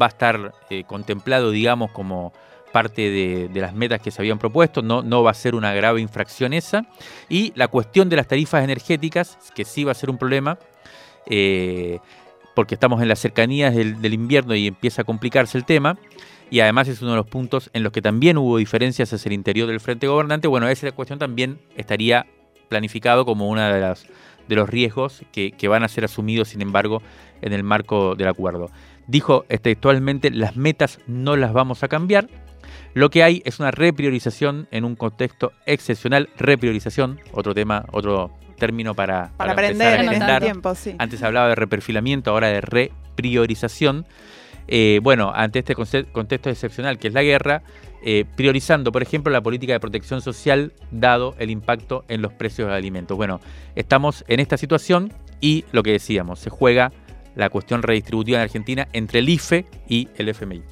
va 0.00 0.06
a 0.06 0.08
estar 0.08 0.54
eh, 0.70 0.84
contemplado, 0.84 1.50
digamos, 1.50 1.92
como 1.92 2.32
parte 2.72 3.10
de, 3.10 3.60
las 3.60 3.74
metas 3.74 4.00
que 4.00 4.10
se 4.10 4.20
habían 4.20 4.38
propuesto, 4.38 4.82
no, 4.82 5.02
no 5.02 5.22
va 5.22 5.30
a 5.30 5.34
ser 5.34 5.54
una 5.54 5.72
grave 5.72 6.00
infracción 6.00 6.52
esa. 6.52 6.86
Y 7.28 7.52
la 7.54 7.68
cuestión 7.68 8.08
de 8.08 8.16
las 8.16 8.26
tarifas 8.26 8.64
energéticas, 8.64 9.38
que 9.54 9.64
sí 9.64 9.84
va 9.84 9.92
a 9.92 9.94
ser 9.94 10.10
un 10.10 10.18
problema, 10.18 10.58
eh, 11.26 11.98
porque 12.54 12.74
estamos 12.74 13.00
en 13.02 13.08
las 13.08 13.20
cercanías 13.20 13.74
del, 13.74 14.12
invierno 14.12 14.54
y 14.54 14.66
empieza 14.66 15.02
a 15.02 15.04
complicarse 15.04 15.56
el 15.56 15.64
tema. 15.64 15.96
Y 16.50 16.60
además 16.60 16.88
es 16.88 17.02
uno 17.02 17.12
de 17.12 17.18
los 17.18 17.26
puntos 17.26 17.70
en 17.72 17.82
los 17.82 17.92
que 17.92 18.02
también 18.02 18.38
hubo 18.38 18.56
diferencias 18.56 19.12
hacia 19.12 19.28
el 19.28 19.34
interior 19.34 19.68
del 19.68 19.80
frente 19.80 20.06
gobernante. 20.06 20.48
Bueno, 20.48 20.68
esa 20.68 20.90
cuestión 20.92 21.18
también 21.18 21.60
estaría 21.76 22.26
planificado 22.68 23.24
como 23.24 23.48
una 23.48 23.72
de 23.72 23.80
las 23.80 24.06
de 24.48 24.56
los 24.56 24.68
riesgos 24.68 25.22
que, 25.30 25.68
van 25.68 25.84
a 25.84 25.88
ser 25.88 26.04
asumidos, 26.04 26.48
sin 26.48 26.62
embargo, 26.62 27.02
en 27.42 27.52
el 27.52 27.62
marco 27.62 28.14
del 28.14 28.28
acuerdo. 28.28 28.70
Dijo 29.06 29.44
textualmente, 29.62 30.30
las 30.30 30.56
metas 30.56 30.98
no 31.06 31.36
las 31.36 31.52
vamos 31.52 31.82
a 31.82 31.88
cambiar. 31.88 32.28
Lo 32.94 33.10
que 33.10 33.22
hay 33.22 33.42
es 33.44 33.60
una 33.60 33.70
repriorización 33.70 34.66
en 34.70 34.84
un 34.84 34.96
contexto 34.96 35.52
excepcional. 35.66 36.30
Repriorización, 36.36 37.20
otro 37.32 37.54
tema, 37.54 37.84
otro 37.92 38.32
término 38.58 38.94
para, 38.94 39.30
para, 39.36 39.52
aprender 39.52 40.00
en 40.00 40.12
este 40.12 40.40
tiempo. 40.40 40.74
Sí. 40.74 40.96
Antes 40.98 41.22
hablaba 41.22 41.48
de 41.48 41.54
reperfilamiento, 41.54 42.30
ahora 42.30 42.48
de 42.48 42.60
repriorización. 42.60 44.06
Eh, 44.66 45.00
bueno, 45.02 45.32
ante 45.34 45.60
este 45.60 45.74
contexto 45.74 46.50
excepcional 46.50 46.98
que 46.98 47.08
es 47.08 47.14
la 47.14 47.22
guerra, 47.22 47.62
eh, 48.04 48.24
priorizando, 48.36 48.92
por 48.92 49.02
ejemplo, 49.02 49.32
la 49.32 49.42
política 49.42 49.72
de 49.72 49.80
protección 49.80 50.20
social 50.20 50.72
dado 50.90 51.34
el 51.38 51.50
impacto 51.50 52.04
en 52.08 52.22
los 52.22 52.32
precios 52.32 52.68
de 52.68 52.74
alimentos. 52.74 53.16
Bueno, 53.16 53.40
estamos 53.74 54.24
en 54.28 54.40
esta 54.40 54.56
situación 54.56 55.12
y 55.40 55.64
lo 55.72 55.82
que 55.82 55.92
decíamos, 55.92 56.38
se 56.38 56.50
juega 56.50 56.92
la 57.34 57.50
cuestión 57.50 57.82
redistributiva 57.82 58.38
en 58.38 58.44
Argentina 58.44 58.88
entre 58.92 59.20
el 59.20 59.28
IFE 59.28 59.66
y 59.88 60.08
el 60.16 60.28
FMI. 60.28 60.62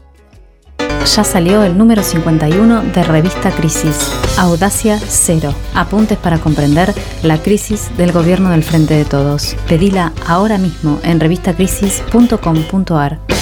Ya 1.15 1.23
salió 1.23 1.63
el 1.63 1.79
número 1.79 2.03
51 2.03 2.83
de 2.83 3.05
Revista 3.05 3.53
Crisis, 3.53 4.11
Audacia 4.39 4.99
Cero. 4.99 5.55
Apuntes 5.75 6.19
para 6.19 6.39
comprender 6.39 6.93
la 7.23 7.39
crisis 7.39 7.97
del 7.97 8.11
gobierno 8.11 8.51
del 8.51 8.65
Frente 8.65 8.95
de 8.95 9.05
Todos. 9.05 9.55
Pedila 9.69 10.13
ahora 10.27 10.59
mismo 10.59 10.99
en 11.05 11.21
revistacrisis.com.ar. 11.21 13.36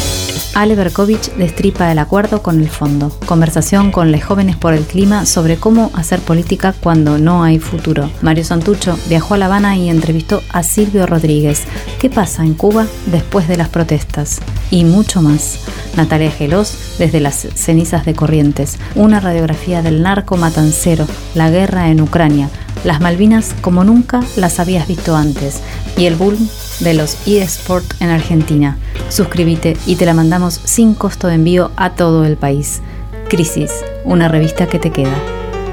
Ale 0.54 0.76
Berkovich 0.76 1.32
destripa 1.32 1.90
el 1.90 1.98
acuerdo 1.98 2.40
con 2.40 2.60
el 2.60 2.68
fondo. 2.68 3.10
Conversación 3.26 3.90
con 3.90 4.12
los 4.12 4.22
jóvenes 4.22 4.56
por 4.56 4.72
el 4.72 4.84
clima 4.84 5.26
sobre 5.26 5.56
cómo 5.56 5.90
hacer 5.94 6.20
política 6.20 6.72
cuando 6.78 7.18
no 7.18 7.42
hay 7.42 7.58
futuro. 7.58 8.08
Mario 8.22 8.44
Santucho 8.44 8.96
viajó 9.08 9.34
a 9.34 9.38
La 9.38 9.46
Habana 9.46 9.76
y 9.76 9.90
entrevistó 9.90 10.42
a 10.50 10.62
Silvio 10.62 11.06
Rodríguez. 11.06 11.64
¿Qué 11.98 12.08
pasa 12.08 12.44
en 12.44 12.54
Cuba 12.54 12.86
después 13.06 13.48
de 13.48 13.56
las 13.56 13.68
protestas? 13.68 14.40
Y 14.70 14.84
mucho 14.84 15.22
más. 15.22 15.58
Natalia 15.96 16.30
Gelos 16.30 16.96
desde 16.98 17.18
las 17.18 17.34
cenizas 17.54 18.04
de 18.04 18.14
Corrientes. 18.14 18.78
Una 18.94 19.18
radiografía 19.18 19.82
del 19.82 20.02
narco 20.02 20.36
matancero, 20.36 21.06
la 21.34 21.50
guerra 21.50 21.88
en 21.88 22.00
Ucrania, 22.00 22.48
las 22.84 23.00
Malvinas 23.00 23.56
como 23.60 23.82
nunca 23.82 24.20
las 24.36 24.60
habías 24.60 24.86
visto 24.86 25.16
antes 25.16 25.60
y 25.96 26.06
el 26.06 26.14
boom 26.14 26.36
de 26.80 26.94
los 26.94 27.16
eSport 27.26 27.84
en 28.00 28.10
Argentina. 28.10 28.78
Suscríbete 29.08 29.76
y 29.86 29.96
te 29.96 30.06
la 30.06 30.14
mandamos 30.14 30.54
sin 30.54 30.94
costo 30.94 31.26
de 31.28 31.34
envío 31.34 31.72
a 31.76 31.94
todo 31.94 32.24
el 32.24 32.36
país. 32.36 32.80
Crisis, 33.28 33.72
una 34.04 34.28
revista 34.28 34.68
que 34.68 34.78
te 34.78 34.90
queda. 34.90 35.16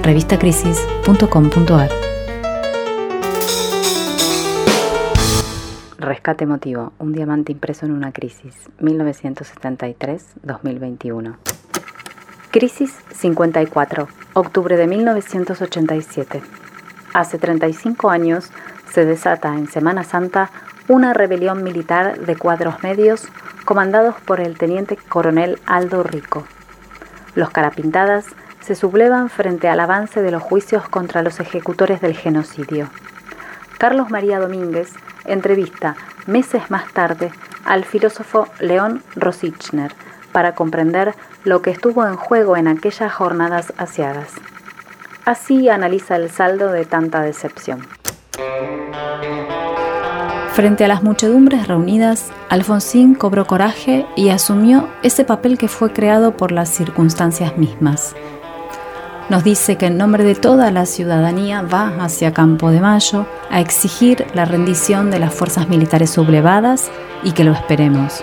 Revistacrisis.com.ar 0.03 1.89
Rescate 5.97 6.43
emotivo, 6.45 6.93
un 6.97 7.11
diamante 7.13 7.51
impreso 7.51 7.85
en 7.85 7.91
una 7.91 8.11
crisis, 8.11 8.55
1973-2021. 8.79 11.35
Crisis 12.49 12.95
54, 13.13 14.07
octubre 14.33 14.77
de 14.77 14.87
1987. 14.87 16.41
Hace 17.13 17.37
35 17.37 18.09
años 18.09 18.51
se 18.91 19.05
desata 19.05 19.49
en 19.49 19.67
Semana 19.67 20.03
Santa 20.03 20.49
una 20.87 21.13
rebelión 21.13 21.63
militar 21.63 22.19
de 22.19 22.35
cuadros 22.35 22.83
medios 22.83 23.27
comandados 23.65 24.15
por 24.25 24.39
el 24.39 24.57
teniente 24.57 24.97
coronel 24.97 25.59
Aldo 25.65 26.03
Rico. 26.03 26.45
Los 27.35 27.49
carapintadas 27.49 28.25
se 28.61 28.75
sublevan 28.75 29.29
frente 29.29 29.69
al 29.69 29.79
avance 29.79 30.21
de 30.21 30.31
los 30.31 30.43
juicios 30.43 30.87
contra 30.89 31.21
los 31.21 31.39
ejecutores 31.39 32.01
del 32.01 32.15
genocidio. 32.15 32.89
Carlos 33.77 34.09
María 34.09 34.39
Domínguez 34.39 34.93
entrevista 35.25 35.95
meses 36.27 36.69
más 36.69 36.91
tarde 36.93 37.31
al 37.65 37.85
filósofo 37.85 38.47
León 38.59 39.03
Rosichner 39.15 39.93
para 40.31 40.55
comprender 40.55 41.13
lo 41.43 41.61
que 41.61 41.71
estuvo 41.71 42.05
en 42.05 42.15
juego 42.15 42.57
en 42.57 42.67
aquellas 42.67 43.11
jornadas 43.13 43.73
asiagas. 43.77 44.33
Así 45.25 45.69
analiza 45.69 46.15
el 46.15 46.29
saldo 46.29 46.71
de 46.71 46.85
tanta 46.85 47.21
decepción. 47.21 47.85
Frente 50.53 50.83
a 50.83 50.87
las 50.87 51.03
muchedumbres 51.03 51.67
reunidas, 51.67 52.31
Alfonsín 52.49 53.15
cobró 53.15 53.45
coraje 53.45 54.05
y 54.15 54.29
asumió 54.29 54.89
ese 55.01 55.23
papel 55.23 55.57
que 55.57 55.67
fue 55.67 55.93
creado 55.93 56.35
por 56.35 56.51
las 56.51 56.69
circunstancias 56.69 57.57
mismas. 57.57 58.15
Nos 59.29 59.45
dice 59.45 59.77
que 59.77 59.85
en 59.85 59.97
nombre 59.97 60.25
de 60.25 60.35
toda 60.35 60.71
la 60.71 60.85
ciudadanía 60.85 61.61
va 61.61 61.93
hacia 62.03 62.33
Campo 62.33 62.69
de 62.69 62.81
Mayo 62.81 63.25
a 63.49 63.61
exigir 63.61 64.25
la 64.33 64.43
rendición 64.43 65.09
de 65.09 65.19
las 65.19 65.33
fuerzas 65.33 65.69
militares 65.69 66.09
sublevadas 66.09 66.91
y 67.23 67.31
que 67.31 67.45
lo 67.45 67.53
esperemos. 67.53 68.21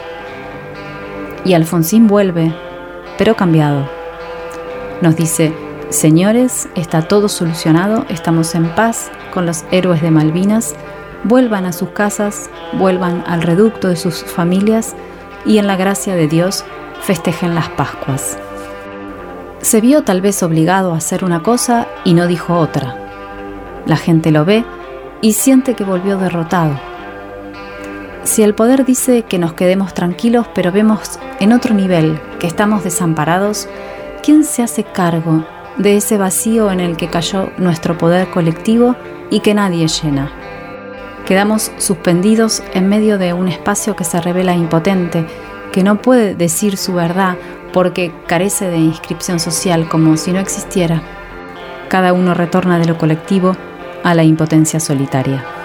Y 1.46 1.54
Alfonsín 1.54 2.08
vuelve, 2.08 2.52
pero 3.16 3.36
cambiado. 3.36 3.88
Nos 5.00 5.16
dice, 5.16 5.54
señores, 5.90 6.68
está 6.74 7.08
todo 7.08 7.28
solucionado, 7.28 8.04
estamos 8.08 8.54
en 8.54 8.68
paz 8.74 9.10
con 9.32 9.46
los 9.46 9.64
héroes 9.70 10.02
de 10.02 10.10
Malvinas 10.10 10.74
vuelvan 11.24 11.66
a 11.66 11.72
sus 11.72 11.90
casas, 11.90 12.50
vuelvan 12.74 13.24
al 13.26 13.42
reducto 13.42 13.88
de 13.88 13.96
sus 13.96 14.22
familias 14.24 14.94
y 15.44 15.58
en 15.58 15.66
la 15.66 15.76
gracia 15.76 16.14
de 16.14 16.28
Dios 16.28 16.64
festejen 17.00 17.54
las 17.54 17.68
Pascuas. 17.70 18.38
Se 19.60 19.80
vio 19.80 20.02
tal 20.02 20.20
vez 20.20 20.42
obligado 20.42 20.94
a 20.94 20.98
hacer 20.98 21.24
una 21.24 21.42
cosa 21.42 21.88
y 22.04 22.14
no 22.14 22.26
dijo 22.26 22.56
otra. 22.56 22.96
La 23.86 23.96
gente 23.96 24.30
lo 24.30 24.44
ve 24.44 24.64
y 25.20 25.32
siente 25.32 25.74
que 25.74 25.84
volvió 25.84 26.18
derrotado. 26.18 26.78
Si 28.22 28.42
el 28.42 28.54
poder 28.54 28.84
dice 28.84 29.22
que 29.22 29.38
nos 29.38 29.54
quedemos 29.54 29.94
tranquilos, 29.94 30.46
pero 30.54 30.70
vemos 30.70 31.18
en 31.40 31.52
otro 31.52 31.74
nivel 31.74 32.20
que 32.38 32.46
estamos 32.46 32.84
desamparados, 32.84 33.68
¿quién 34.22 34.44
se 34.44 34.62
hace 34.62 34.84
cargo 34.84 35.44
de 35.78 35.96
ese 35.96 36.18
vacío 36.18 36.70
en 36.70 36.80
el 36.80 36.96
que 36.96 37.08
cayó 37.08 37.50
nuestro 37.56 37.96
poder 37.96 38.30
colectivo 38.30 38.96
y 39.30 39.40
que 39.40 39.54
nadie 39.54 39.86
llena? 39.88 40.32
Quedamos 41.26 41.72
suspendidos 41.78 42.62
en 42.72 42.88
medio 42.88 43.18
de 43.18 43.32
un 43.32 43.48
espacio 43.48 43.96
que 43.96 44.04
se 44.04 44.20
revela 44.20 44.54
impotente, 44.54 45.26
que 45.72 45.82
no 45.82 46.00
puede 46.00 46.34
decir 46.34 46.76
su 46.76 46.94
verdad 46.94 47.36
porque 47.72 48.12
carece 48.26 48.68
de 48.68 48.78
inscripción 48.78 49.38
social 49.38 49.88
como 49.88 50.16
si 50.16 50.32
no 50.32 50.40
existiera. 50.40 51.02
Cada 51.88 52.12
uno 52.12 52.34
retorna 52.34 52.78
de 52.78 52.86
lo 52.86 52.98
colectivo 52.98 53.56
a 54.04 54.14
la 54.14 54.24
impotencia 54.24 54.80
solitaria. 54.80 55.57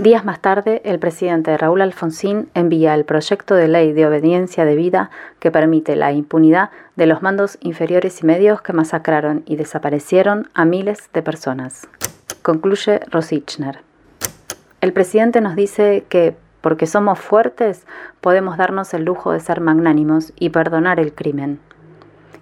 Días 0.00 0.24
más 0.24 0.40
tarde, 0.40 0.80
el 0.86 0.98
presidente 0.98 1.58
Raúl 1.58 1.82
Alfonsín 1.82 2.48
envía 2.54 2.94
el 2.94 3.04
proyecto 3.04 3.54
de 3.54 3.68
ley 3.68 3.92
de 3.92 4.06
obediencia 4.06 4.64
debida 4.64 5.10
que 5.40 5.50
permite 5.50 5.94
la 5.94 6.10
impunidad 6.10 6.70
de 6.96 7.04
los 7.04 7.20
mandos 7.20 7.58
inferiores 7.60 8.22
y 8.22 8.24
medios 8.24 8.62
que 8.62 8.72
masacraron 8.72 9.42
y 9.44 9.56
desaparecieron 9.56 10.48
a 10.54 10.64
miles 10.64 11.10
de 11.12 11.20
personas. 11.20 11.86
Concluye 12.40 13.00
Rosichner. 13.10 13.80
El 14.80 14.94
presidente 14.94 15.42
nos 15.42 15.54
dice 15.54 16.06
que, 16.08 16.34
porque 16.62 16.86
somos 16.86 17.18
fuertes, 17.18 17.84
podemos 18.22 18.56
darnos 18.56 18.94
el 18.94 19.04
lujo 19.04 19.32
de 19.32 19.40
ser 19.40 19.60
magnánimos 19.60 20.32
y 20.34 20.48
perdonar 20.48 20.98
el 20.98 21.12
crimen 21.12 21.60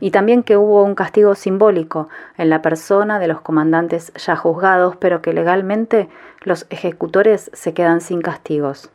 y 0.00 0.10
también 0.10 0.42
que 0.42 0.56
hubo 0.56 0.84
un 0.84 0.94
castigo 0.94 1.34
simbólico 1.34 2.08
en 2.36 2.50
la 2.50 2.62
persona 2.62 3.18
de 3.18 3.28
los 3.28 3.40
comandantes 3.40 4.12
ya 4.14 4.36
juzgados, 4.36 4.96
pero 4.96 5.22
que 5.22 5.32
legalmente 5.32 6.08
los 6.42 6.66
ejecutores 6.70 7.50
se 7.52 7.74
quedan 7.74 8.00
sin 8.00 8.20
castigos. 8.20 8.90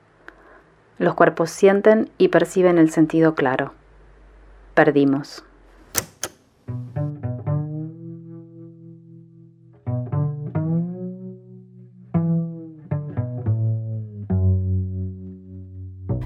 Los 0.98 1.16
cuerpos 1.16 1.50
sienten 1.50 2.10
y 2.18 2.30
perciben 2.30 2.78
el 2.78 2.90
sentido 2.90 3.36
claro. 3.36 3.74
Perdimos. 4.74 5.44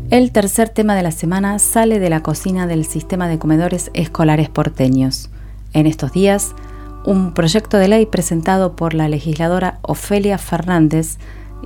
El 0.10 0.32
tercer 0.32 0.70
tema 0.70 0.96
de 0.96 1.04
la 1.04 1.12
semana 1.12 1.60
sale 1.60 2.00
de 2.00 2.10
la 2.10 2.24
cocina 2.24 2.66
del 2.66 2.86
sistema 2.86 3.28
de 3.28 3.40
comedores 3.40 3.92
escolares 3.94 4.48
porteños. 4.48 5.30
En 5.74 5.86
estos 5.86 6.14
días, 6.14 6.56
un 7.06 7.34
proyecto 7.34 7.78
de 7.78 7.90
ley 7.90 8.06
presentado 8.06 8.78
por 8.78 8.94
la 8.94 9.10
legisladora 9.10 9.80
Ofelia 9.82 10.38
Fernández 10.38 11.18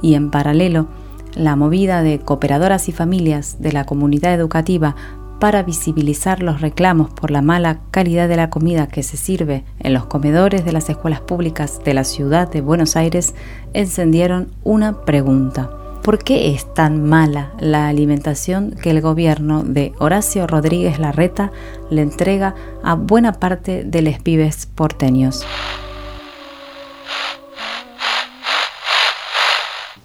y 0.01 0.15
en 0.15 0.31
paralelo 0.31 0.87
la 1.35 1.55
movida 1.55 2.01
de 2.01 2.17
cooperadoras 2.17 2.89
y 2.89 2.91
familias 2.91 3.57
de 3.59 3.73
la 3.73 3.83
comunidad 3.83 4.33
educativa 4.33 4.95
para 5.39 5.61
visibilizar 5.61 6.41
los 6.41 6.61
reclamos 6.61 7.11
por 7.11 7.29
la 7.29 7.43
mala 7.43 7.81
calidad 7.91 8.27
de 8.27 8.37
la 8.37 8.49
comida 8.49 8.87
que 8.87 9.03
se 9.03 9.17
sirve 9.17 9.65
en 9.77 9.93
los 9.93 10.05
comedores 10.05 10.65
de 10.65 10.71
las 10.71 10.89
escuelas 10.89 11.21
públicas 11.21 11.79
de 11.85 11.93
la 11.93 12.03
ciudad 12.03 12.49
de 12.51 12.61
Buenos 12.61 12.95
Aires, 12.95 13.35
encendieron 13.73 14.51
una 14.63 15.01
pregunta. 15.01 15.80
¿Por 16.03 16.23
qué 16.23 16.55
es 16.55 16.73
tan 16.73 17.07
mala 17.07 17.53
la 17.59 17.87
alimentación 17.87 18.71
que 18.71 18.89
el 18.89 19.01
gobierno 19.01 19.63
de 19.63 19.93
Horacio 19.99 20.47
Rodríguez 20.47 20.97
Larreta 20.97 21.51
le 21.91 22.01
entrega 22.01 22.55
a 22.83 22.95
buena 22.95 23.33
parte 23.33 23.83
de 23.83 24.01
los 24.01 24.17
pibes 24.19 24.65
porteños? 24.65 25.45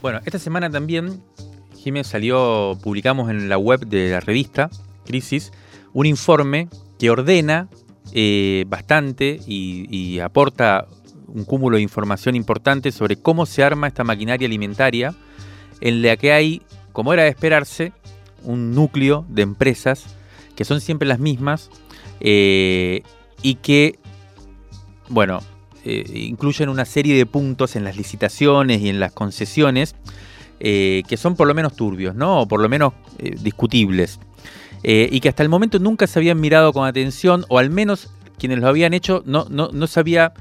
Bueno, 0.03 0.21
esta 0.27 0.39
semana 0.39 0.69
también, 0.69 1.23
Jiménez 1.79 2.09
salió, 2.09 2.79
publicamos 2.83 3.31
en 3.31 3.49
la 3.49 3.57
web 3.57 3.87
de 3.87 4.11
la 4.11 4.21
revista 4.21 4.69
Crisis, 5.07 5.51
un 5.95 6.05
informe 6.05 6.69
que 6.99 7.09
ordena 7.09 7.69
eh, 8.13 8.67
bastante 8.69 9.41
y 9.47 10.19
aporta 10.19 10.89
un 11.27 11.45
cúmulo 11.45 11.77
de 11.77 11.83
información 11.83 12.37
importante 12.37 12.93
sobre 12.93 13.17
cómo 13.17 13.47
se 13.47 13.65
arma 13.65 13.89
esta 13.89 14.05
maquinaria 14.05 14.47
alimentaria 14.47 15.15
en 15.81 16.03
la 16.03 16.17
que 16.17 16.33
hay, 16.33 16.63
como 16.93 17.13
era 17.13 17.25
de 17.25 17.29
esperarse, 17.29 17.93
un 18.43 18.73
núcleo 18.73 19.25
de 19.29 19.43
empresas 19.43 20.05
que 20.55 20.65
son 20.65 20.81
siempre 20.81 21.07
las 21.07 21.19
mismas 21.19 21.71
eh, 22.21 23.03
y 23.43 23.57
que, 23.57 23.99
bueno, 25.09 25.41
eh, 25.85 26.05
incluyen 26.15 26.69
una 26.69 26.85
serie 26.85 27.17
de 27.17 27.27
puntos 27.27 27.77
en 27.77 27.85
las 27.85 27.97
licitaciones 27.97 28.81
y 28.81 28.89
en 28.89 28.99
las 28.99 29.13
concesiones 29.13 29.95
eh, 30.59 31.03
que 31.07 31.17
son 31.17 31.37
por 31.37 31.47
lo 31.47 31.55
menos 31.55 31.77
turbios, 31.77 32.15
¿no? 32.15 32.41
O 32.41 32.49
por 32.49 32.61
lo 32.61 32.69
menos 32.69 32.95
discutibles. 33.19 34.19
y 34.83 35.21
que 35.21 35.29
hasta 35.29 35.43
el 35.43 35.49
momento 35.49 35.79
nunca 35.79 36.07
se 36.07 36.19
habían 36.19 36.41
mirado 36.41 36.73
con 36.73 36.87
atención, 36.87 37.45
o 37.49 37.59
al 37.59 37.71
menos 37.71 38.11
quienes 38.39 38.59
lo 38.59 38.69
habían 38.69 38.95
hecho 38.95 39.23
no, 39.27 39.47
no, 39.49 39.71
no 39.73 39.87
se 39.87 40.01
había 40.01 40.33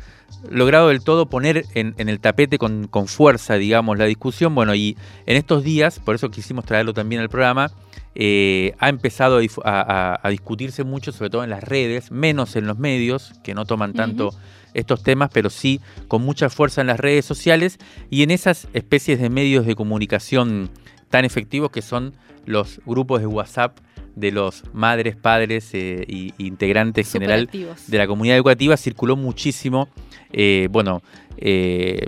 logrado 0.50 0.90
del 0.90 1.04
todo 1.04 1.28
poner 1.28 1.66
en, 1.74 1.96
el 1.98 2.20
tapete 2.20 2.58
con, 2.58 2.90
fuerza, 3.08 3.56
digamos, 3.56 3.98
la 3.98 4.06
discusión. 4.06 4.54
Bueno, 4.56 4.76
y 4.76 4.98
en 5.26 5.38
estos 5.38 5.64
días, 5.64 6.00
por 6.00 6.16
eso 6.16 6.30
quisimos 6.30 6.66
traerlo 6.66 6.94
también 6.94 7.22
al 7.22 7.30
programa, 7.30 7.72
eh, 8.16 8.74
ha 8.80 8.90
empezado 8.90 9.40
a, 9.64 10.30
discutirse 10.30 10.84
mucho, 10.84 11.12
sobre 11.12 11.30
todo 11.30 11.44
en 11.44 11.50
las 11.50 11.64
redes, 11.64 12.12
menos 12.12 12.56
en 12.56 12.68
los 12.68 12.78
medios, 12.78 13.34
que 13.44 13.54
no 13.54 13.66
toman 13.66 13.94
tanto 13.94 14.32
estos 14.74 15.04
temas, 15.04 15.30
pero 15.34 15.50
sí 15.50 15.80
con 16.08 16.22
mucha 16.22 16.50
fuerza 16.50 16.82
en 16.82 16.88
las 16.88 17.00
redes 17.00 17.26
sociales 17.26 17.80
y 18.10 18.24
en 18.24 18.32
esas 18.32 18.68
especies 18.74 19.20
de 19.20 19.30
medios 19.30 19.66
de 19.66 19.76
comunicación 19.76 20.70
tan 21.10 21.24
efectivos 21.24 21.72
que 21.72 21.82
son 21.82 22.14
los 22.46 22.82
grupos 22.86 23.22
de 23.22 23.28
WhatsApp 23.28 23.80
de 24.16 24.32
los 24.32 24.64
madres, 24.74 25.16
padres 25.16 25.70
e 25.74 26.34
integrantes 26.38 27.12
general 27.12 27.50
de 27.52 27.98
la 27.98 28.08
comunidad 28.08 28.38
educativa 28.38 28.78
circuló 28.78 29.16
muchísimo. 29.16 29.90
Eh, 30.32 30.68
bueno, 30.72 31.02
eh, 31.38 32.08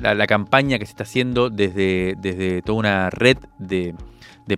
la, 0.00 0.26
campaña 0.26 0.78
que 0.78 0.86
se 0.86 0.92
está 0.92 1.04
haciendo 1.04 1.50
desde, 1.50 2.14
desde 2.18 2.62
toda 2.62 2.78
una 2.78 3.10
red 3.10 3.36
de, 3.58 3.94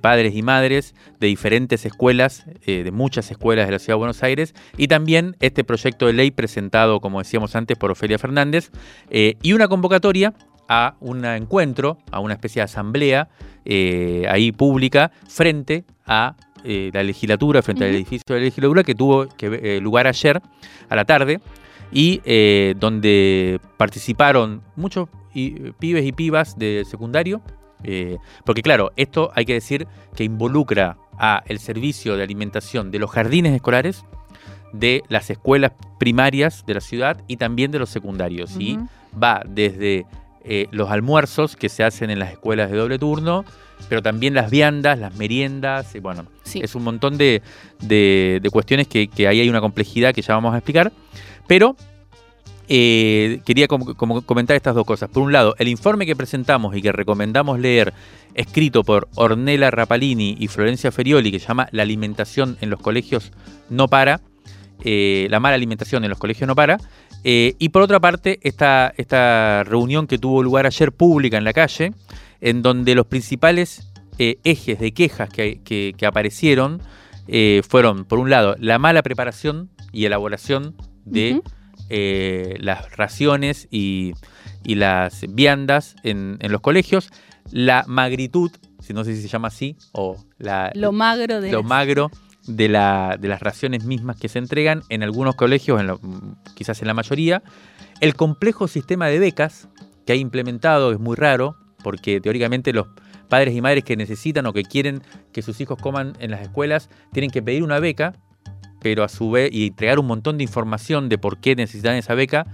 padres 0.00 0.34
y 0.34 0.42
madres 0.42 0.94
de 1.20 1.26
diferentes 1.26 1.84
escuelas, 1.84 2.46
de 2.64 2.90
muchas 2.92 3.30
escuelas 3.30 3.66
de 3.66 3.72
la 3.72 3.78
Ciudad 3.78 3.96
de 3.96 3.98
Buenos 3.98 4.22
Aires, 4.22 4.54
y 4.78 4.88
también 4.88 5.36
este 5.40 5.64
proyecto 5.64 6.06
de 6.06 6.14
ley 6.14 6.30
presentado, 6.30 7.00
como 7.00 7.18
decíamos 7.18 7.54
antes, 7.56 7.76
por 7.76 7.90
Ofelia 7.90 8.18
Fernández, 8.18 8.70
y 9.10 9.52
una 9.52 9.68
convocatoria 9.68 10.32
a 10.68 10.96
un 11.00 11.26
encuentro, 11.26 11.98
a 12.10 12.20
una 12.20 12.32
especie 12.32 12.60
de 12.60 12.64
asamblea 12.64 13.28
eh, 13.64 14.26
ahí 14.28 14.52
pública 14.52 15.12
frente 15.28 15.84
a 16.06 16.34
eh, 16.64 16.90
la 16.92 17.02
legislatura, 17.02 17.62
frente 17.62 17.84
al 17.84 17.90
edificio 17.94 18.34
de 18.34 18.40
la 18.40 18.44
legislatura 18.44 18.82
que 18.82 18.94
tuvo 18.94 19.26
que, 19.36 19.46
eh, 19.76 19.80
lugar 19.80 20.06
ayer 20.06 20.40
a 20.88 20.96
la 20.96 21.04
tarde 21.04 21.40
y 21.92 22.20
eh, 22.24 22.74
donde 22.78 23.60
participaron 23.76 24.62
muchos 24.76 25.08
y- 25.34 25.72
pibes 25.78 26.04
y 26.04 26.12
pibas 26.12 26.58
de 26.58 26.84
secundario. 26.88 27.40
porque 28.44 28.62
claro, 28.62 28.92
esto 28.96 29.30
hay 29.34 29.44
que 29.44 29.54
decir 29.54 29.88
que 30.14 30.22
involucra 30.22 30.96
a 31.18 31.42
el 31.46 31.58
servicio 31.58 32.16
de 32.16 32.22
alimentación 32.22 32.90
de 32.92 32.98
los 33.00 33.10
jardines 33.10 33.52
escolares, 33.54 34.04
de 34.72 35.02
las 35.08 35.28
escuelas 35.30 35.72
primarias 35.98 36.64
de 36.64 36.74
la 36.74 36.80
ciudad 36.80 37.20
y 37.26 37.36
también 37.38 37.70
de 37.72 37.78
los 37.80 37.90
secundarios. 37.90 38.56
Y 38.58 38.78
va 39.20 39.42
desde 39.46 40.06
eh, 40.44 40.66
los 40.70 40.90
almuerzos 40.90 41.56
que 41.56 41.68
se 41.68 41.84
hacen 41.84 42.10
en 42.10 42.18
las 42.18 42.32
escuelas 42.32 42.70
de 42.70 42.76
doble 42.76 42.98
turno, 42.98 43.44
pero 43.88 44.02
también 44.02 44.34
las 44.34 44.50
viandas, 44.50 44.98
las 44.98 45.14
meriendas, 45.16 45.94
y 45.94 45.98
bueno, 46.00 46.26
Sí. 46.44 46.60
es 46.62 46.74
un 46.74 46.84
montón 46.84 47.18
de, 47.18 47.42
de- 47.80 48.38
de 48.42 48.50
cuestiones 48.50 48.86
que, 48.88 49.08
que 49.08 49.26
ahí 49.28 49.40
hay 49.40 49.48
una 49.48 49.60
complejidad 49.60 50.14
que 50.14 50.22
ya 50.22 50.34
vamos 50.34 50.54
a 50.54 50.58
explicar. 50.58 50.92
Pero 51.46 51.76
eh, 52.68 53.40
quería 53.44 53.66
com- 53.68 53.94
comentar 54.24 54.56
estas 54.56 54.74
dos 54.74 54.86
cosas. 54.86 55.10
Por 55.10 55.22
un 55.22 55.32
lado, 55.32 55.54
el 55.58 55.68
informe 55.68 56.06
que 56.06 56.16
presentamos 56.16 56.74
y 56.76 56.80
que 56.82 56.92
recomendamos 56.92 57.58
leer, 57.58 57.92
escrito 58.34 58.82
por 58.84 59.08
Ornella 59.16 59.70
Rapalini 59.70 60.36
y 60.38 60.48
Florencia 60.48 60.90
Ferioli, 60.92 61.30
que 61.32 61.40
se 61.40 61.48
llama 61.48 61.68
La 61.72 61.82
alimentación 61.82 62.56
en 62.60 62.70
los 62.70 62.80
colegios 62.80 63.32
no 63.68 63.88
para, 63.88 64.20
eh, 64.84 65.26
la 65.30 65.38
mala 65.40 65.56
alimentación 65.56 66.04
en 66.04 66.10
los 66.10 66.18
colegios 66.18 66.46
no 66.48 66.54
para. 66.54 66.78
Eh, 67.24 67.54
y 67.58 67.68
por 67.68 67.82
otra 67.82 68.00
parte, 68.00 68.38
esta, 68.42 68.92
esta 68.96 69.62
reunión 69.64 70.06
que 70.06 70.18
tuvo 70.18 70.42
lugar 70.42 70.66
ayer 70.66 70.92
pública 70.92 71.38
en 71.38 71.44
la 71.44 71.52
calle, 71.52 71.92
en 72.40 72.62
donde 72.62 72.94
los 72.94 73.06
principales 73.06 73.88
eh, 74.18 74.38
ejes 74.44 74.78
de 74.78 74.92
quejas 74.92 75.28
que, 75.30 75.60
que- 75.62 75.94
que 75.96 76.06
aparecieron 76.06 76.80
eh, 77.28 77.62
fueron, 77.68 78.04
por 78.04 78.18
un 78.18 78.28
lado, 78.30 78.56
la 78.58 78.78
mala 78.78 79.02
preparación 79.02 79.70
y 79.92 80.04
elaboración 80.06 80.74
de 81.04 81.40
las 82.60 82.96
raciones 82.96 83.68
y, 83.70 84.12
y 84.64 84.74
las 84.76 85.24
viandas 85.28 85.94
en, 86.02 86.38
en 86.40 86.50
los 86.52 86.60
colegios, 86.60 87.10
la 87.50 87.84
magritud, 87.86 88.50
si 88.80 88.92
no 88.94 89.04
sé 89.04 89.14
si 89.14 89.22
se 89.22 89.28
llama 89.28 89.48
así, 89.48 89.76
o 89.92 90.16
la, 90.38 90.72
Lo 90.74 90.90
magro 90.92 91.40
de 91.40 91.52
lo 91.52 91.58
las- 91.60 91.68
magro 91.68 92.10
de, 92.46 92.68
la- 92.68 93.16
de 93.20 93.28
las 93.28 93.40
raciones 93.40 93.84
mismas 93.84 94.16
que 94.16 94.28
se 94.28 94.38
entregan 94.38 94.82
en 94.88 95.02
algunos 95.02 95.34
colegios, 95.36 95.80
en 95.80 95.86
lo- 95.86 96.00
quizás 96.54 96.80
en 96.82 96.88
la 96.88 96.94
mayoría. 96.94 97.42
El 98.00 98.14
complejo 98.14 98.68
sistema 98.68 99.06
de 99.06 99.18
becas 99.18 99.68
que 100.06 100.12
ha 100.12 100.16
implementado 100.16 100.92
es 100.92 100.98
muy 100.98 101.16
raro, 101.16 101.56
porque 101.82 102.20
teóricamente 102.20 102.72
los 102.72 102.86
padres 103.28 103.54
y 103.54 103.60
madres 103.60 103.84
que 103.84 103.96
necesitan 103.96 104.46
o 104.46 104.52
que 104.52 104.62
quieren 104.64 105.02
que 105.32 105.42
sus 105.42 105.60
hijos 105.60 105.78
coman 105.80 106.12
en 106.18 106.30
las 106.30 106.42
escuelas 106.42 106.88
tienen 107.12 107.30
que 107.30 107.42
pedir 107.42 107.62
una 107.62 107.78
beca, 107.80 108.14
pero 108.80 109.04
a 109.04 109.08
su 109.08 109.30
vez, 109.30 109.50
y 109.52 109.68
entregar 109.68 109.98
un 110.00 110.06
montón 110.06 110.36
de 110.38 110.44
información 110.44 111.08
de 111.08 111.18
por 111.18 111.38
qué 111.38 111.54
necesitan 111.54 111.94
esa 111.94 112.14
beca, 112.14 112.46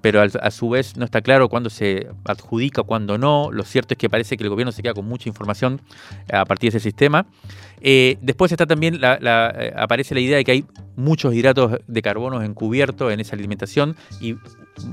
pero 0.00 0.20
al- 0.20 0.32
a 0.42 0.50
su 0.50 0.68
vez 0.70 0.96
no 0.96 1.04
está 1.04 1.20
claro 1.20 1.48
cuándo 1.48 1.70
se 1.70 2.08
adjudica, 2.24 2.82
cuándo 2.82 3.18
no. 3.18 3.50
Lo 3.52 3.64
cierto 3.64 3.94
es 3.94 3.98
que 3.98 4.08
parece 4.10 4.36
que 4.36 4.44
el 4.44 4.50
gobierno 4.50 4.72
se 4.72 4.82
queda 4.82 4.94
con 4.94 5.06
mucha 5.06 5.28
información 5.28 5.80
a 6.32 6.44
partir 6.44 6.70
de 6.72 6.78
ese 6.78 6.84
sistema. 6.88 7.26
Eh, 7.80 8.18
después 8.20 8.52
está 8.52 8.66
también 8.66 9.00
la, 9.00 9.18
la- 9.20 9.54
eh, 9.58 9.72
aparece 9.76 10.14
la 10.14 10.20
idea 10.20 10.36
de 10.36 10.44
que 10.44 10.52
hay 10.52 10.64
muchos 10.96 11.34
hidratos 11.34 11.78
de 11.86 12.02
carbono 12.02 12.42
encubiertos 12.42 13.12
en 13.12 13.20
esa 13.20 13.34
alimentación 13.36 13.96
y 14.20 14.36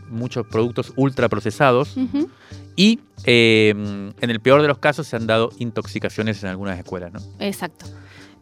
muchos 0.10 0.45
productos 0.47 0.93
ultraprocesados. 0.95 1.95
Ujú. 1.97 2.30
Y 2.76 2.99
eh, 3.26 3.70
en 4.22 4.30
el 4.30 4.39
peor 4.39 4.62
de 4.62 4.68
los 4.68 4.78
casos 4.78 5.08
se 5.08 5.16
han 5.16 5.26
dado 5.28 5.49
intoxicaciones 5.58 6.43
en 6.43 6.49
algunas 6.49 6.78
escuelas. 6.78 7.12
¿no? 7.12 7.20
Exacto. 7.39 7.86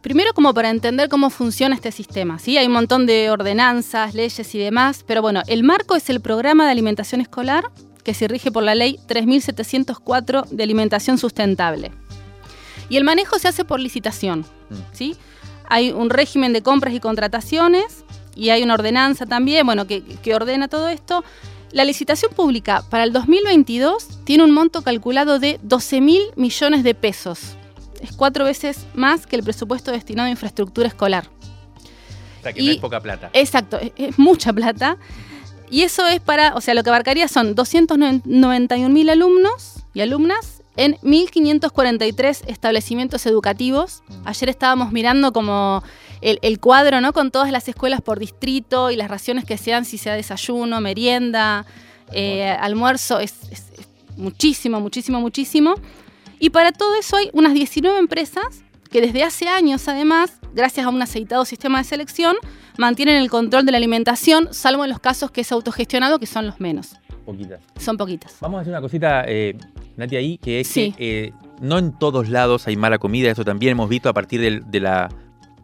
Primero 0.02 0.32
como 0.34 0.54
para 0.54 0.70
entender 0.70 1.08
cómo 1.08 1.30
funciona 1.30 1.74
este 1.74 1.90
sistema, 1.90 2.38
¿sí? 2.38 2.56
Hay 2.58 2.66
un 2.66 2.72
montón 2.72 3.06
de 3.06 3.30
ordenanzas, 3.30 4.14
leyes 4.14 4.54
y 4.54 4.58
demás, 4.58 5.04
pero 5.06 5.22
bueno, 5.22 5.42
el 5.46 5.64
marco 5.64 5.96
es 5.96 6.08
el 6.10 6.20
programa 6.20 6.64
de 6.64 6.70
alimentación 6.70 7.20
escolar 7.20 7.70
que 8.04 8.14
se 8.14 8.28
rige 8.28 8.52
por 8.52 8.62
la 8.62 8.76
ley 8.76 9.00
3704 9.08 10.44
de 10.50 10.62
alimentación 10.62 11.18
sustentable. 11.18 11.90
Y 12.88 12.96
el 12.96 13.04
manejo 13.04 13.38
se 13.40 13.48
hace 13.48 13.64
por 13.64 13.80
licitación, 13.80 14.46
¿sí? 14.92 15.16
Hay 15.68 15.90
un 15.90 16.10
régimen 16.10 16.52
de 16.52 16.62
compras 16.62 16.94
y 16.94 17.00
contrataciones 17.00 18.04
y 18.36 18.50
hay 18.50 18.62
una 18.62 18.74
ordenanza 18.74 19.26
también, 19.26 19.66
bueno, 19.66 19.88
que, 19.88 20.04
que 20.04 20.34
ordena 20.36 20.68
todo 20.68 20.88
esto. 20.88 21.24
La 21.72 21.84
licitación 21.84 22.32
pública 22.32 22.84
para 22.90 23.02
el 23.02 23.12
2022 23.12 24.22
tiene 24.24 24.44
un 24.44 24.52
monto 24.52 24.82
calculado 24.82 25.40
de 25.40 25.58
12 25.64 26.00
mil 26.00 26.22
millones 26.36 26.84
de 26.84 26.94
pesos. 26.94 27.56
Es 28.02 28.12
cuatro 28.12 28.44
veces 28.44 28.86
más 28.94 29.26
que 29.26 29.36
el 29.36 29.42
presupuesto 29.42 29.90
destinado 29.92 30.26
a 30.28 30.30
infraestructura 30.30 30.88
escolar. 30.88 31.28
O 32.40 32.42
sea 32.42 32.52
que 32.52 32.62
Y- 32.62 32.66
no 32.66 32.72
es 32.72 32.78
poca 32.78 33.00
plata. 33.00 33.30
Exacto, 33.32 33.78
es, 33.78 33.92
es 33.96 34.18
mucha 34.18 34.52
plata. 34.52 34.96
Y 35.70 35.82
eso 35.82 36.06
es 36.06 36.20
para, 36.20 36.54
o 36.54 36.60
sea, 36.60 36.74
lo 36.74 36.82
que 36.84 36.90
abarcaría 36.90 37.26
son 37.28 37.54
291 37.56 38.88
mil 38.88 39.10
alumnos 39.10 39.82
y 39.94 40.00
alumnas 40.00 40.62
en 40.76 40.96
1.543 41.02 42.44
establecimientos 42.46 43.26
educativos. 43.26 44.02
Ayer 44.24 44.48
estábamos 44.48 44.92
mirando 44.92 45.32
como 45.32 45.82
el, 46.20 46.38
el 46.42 46.60
cuadro, 46.60 47.00
¿no? 47.00 47.12
Con 47.12 47.30
todas 47.30 47.50
las 47.50 47.68
escuelas 47.68 48.00
por 48.00 48.18
distrito 48.18 48.90
y 48.90 48.96
las 48.96 49.08
raciones 49.10 49.44
que 49.44 49.58
se 49.58 49.70
dan, 49.72 49.84
si 49.84 49.98
sea 49.98 50.14
desayuno, 50.14 50.80
merienda, 50.80 51.64
eh, 52.12 52.48
almuerzo, 52.60 53.18
es, 53.18 53.34
es- 53.50 53.70
es 53.76 53.88
muchísimo, 54.16 54.80
muchísimo, 54.80 55.20
muchísimo. 55.20 55.74
Y 56.38 56.50
para 56.50 56.72
todo 56.72 56.94
eso 56.98 57.16
hay 57.16 57.30
unas 57.32 57.54
19 57.54 57.98
empresas 57.98 58.62
que 58.90 59.00
desde 59.00 59.22
hace 59.24 59.48
años, 59.48 59.88
además, 59.88 60.38
gracias 60.54 60.86
a 60.86 60.88
un 60.88 61.02
aceitado 61.02 61.44
sistema 61.44 61.78
de 61.78 61.84
selección, 61.84 62.36
mantienen 62.78 63.16
el 63.16 63.30
control 63.30 63.66
de 63.66 63.72
la 63.72 63.78
alimentación, 63.78 64.48
salvo 64.52 64.84
en 64.84 64.90
los 64.90 65.00
casos 65.00 65.30
que 65.30 65.40
es 65.40 65.50
autogestionado, 65.52 66.18
que 66.18 66.26
son 66.26 66.46
los 66.46 66.60
menos. 66.60 66.94
Poquitas. 67.24 67.60
Son 67.80 67.96
poquitas. 67.96 68.36
Vamos 68.40 68.58
a 68.58 68.60
hacer 68.60 68.72
una 68.72 68.80
cosita, 68.80 69.24
eh, 69.26 69.56
Nati, 69.96 70.16
ahí, 70.16 70.38
que 70.38 70.60
es 70.60 70.68
Sí. 70.68 70.94
que 70.96 71.24
eh, 71.24 71.32
no 71.60 71.78
en 71.78 71.98
todos 71.98 72.28
lados 72.28 72.68
hay 72.68 72.76
mala 72.76 72.98
comida. 72.98 73.30
Eso 73.30 73.44
también 73.44 73.72
hemos 73.72 73.88
visto 73.88 74.08
a 74.08 74.12
partir 74.14 74.62
de 74.64 74.80
la 74.80 75.08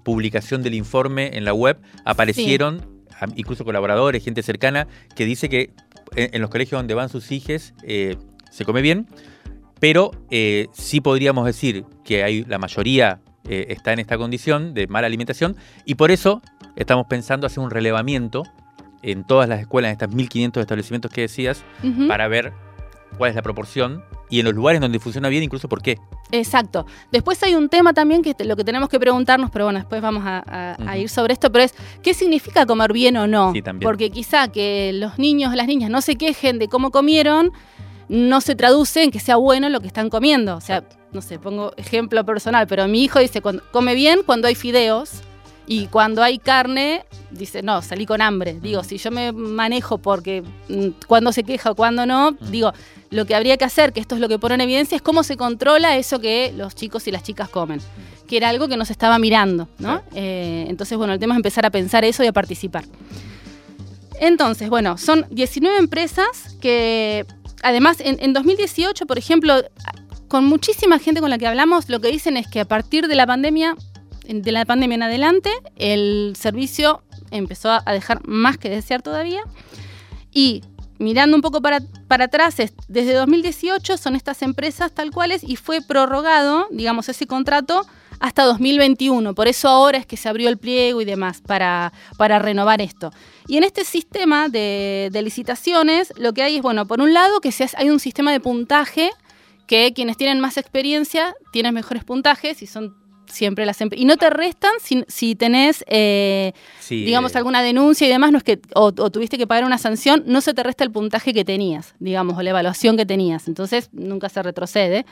publicación 0.03 0.62
del 0.64 0.75
informe 0.75 1.37
en 1.37 1.45
la 1.45 1.55
web. 1.55 1.79
Aparecieron 2.05 2.85
incluso 3.37 3.64
colaboradores, 3.64 4.25
gente 4.25 4.43
cercana, 4.43 4.89
que 5.14 5.25
dice 5.25 5.49
que 5.49 5.73
en, 6.16 6.35
en 6.35 6.41
los 6.41 6.51
colegios 6.51 6.79
donde 6.81 6.95
van 6.95 7.09
sus 7.09 7.31
hijos 7.31 7.73
eh, 7.85 8.16
se 8.51 8.64
come 8.64 8.83
bien, 8.83 9.07
pero 9.83 10.12
eh, 10.30 10.68
sí 10.72 11.01
podríamos 11.01 11.45
decir 11.45 11.85
que 12.05 12.22
hay 12.22 12.45
la 12.45 12.59
mayoría 12.59 13.18
eh, 13.49 13.66
está 13.70 13.93
en 13.93 13.99
esta 13.99 14.16
condición 14.16 14.74
de 14.74 14.87
mala 14.87 15.09
alimentación 15.09 15.57
y 15.85 15.97
por 15.97 16.12
eso 16.12 16.41
estamos 16.76 17.07
pensando 17.09 17.49
hacer 17.49 17.59
un 17.59 17.68
relevamiento 17.68 18.45
en 19.03 19.24
todas 19.24 19.49
las 19.49 19.59
escuelas, 19.59 19.89
en 19.89 19.93
estas 19.95 20.11
1.500 20.11 20.61
establecimientos 20.61 21.11
que 21.11 21.22
decías, 21.22 21.64
para 22.07 22.28
ver 22.28 22.53
cuál 23.18 23.30
es 23.30 23.35
la 23.35 23.43
proporción 23.43 24.05
y 24.30 24.39
en 24.39 24.45
los 24.45 24.55
lugares 24.55 24.80
donde 24.80 25.01
funciona 25.01 25.28
bien, 25.28 25.43
incluso 25.43 25.68
por 25.68 25.83
qué. 25.83 25.99
Exacto. 26.30 26.87
Después 27.11 27.43
hay 27.43 27.57
un 27.57 27.68
tema 27.68 27.93
también 27.93 28.22
que 28.22 28.37
lo 28.45 28.55
que 28.55 28.62
tenemos 28.62 28.89
que 28.89 29.01
preguntarnos, 29.01 29.51
pero 29.51 29.64
bueno, 29.64 29.80
después 29.80 30.01
vamos 30.01 30.22
a, 30.24 30.76
a- 30.89 30.97
ir 30.97 31.09
sobre 31.09 31.33
esto, 31.33 31.51
pero 31.51 31.64
es 31.64 31.74
¿qué 32.05 32.14
significa 32.14 32.64
comer 32.66 32.93
bien 32.93 33.16
o 33.16 33.26
no? 33.26 33.53
Sí, 33.53 33.61
también. 33.62 33.83
Porque 33.87 34.11
quizá 34.11 34.47
que 34.47 34.93
los 34.95 35.18
niños, 35.18 35.53
las 35.57 35.66
niñas 35.66 35.91
no 35.91 36.01
se 36.01 36.14
quejen 36.14 36.61
de 36.61 36.68
cómo 36.68 36.93
comieron, 36.93 37.51
no 38.09 38.40
se 38.40 38.55
traduce 38.55 39.03
en 39.03 39.11
que 39.11 39.20
sea 39.20 39.36
bueno 39.36 39.68
lo 39.68 39.80
que 39.80 39.86
están 39.86 40.11
comiendo. 40.11 40.57
O 40.57 40.61
sea, 40.61 40.84
no 41.12 41.22
sé, 41.22 41.38
pongo 41.38 41.72
ejemplo 41.76 42.24
personal, 42.24 42.66
pero 42.66 42.86
mi 42.88 43.05
hijo 43.05 43.18
dice, 43.18 43.40
cuando, 43.40 43.62
come 43.70 43.94
bien 43.94 44.22
cuando 44.24 44.48
hay 44.48 44.55
fideos 44.55 45.20
y 45.66 45.86
cuando 45.86 46.22
hay 46.22 46.38
carne, 46.38 47.05
dice, 47.30 47.62
no, 47.62 47.82
salí 47.82 48.07
con 48.07 48.20
hambre. 48.20 48.59
Digo, 48.61 48.82
si 48.82 48.98
yo 48.98 49.11
me 49.11 49.32
manejo 49.32 49.98
porque 49.98 50.42
mm, 50.68 50.88
cuando 51.07 51.32
se 51.32 51.44
queja 51.44 51.70
o 51.70 51.74
cuando 51.74 52.05
no, 52.07 52.32
digo, 52.32 52.72
lo 53.11 53.26
que 53.26 53.34
habría 53.34 53.57
que 53.57 53.64
hacer, 53.64 53.92
que 53.92 54.00
esto 54.00 54.14
es 54.14 54.20
lo 54.20 54.28
que 54.28 54.38
pone 54.38 54.55
en 54.55 54.62
evidencia, 54.62 54.96
es 54.96 55.03
cómo 55.03 55.22
se 55.22 55.36
controla 55.36 55.96
eso 55.96 56.18
que 56.18 56.53
los 56.57 56.74
chicos 56.74 57.07
y 57.07 57.12
las 57.12 57.22
chicas 57.22 57.48
comen, 57.48 57.80
que 58.26 58.38
era 58.38 58.48
algo 58.48 58.68
que 58.68 58.76
no 58.76 58.84
se 58.84 58.92
estaba 58.92 59.18
mirando, 59.18 59.68
¿no? 59.78 60.03
Eh, 60.14 60.64
entonces, 60.68 60.98
bueno, 60.98 61.12
el 61.12 61.20
tema 61.20 61.34
es 61.34 61.36
empezar 61.36 61.66
a 61.66 61.70
pensar 61.70 62.05
eso 62.05 62.24
y 62.24 62.26
a 62.26 62.32
participar. 62.32 62.84
Entonces, 64.18 64.68
bueno, 64.70 64.98
son 64.98 65.26
19 65.30 65.78
empresas 65.78 66.57
que, 66.61 67.26
además, 67.62 67.98
en, 68.00 68.18
en 68.20 68.32
2018, 68.32 69.06
por 69.06 69.18
ejemplo, 69.18 69.62
con 70.28 70.44
muchísima 70.46 70.98
gente 70.98 71.20
con 71.20 71.30
la 71.30 71.38
que 71.38 71.46
hablamos, 71.46 71.88
lo 71.88 72.00
que 72.00 72.08
dicen 72.08 72.36
es 72.36 72.46
que 72.48 72.60
a 72.60 72.64
partir 72.64 73.08
de 73.08 73.14
la 73.14 73.26
pandemia, 73.26 73.76
de 74.26 74.52
la 74.52 74.64
pandemia 74.64 74.94
en 74.96 75.02
adelante, 75.02 75.50
el 75.76 76.34
servicio 76.38 77.02
empezó 77.30 77.70
a 77.70 77.92
dejar 77.92 78.26
más 78.26 78.58
que 78.58 78.68
desear 78.70 79.02
todavía. 79.02 79.42
Y 80.32 80.62
mirando 80.98 81.36
un 81.36 81.42
poco 81.42 81.60
para, 81.60 81.80
para 82.08 82.24
atrás, 82.26 82.60
es- 82.60 82.72
desde 82.88 83.12
2018 83.14 83.96
son 83.96 84.14
estas 84.16 84.42
empresas 84.42 84.92
tal 84.92 85.10
cuales 85.10 85.42
y 85.44 85.56
fue 85.56 85.80
prorrogado, 85.82 86.68
digamos, 86.70 87.08
ese 87.08 87.26
contrato 87.26 87.84
hasta 88.20 88.44
2021. 88.44 89.34
Por 89.34 89.48
eso 89.48 89.68
ahora 89.68 89.98
es 89.98 90.06
que 90.06 90.16
se 90.16 90.28
abrió 90.28 90.48
el 90.48 90.56
pliego 90.58 91.00
y 91.02 91.04
demás 91.04 91.40
para, 91.40 91.92
para 92.16 92.38
renovar 92.38 92.80
esto. 92.80 93.10
Y 93.47 93.57
en 93.57 93.64
este 93.64 93.84
sistema 93.84 94.49
de, 94.49 95.11
licitaciones, 95.22 96.12
lo 96.16 96.32
que 96.32 96.43
hay 96.43 96.57
es, 96.57 96.62
bueno, 96.62 96.86
por 96.86 97.01
un 97.01 97.12
lado, 97.12 97.40
que 97.40 97.53
se, 97.53 97.68
hay 97.76 97.90
un 97.90 98.01
sistema 98.01 98.32
de 98.32 98.40
puntaje 98.40 99.11
que 99.66 99.93
quienes 99.95 100.16
tienen 100.16 100.40
más 100.40 100.57
experiencia 100.57 101.34
tienen 101.53 101.74
mejores 101.74 102.05
puntajes 102.05 102.62
y 102.62 102.66
son 102.66 102.97
siempre 103.26 103.64
las 103.66 103.80
empresas. 103.80 104.03
Y 104.03 104.07
no 104.07 104.16
te 104.16 104.30
restan 104.30 104.72
si, 104.80 105.05
si 105.09 105.34
tenés, 105.34 105.84
eh, 105.88 106.53
digamos, 106.90 107.34
alguna 107.36 107.62
denuncia 107.62 108.07
y 108.07 108.11
demás, 108.11 108.32
no 108.32 108.38
es 108.38 108.45
que, 108.45 108.61
o, 108.74 108.93
tuviste 108.93 109.38
que 109.38 109.47
pagar 109.47 109.64
una 109.64 109.78
sanción, 109.78 110.22
no 110.26 110.40
se 110.40 110.55
te 110.55 110.62
resta 110.62 110.84
el 110.84 110.90
puntaje 110.90 111.32
que 111.32 111.45
tenías, 111.45 111.95
digamos, 111.99 112.36
o 112.36 112.43
la 112.43 112.51
evaluación 112.51 112.97
que 112.97 113.07
tenías. 113.07 113.49
Entonces, 113.49 113.88
nunca 113.93 114.28
se 114.28 114.43
retrocede. 114.43 115.07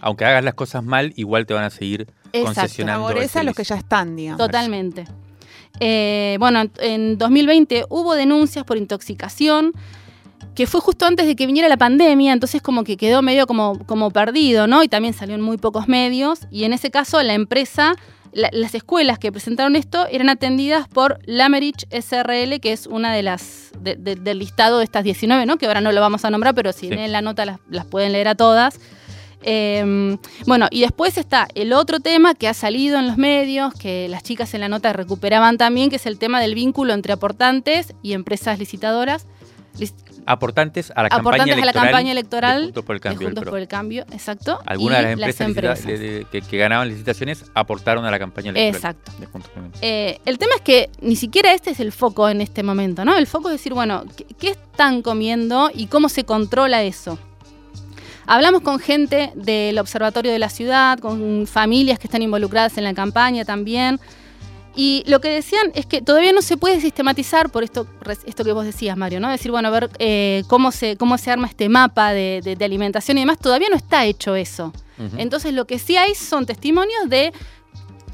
Aunque 0.00 0.24
hagas 0.24 0.42
las 0.44 0.54
cosas 0.54 0.82
mal, 0.82 1.12
igual 1.16 1.46
te 1.46 1.54
van 1.54 1.64
a 1.64 1.70
seguir 1.70 2.08
concesionando. 2.32 3.06
Favorece 3.06 3.38
a 3.38 3.42
los 3.42 3.54
que 3.54 3.64
ya 3.64 3.76
están, 3.76 4.16
digamos. 4.16 4.38
Totalmente. 4.38 5.04
Eh, 5.78 6.36
bueno, 6.40 6.64
en 6.78 7.16
2020 7.16 7.86
hubo 7.88 8.14
denuncias 8.14 8.64
por 8.64 8.76
intoxicación 8.76 9.72
que 10.54 10.66
fue 10.66 10.80
justo 10.80 11.06
antes 11.06 11.26
de 11.26 11.36
que 11.36 11.46
viniera 11.46 11.68
la 11.68 11.76
pandemia, 11.76 12.32
entonces 12.32 12.60
como 12.60 12.84
que 12.84 12.96
quedó 12.96 13.22
medio 13.22 13.46
como, 13.46 13.78
como 13.86 14.10
perdido, 14.10 14.66
¿no? 14.66 14.82
Y 14.82 14.88
también 14.88 15.14
salió 15.14 15.34
en 15.34 15.40
muy 15.40 15.56
pocos 15.56 15.88
medios. 15.88 16.40
Y 16.50 16.64
en 16.64 16.72
ese 16.72 16.90
caso 16.90 17.22
la 17.22 17.34
empresa, 17.34 17.94
las 18.32 18.74
escuelas 18.74 19.18
que 19.18 19.32
presentaron 19.32 19.76
esto 19.76 20.06
eran 20.10 20.28
atendidas 20.28 20.88
por 20.88 21.18
Lamerich 21.24 21.86
SRL, 21.90 22.60
que 22.60 22.72
es 22.72 22.86
una 22.86 23.14
de 23.14 23.22
las 23.22 23.70
del 23.80 24.38
listado 24.38 24.78
de 24.78 24.84
estas 24.84 25.04
19, 25.04 25.46
¿no? 25.46 25.56
Que 25.56 25.66
ahora 25.66 25.80
no 25.80 25.92
lo 25.92 26.00
vamos 26.00 26.24
a 26.24 26.30
nombrar, 26.30 26.54
pero 26.54 26.72
si 26.72 26.90
leen 26.90 27.12
la 27.12 27.22
nota 27.22 27.46
las, 27.46 27.86
pueden 27.86 28.12
leer 28.12 28.28
a 28.28 28.34
todas. 28.34 28.78
Em, 29.42 30.18
bueno, 30.46 30.68
y 30.70 30.80
después 30.80 31.16
está 31.18 31.48
el 31.54 31.72
otro 31.72 32.00
tema 32.00 32.34
que 32.34 32.48
ha 32.48 32.54
salido 32.54 32.98
en 32.98 33.06
los 33.06 33.16
medios, 33.16 33.74
que 33.74 34.08
las 34.08 34.22
chicas 34.22 34.52
en 34.54 34.60
la 34.60 34.68
nota 34.68 34.92
recuperaban 34.92 35.56
también, 35.58 35.90
que 35.90 35.96
es 35.96 36.06
el 36.06 36.18
tema 36.18 36.40
del 36.40 36.54
vínculo 36.54 36.92
entre 36.92 37.12
aportantes 37.12 37.94
y 38.02 38.12
empresas 38.12 38.58
licitadoras 38.58 39.26
aportantes 40.26 40.92
a 40.94 41.02
la 41.02 41.08
campaña 41.08 41.44
electoral. 41.44 41.62
a 41.62 41.66
la 41.66 41.72
campaña 41.72 42.12
electoral. 42.12 42.62
Juntos 42.64 42.84
por 42.84 42.94
el 42.96 43.00
Cambio. 43.00 43.28
Juntos 43.28 43.44
por 43.44 43.58
el 43.58 43.68
Cambio, 43.68 44.02
exacto. 44.12 44.60
Algunas 44.66 45.02
de 45.02 45.16
las 45.16 45.40
empresas, 45.40 45.80
que, 45.84 46.58
ganaban 46.58 46.88
licitaciones 46.88 47.44
aportaron 47.54 48.04
a 48.04 48.10
la 48.10 48.18
campaña 48.18 48.50
electoral. 48.50 48.94
Exacto. 48.94 49.12
Eh, 49.80 50.18
el 50.24 50.38
tema 50.38 50.54
es 50.56 50.62
que 50.62 50.90
ni 51.00 51.16
siquiera 51.16 51.52
este 51.52 51.70
es 51.70 51.80
el 51.80 51.92
foco 51.92 52.28
en 52.28 52.40
este 52.40 52.62
momento, 52.62 53.04
¿no? 53.04 53.16
El 53.16 53.26
foco 53.26 53.48
es 53.48 53.54
decir, 53.54 53.74
bueno, 53.74 54.04
¿qué, 54.38 54.50
están 54.50 55.02
comiendo 55.02 55.70
y 55.72 55.86
cómo 55.86 56.08
se 56.08 56.24
controla 56.24 56.82
eso? 56.82 57.18
Hablamos 58.32 58.60
con 58.60 58.78
gente 58.78 59.32
del 59.34 59.76
Observatorio 59.80 60.30
de 60.30 60.38
la 60.38 60.50
Ciudad, 60.50 61.00
con 61.00 61.48
familias 61.48 61.98
que 61.98 62.06
están 62.06 62.22
involucradas 62.22 62.78
en 62.78 62.84
la 62.84 62.94
campaña 62.94 63.44
también. 63.44 63.98
Y 64.76 65.02
lo 65.08 65.20
que 65.20 65.30
decían 65.30 65.72
es 65.74 65.84
que 65.84 66.00
todavía 66.00 66.32
no 66.32 66.40
se 66.40 66.56
puede 66.56 66.80
sistematizar 66.80 67.50
por 67.50 67.64
esto, 67.64 67.88
esto 68.24 68.44
que 68.44 68.52
vos 68.52 68.64
decías, 68.64 68.96
Mario, 68.96 69.18
¿no? 69.18 69.28
Decir, 69.28 69.50
bueno, 69.50 69.66
a 69.66 69.72
ver 69.72 69.90
eh, 69.98 70.44
cómo, 70.46 70.70
se, 70.70 70.96
cómo 70.96 71.18
se 71.18 71.32
arma 71.32 71.48
este 71.48 71.68
mapa 71.68 72.12
de, 72.12 72.56
alimentación 72.60 73.18
y 73.18 73.22
demás, 73.22 73.36
todavía 73.40 73.66
no 73.68 73.76
está 73.76 74.04
hecho 74.04 74.36
eso. 74.36 74.72
Entonces 75.16 75.52
lo 75.52 75.66
que 75.66 75.80
sí 75.80 75.96
hay 75.96 76.14
son 76.14 76.46
testimonios 76.46 77.08
de 77.08 77.32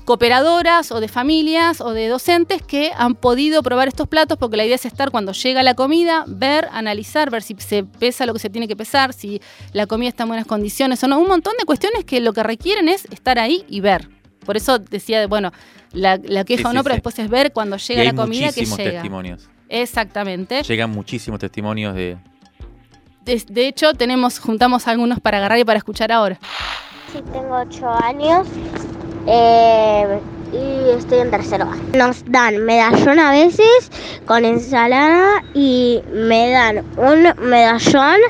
cooperadoras 0.06 0.92
o 0.92 1.00
de 1.00 1.08
familias 1.08 1.80
o 1.80 1.92
de 1.92 2.06
docentes 2.06 2.62
que 2.62 2.92
han 2.96 3.16
podido 3.16 3.62
probar 3.62 3.88
estos 3.88 4.08
platos 4.08 4.38
porque 4.38 4.56
la 4.56 4.64
idea 4.64 4.76
es 4.76 4.86
estar 4.86 5.10
cuando 5.10 5.32
llega 5.32 5.62
la 5.64 5.74
comida, 5.74 6.24
ver, 6.28 6.68
analizar, 6.72 7.28
ver 7.28 7.42
si 7.42 7.56
se 7.58 7.82
pesa 7.82 8.24
lo 8.24 8.32
que 8.32 8.38
se 8.38 8.48
tiene 8.48 8.68
que 8.68 8.76
pesar, 8.76 9.12
si 9.12 9.42
la 9.72 9.86
comida 9.86 10.08
está 10.08 10.22
en 10.22 10.28
buenas 10.28 10.46
condiciones 10.46 11.02
o 11.02 11.08
no. 11.08 11.18
Un 11.18 11.26
montón 11.26 11.54
de 11.58 11.64
cuestiones 11.64 12.04
que 12.04 12.20
lo 12.20 12.32
que 12.32 12.44
requieren 12.44 12.88
es 12.88 13.04
estar 13.06 13.38
ahí 13.38 13.64
y 13.68 13.80
ver. 13.80 14.08
Por 14.46 14.56
eso 14.56 14.78
decía, 14.78 15.26
bueno, 15.26 15.50
la, 15.92 16.18
queja 16.44 16.70
o 16.70 16.72
no, 16.72 16.84
pero 16.84 16.94
después 16.94 17.18
es 17.18 17.28
ver 17.28 17.52
cuando 17.52 17.76
llega 17.76 18.04
la 18.04 18.14
comida 18.14 18.52
que 18.52 18.64
llega. 18.64 18.92
testimonios. 18.92 19.50
Exactamente. 19.68 20.62
Llegan 20.62 20.90
muchísimos 20.90 21.40
testimonios 21.40 21.96
de... 21.96 22.16
de... 23.24 23.66
hecho, 23.66 23.92
tenemos, 23.94 24.38
juntamos 24.38 24.86
algunos 24.86 25.18
para 25.18 25.38
agarrar 25.38 25.58
y 25.58 25.64
para 25.64 25.78
escuchar 25.78 26.12
ahora. 26.12 26.38
Sí, 27.12 27.18
tengo 27.32 27.56
ocho 27.56 27.88
años 27.90 28.46
eh, 29.26 30.20
y 30.52 30.90
estoy 30.90 31.18
en 31.18 31.30
tercero 31.30 31.66
Nos 31.94 32.24
dan 32.26 32.58
medallón 32.64 33.18
a 33.18 33.32
veces 33.32 33.90
con 34.26 34.44
ensalada 34.44 35.42
y 35.54 36.02
me 36.12 36.50
dan 36.50 36.84
un 36.96 37.48
medallón 37.48 38.20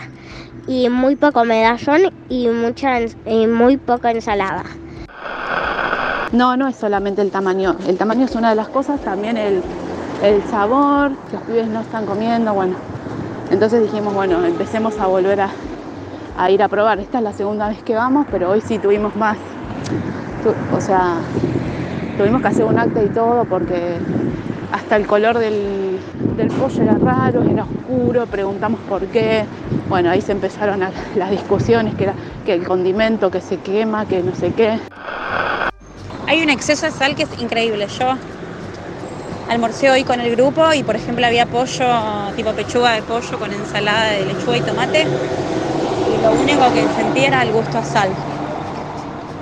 y 0.67 0.89
muy 0.89 1.17
poco 1.17 1.45
medallón 1.45 2.13
y 2.29 2.49
muy 2.49 3.77
poca 3.77 4.11
ensalada. 4.11 4.65
No, 6.33 6.57
no 6.57 6.67
es 6.67 6.77
solamente 6.77 7.23
el 7.23 7.31
tamaño. 7.31 7.77
El 7.87 7.97
tamaño 7.97 8.25
es 8.25 8.35
una 8.35 8.51
de 8.51 8.57
las 8.57 8.69
cosas, 8.69 9.01
también 9.01 9.37
el, 9.37 9.63
sabor, 10.51 11.13
los 11.33 11.43
pibes 11.43 11.69
no 11.69 11.81
están 11.81 12.05
comiendo, 12.05 12.53
bueno. 12.53 12.75
Entonces 13.51 13.83
dijimos, 13.83 14.13
bueno, 14.13 14.45
empecemos 14.45 14.99
a 14.99 15.07
volver 15.07 15.41
a, 16.37 16.51
ir 16.51 16.63
a 16.63 16.69
probar. 16.69 16.99
Esta 16.99 17.19
es 17.19 17.25
la 17.25 17.33
segunda 17.33 17.69
vez 17.69 17.81
que 17.85 17.95
vamos, 17.95 18.27
pero 18.31 18.51
hoy 18.51 18.61
sí 18.61 18.79
tuvimos 18.79 19.15
más. 19.15 19.37
O 20.73 20.81
sea, 20.81 21.17
tuvimos 22.17 22.41
que 22.43 22.49
hacer 22.49 22.65
un 22.65 22.79
acta 22.79 23.03
y 23.03 23.09
todo 23.09 23.45
porque 23.45 23.99
hasta 24.73 24.97
el 24.97 25.07
color 25.07 25.39
del, 25.39 25.99
pollo 26.59 26.83
era 26.83 26.95
raro, 26.95 27.43
era 27.43 27.65
oscuro, 27.65 28.27
preguntamos 28.27 28.81
por 28.89 29.07
qué. 29.07 29.45
Bueno, 29.89 30.11
ahí 30.11 30.21
se 30.21 30.33
empezaron 30.33 30.81
las 31.17 31.31
discusiones, 31.31 31.95
que, 31.95 32.11
que 32.45 32.55
el 32.55 32.65
condimento 32.65 33.31
que 33.31 33.41
se 33.41 33.59
quema, 33.59 34.07
que 34.07 34.23
no 34.23 34.35
sé 34.35 34.53
qué. 34.53 34.79
Hay 36.27 36.43
un 36.43 36.51
exceso 36.51 36.87
de 36.87 36.93
sal 36.93 37.15
que 37.15 37.25
es 37.25 37.41
increíble. 37.41 37.87
Yo 37.89 38.15
almorcé 39.49 39.91
hoy 39.91 40.05
con 40.05 40.21
el 40.21 40.35
grupo 40.35 40.73
y 40.73 40.83
por 40.83 40.97
ejemplo 40.97 41.25
había 41.27 41.47
pollo, 41.47 41.87
tipo 42.35 42.53
pechuga 42.53 42.93
de 42.93 43.03
pollo 43.03 43.39
con 43.39 43.53
ensalada 43.53 44.11
de 44.11 44.27
lechuga 44.27 44.57
y 44.59 44.61
tomate. 44.61 45.07
Y 46.13 46.19
lo 46.19 46.33
único 46.33 46.71
que 46.73 46.89
sentí 46.95 47.25
era 47.25 47.43
el 47.43 47.53
gusto 47.53 47.79
a 47.79 47.85
sal. 47.85 48.11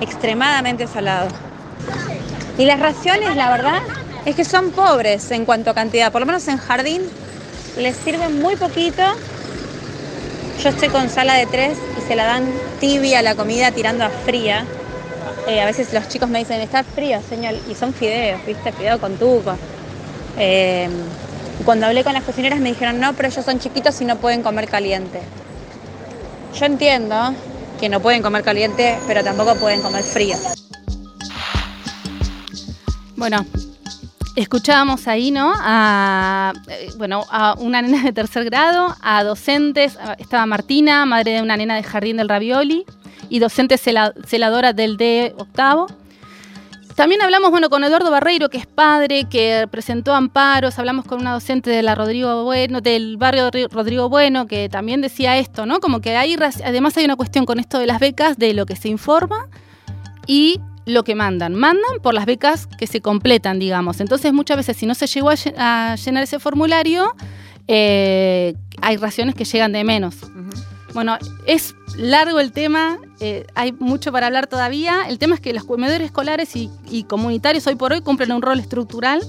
Extremadamente 0.00 0.86
salado. 0.86 1.28
Y 2.58 2.66
las 2.66 2.80
raciones, 2.80 3.36
la 3.36 3.50
verdad, 3.50 3.80
es 4.24 4.36
que 4.36 4.44
son 4.44 4.70
pobres 4.70 5.30
en 5.30 5.44
cuanto 5.44 5.70
a 5.70 5.74
cantidad. 5.74 6.12
Por 6.12 6.20
lo 6.20 6.26
menos 6.26 6.46
en 6.48 6.58
jardín 6.58 7.02
les 7.76 7.96
sirven 7.96 8.40
muy 8.40 8.56
poquito. 8.56 9.02
Yo 10.62 10.68
estoy 10.68 10.88
con 10.88 11.08
sala 11.10 11.34
de 11.34 11.46
tres 11.46 11.78
y 11.98 12.06
se 12.06 12.14
la 12.14 12.24
dan 12.24 12.44
tibia 12.80 13.22
la 13.22 13.34
comida 13.34 13.72
tirando 13.72 14.04
a 14.04 14.10
fría. 14.10 14.64
Eh, 15.48 15.60
a 15.60 15.66
veces 15.66 15.92
los 15.92 16.08
chicos 16.08 16.28
me 16.28 16.38
dicen, 16.38 16.60
está 16.60 16.84
frío, 16.84 17.20
señor, 17.28 17.54
y 17.68 17.74
son 17.74 17.92
fideos, 17.92 18.44
¿viste? 18.46 18.72
Fideo 18.72 18.98
con 18.98 19.16
tuco. 19.16 19.56
Eh, 20.38 20.88
cuando 21.64 21.86
hablé 21.86 22.02
con 22.02 22.14
las 22.14 22.22
cocineras 22.22 22.60
me 22.60 22.70
dijeron, 22.70 22.98
no, 22.98 23.12
pero 23.14 23.28
ellos 23.28 23.44
son 23.44 23.58
chiquitos 23.58 24.00
y 24.00 24.04
no 24.04 24.16
pueden 24.16 24.42
comer 24.42 24.68
caliente. 24.68 25.20
Yo 26.58 26.66
entiendo 26.66 27.34
que 27.80 27.88
no 27.88 28.00
pueden 28.00 28.22
comer 28.22 28.42
caliente, 28.42 28.98
pero 29.06 29.22
tampoco 29.22 29.56
pueden 29.56 29.82
comer 29.82 30.02
frío. 30.02 30.36
Bueno, 33.16 33.46
escuchábamos 34.36 35.06
ahí, 35.08 35.30
¿no? 35.30 35.52
A, 35.56 36.52
eh, 36.68 36.90
bueno, 36.96 37.24
a 37.30 37.54
una 37.58 37.80
nena 37.82 38.02
de 38.02 38.12
tercer 38.12 38.44
grado, 38.44 38.94
a 39.00 39.24
docentes, 39.24 39.96
estaba 40.18 40.46
Martina, 40.46 41.06
madre 41.06 41.32
de 41.32 41.42
una 41.42 41.56
nena 41.56 41.76
de 41.76 41.82
jardín 41.82 42.16
del 42.16 42.28
Ravioli, 42.28 42.84
y 43.28 43.38
docente 43.38 43.78
celadora 43.78 44.72
del 44.72 44.96
D 44.96 45.34
octavo. 45.38 45.86
También 46.94 47.22
hablamos 47.22 47.50
bueno, 47.50 47.70
con 47.70 47.82
Eduardo 47.82 48.10
Barreiro, 48.12 48.48
que 48.48 48.58
es 48.58 48.66
padre, 48.66 49.24
que 49.24 49.66
presentó 49.68 50.14
amparos, 50.14 50.78
hablamos 50.78 51.04
con 51.04 51.20
una 51.20 51.32
docente 51.32 51.70
de 51.70 51.82
la 51.82 51.96
Rodrigo 51.96 52.44
Bueno, 52.44 52.80
del 52.80 53.16
barrio 53.16 53.50
Rodrigo 53.70 54.08
Bueno, 54.08 54.46
que 54.46 54.68
también 54.68 55.00
decía 55.00 55.36
esto, 55.36 55.66
¿no? 55.66 55.80
Como 55.80 56.00
que 56.00 56.16
hay, 56.16 56.36
además 56.64 56.96
hay 56.96 57.04
una 57.04 57.16
cuestión 57.16 57.46
con 57.46 57.58
esto 57.58 57.80
de 57.80 57.88
las 57.88 57.98
becas, 57.98 58.38
de 58.38 58.54
lo 58.54 58.64
que 58.64 58.76
se 58.76 58.88
informa 58.88 59.48
y 60.28 60.60
lo 60.86 61.02
que 61.02 61.16
mandan. 61.16 61.54
Mandan 61.54 61.98
por 62.00 62.14
las 62.14 62.26
becas 62.26 62.68
que 62.68 62.86
se 62.86 63.00
completan, 63.00 63.58
digamos. 63.58 64.00
Entonces, 64.00 64.32
muchas 64.32 64.56
veces, 64.56 64.76
si 64.76 64.86
no 64.86 64.94
se 64.94 65.08
llegó 65.08 65.30
a, 65.30 65.96
llenar 65.96 66.22
ese 66.22 66.38
formulario, 66.38 67.12
eh, 67.66 68.54
hay 68.80 68.96
raciones 68.98 69.34
que 69.34 69.44
llegan 69.44 69.72
de 69.72 69.82
menos. 69.82 70.16
Bueno, 70.94 71.18
es 71.44 71.74
largo 71.96 72.38
el 72.38 72.52
tema, 72.52 72.98
eh, 73.18 73.46
hay 73.56 73.72
mucho 73.72 74.12
para 74.12 74.28
hablar 74.28 74.46
todavía. 74.46 75.02
El 75.08 75.18
tema 75.18 75.34
es 75.34 75.40
que 75.40 75.52
los 75.52 75.64
comedores 75.64 76.06
escolares 76.06 76.54
y, 76.54 77.04
comunitarios 77.08 77.66
hoy 77.66 77.74
por 77.74 77.92
hoy 77.92 78.00
cumplen 78.00 78.30
un 78.30 78.40
rol 78.40 78.60
estructural, 78.60 79.20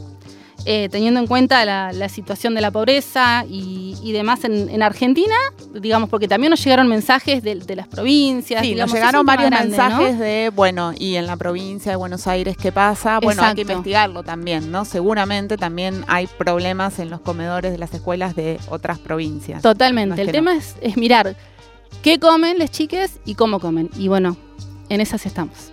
eh, 0.66 0.90
teniendo 0.90 1.20
en 1.20 1.26
cuenta 1.26 1.66
la, 1.66 2.10
situación 2.10 2.54
de 2.54 2.62
la 2.62 2.70
pobreza 2.70 3.46
y, 3.50 4.12
demás 4.14 4.44
en, 4.44 4.84
Argentina, 4.84 5.34
digamos, 5.74 6.08
porque 6.08 6.28
también 6.28 6.52
nos 6.52 6.64
llegaron 6.64 6.88
mensajes 6.88 7.42
de, 7.42 7.76
las 7.76 7.88
provincias. 7.88 8.62
Sí, 8.62 8.76
nos 8.76 8.94
llegaron 8.94 9.26
varios 9.26 9.50
mensajes 9.50 10.20
de, 10.20 10.52
bueno, 10.56 10.94
y 10.96 11.16
en 11.16 11.26
la 11.26 11.36
provincia 11.36 11.92
de 11.92 11.96
Buenos 11.96 12.28
Aires, 12.28 12.58
¿qué 12.58 12.72
pasa? 12.72 13.20
Bueno, 13.20 13.42
hay 13.42 13.56
que 13.56 13.62
investigarlo 13.62 14.22
también, 14.22 14.72
¿no? 14.72 14.86
Seguramente 14.86 15.58
también 15.58 16.06
hay 16.08 16.28
problemas 16.28 17.00
en 17.00 17.10
los 17.10 17.22
comedores 17.22 17.72
de 17.72 17.80
las 17.80 17.92
escuelas 17.92 18.36
de 18.36 18.60
otras 18.70 19.00
provincias. 19.00 19.64
Totalmente. 19.64 20.22
el 20.22 20.32
tema 20.32 20.56
es, 20.56 20.76
es 20.82 20.96
mirar 20.96 21.36
qué 22.02 22.20
comen 22.20 22.60
las 22.60 22.72
chiques 22.72 23.20
y 23.26 23.36
cómo 23.36 23.60
comen. 23.60 23.90
Y 23.98 24.08
bueno, 24.08 24.38
en 24.90 25.02
esas 25.02 25.26
estamos. 25.26 25.72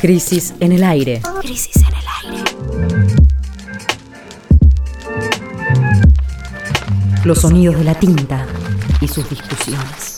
Crisis 0.00 0.54
en 0.60 0.72
el 0.72 0.82
aire. 0.82 1.20
Crisis 1.42 1.76
en 1.76 1.84
el 1.84 2.38
aire. 2.38 2.44
Los 7.24 7.40
sonidos 7.42 7.76
de 7.76 7.84
la 7.84 7.94
tinta 7.94 8.46
y 9.02 9.08
sus 9.08 9.28
discusiones. 9.28 10.09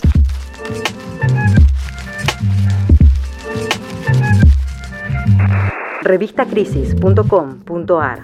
Revistacrisis.com.ar 6.03 8.23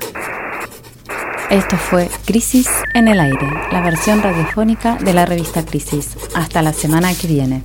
Esto 1.48 1.76
fue 1.76 2.10
Crisis 2.26 2.68
en 2.94 3.06
el 3.06 3.20
aire, 3.20 3.48
la 3.70 3.82
versión 3.82 4.20
radiofónica 4.20 4.96
de 4.96 5.14
la 5.14 5.24
revista 5.24 5.64
Crisis. 5.64 6.16
Hasta 6.34 6.62
la 6.62 6.72
semana 6.72 7.14
que 7.14 7.28
viene. 7.28 7.62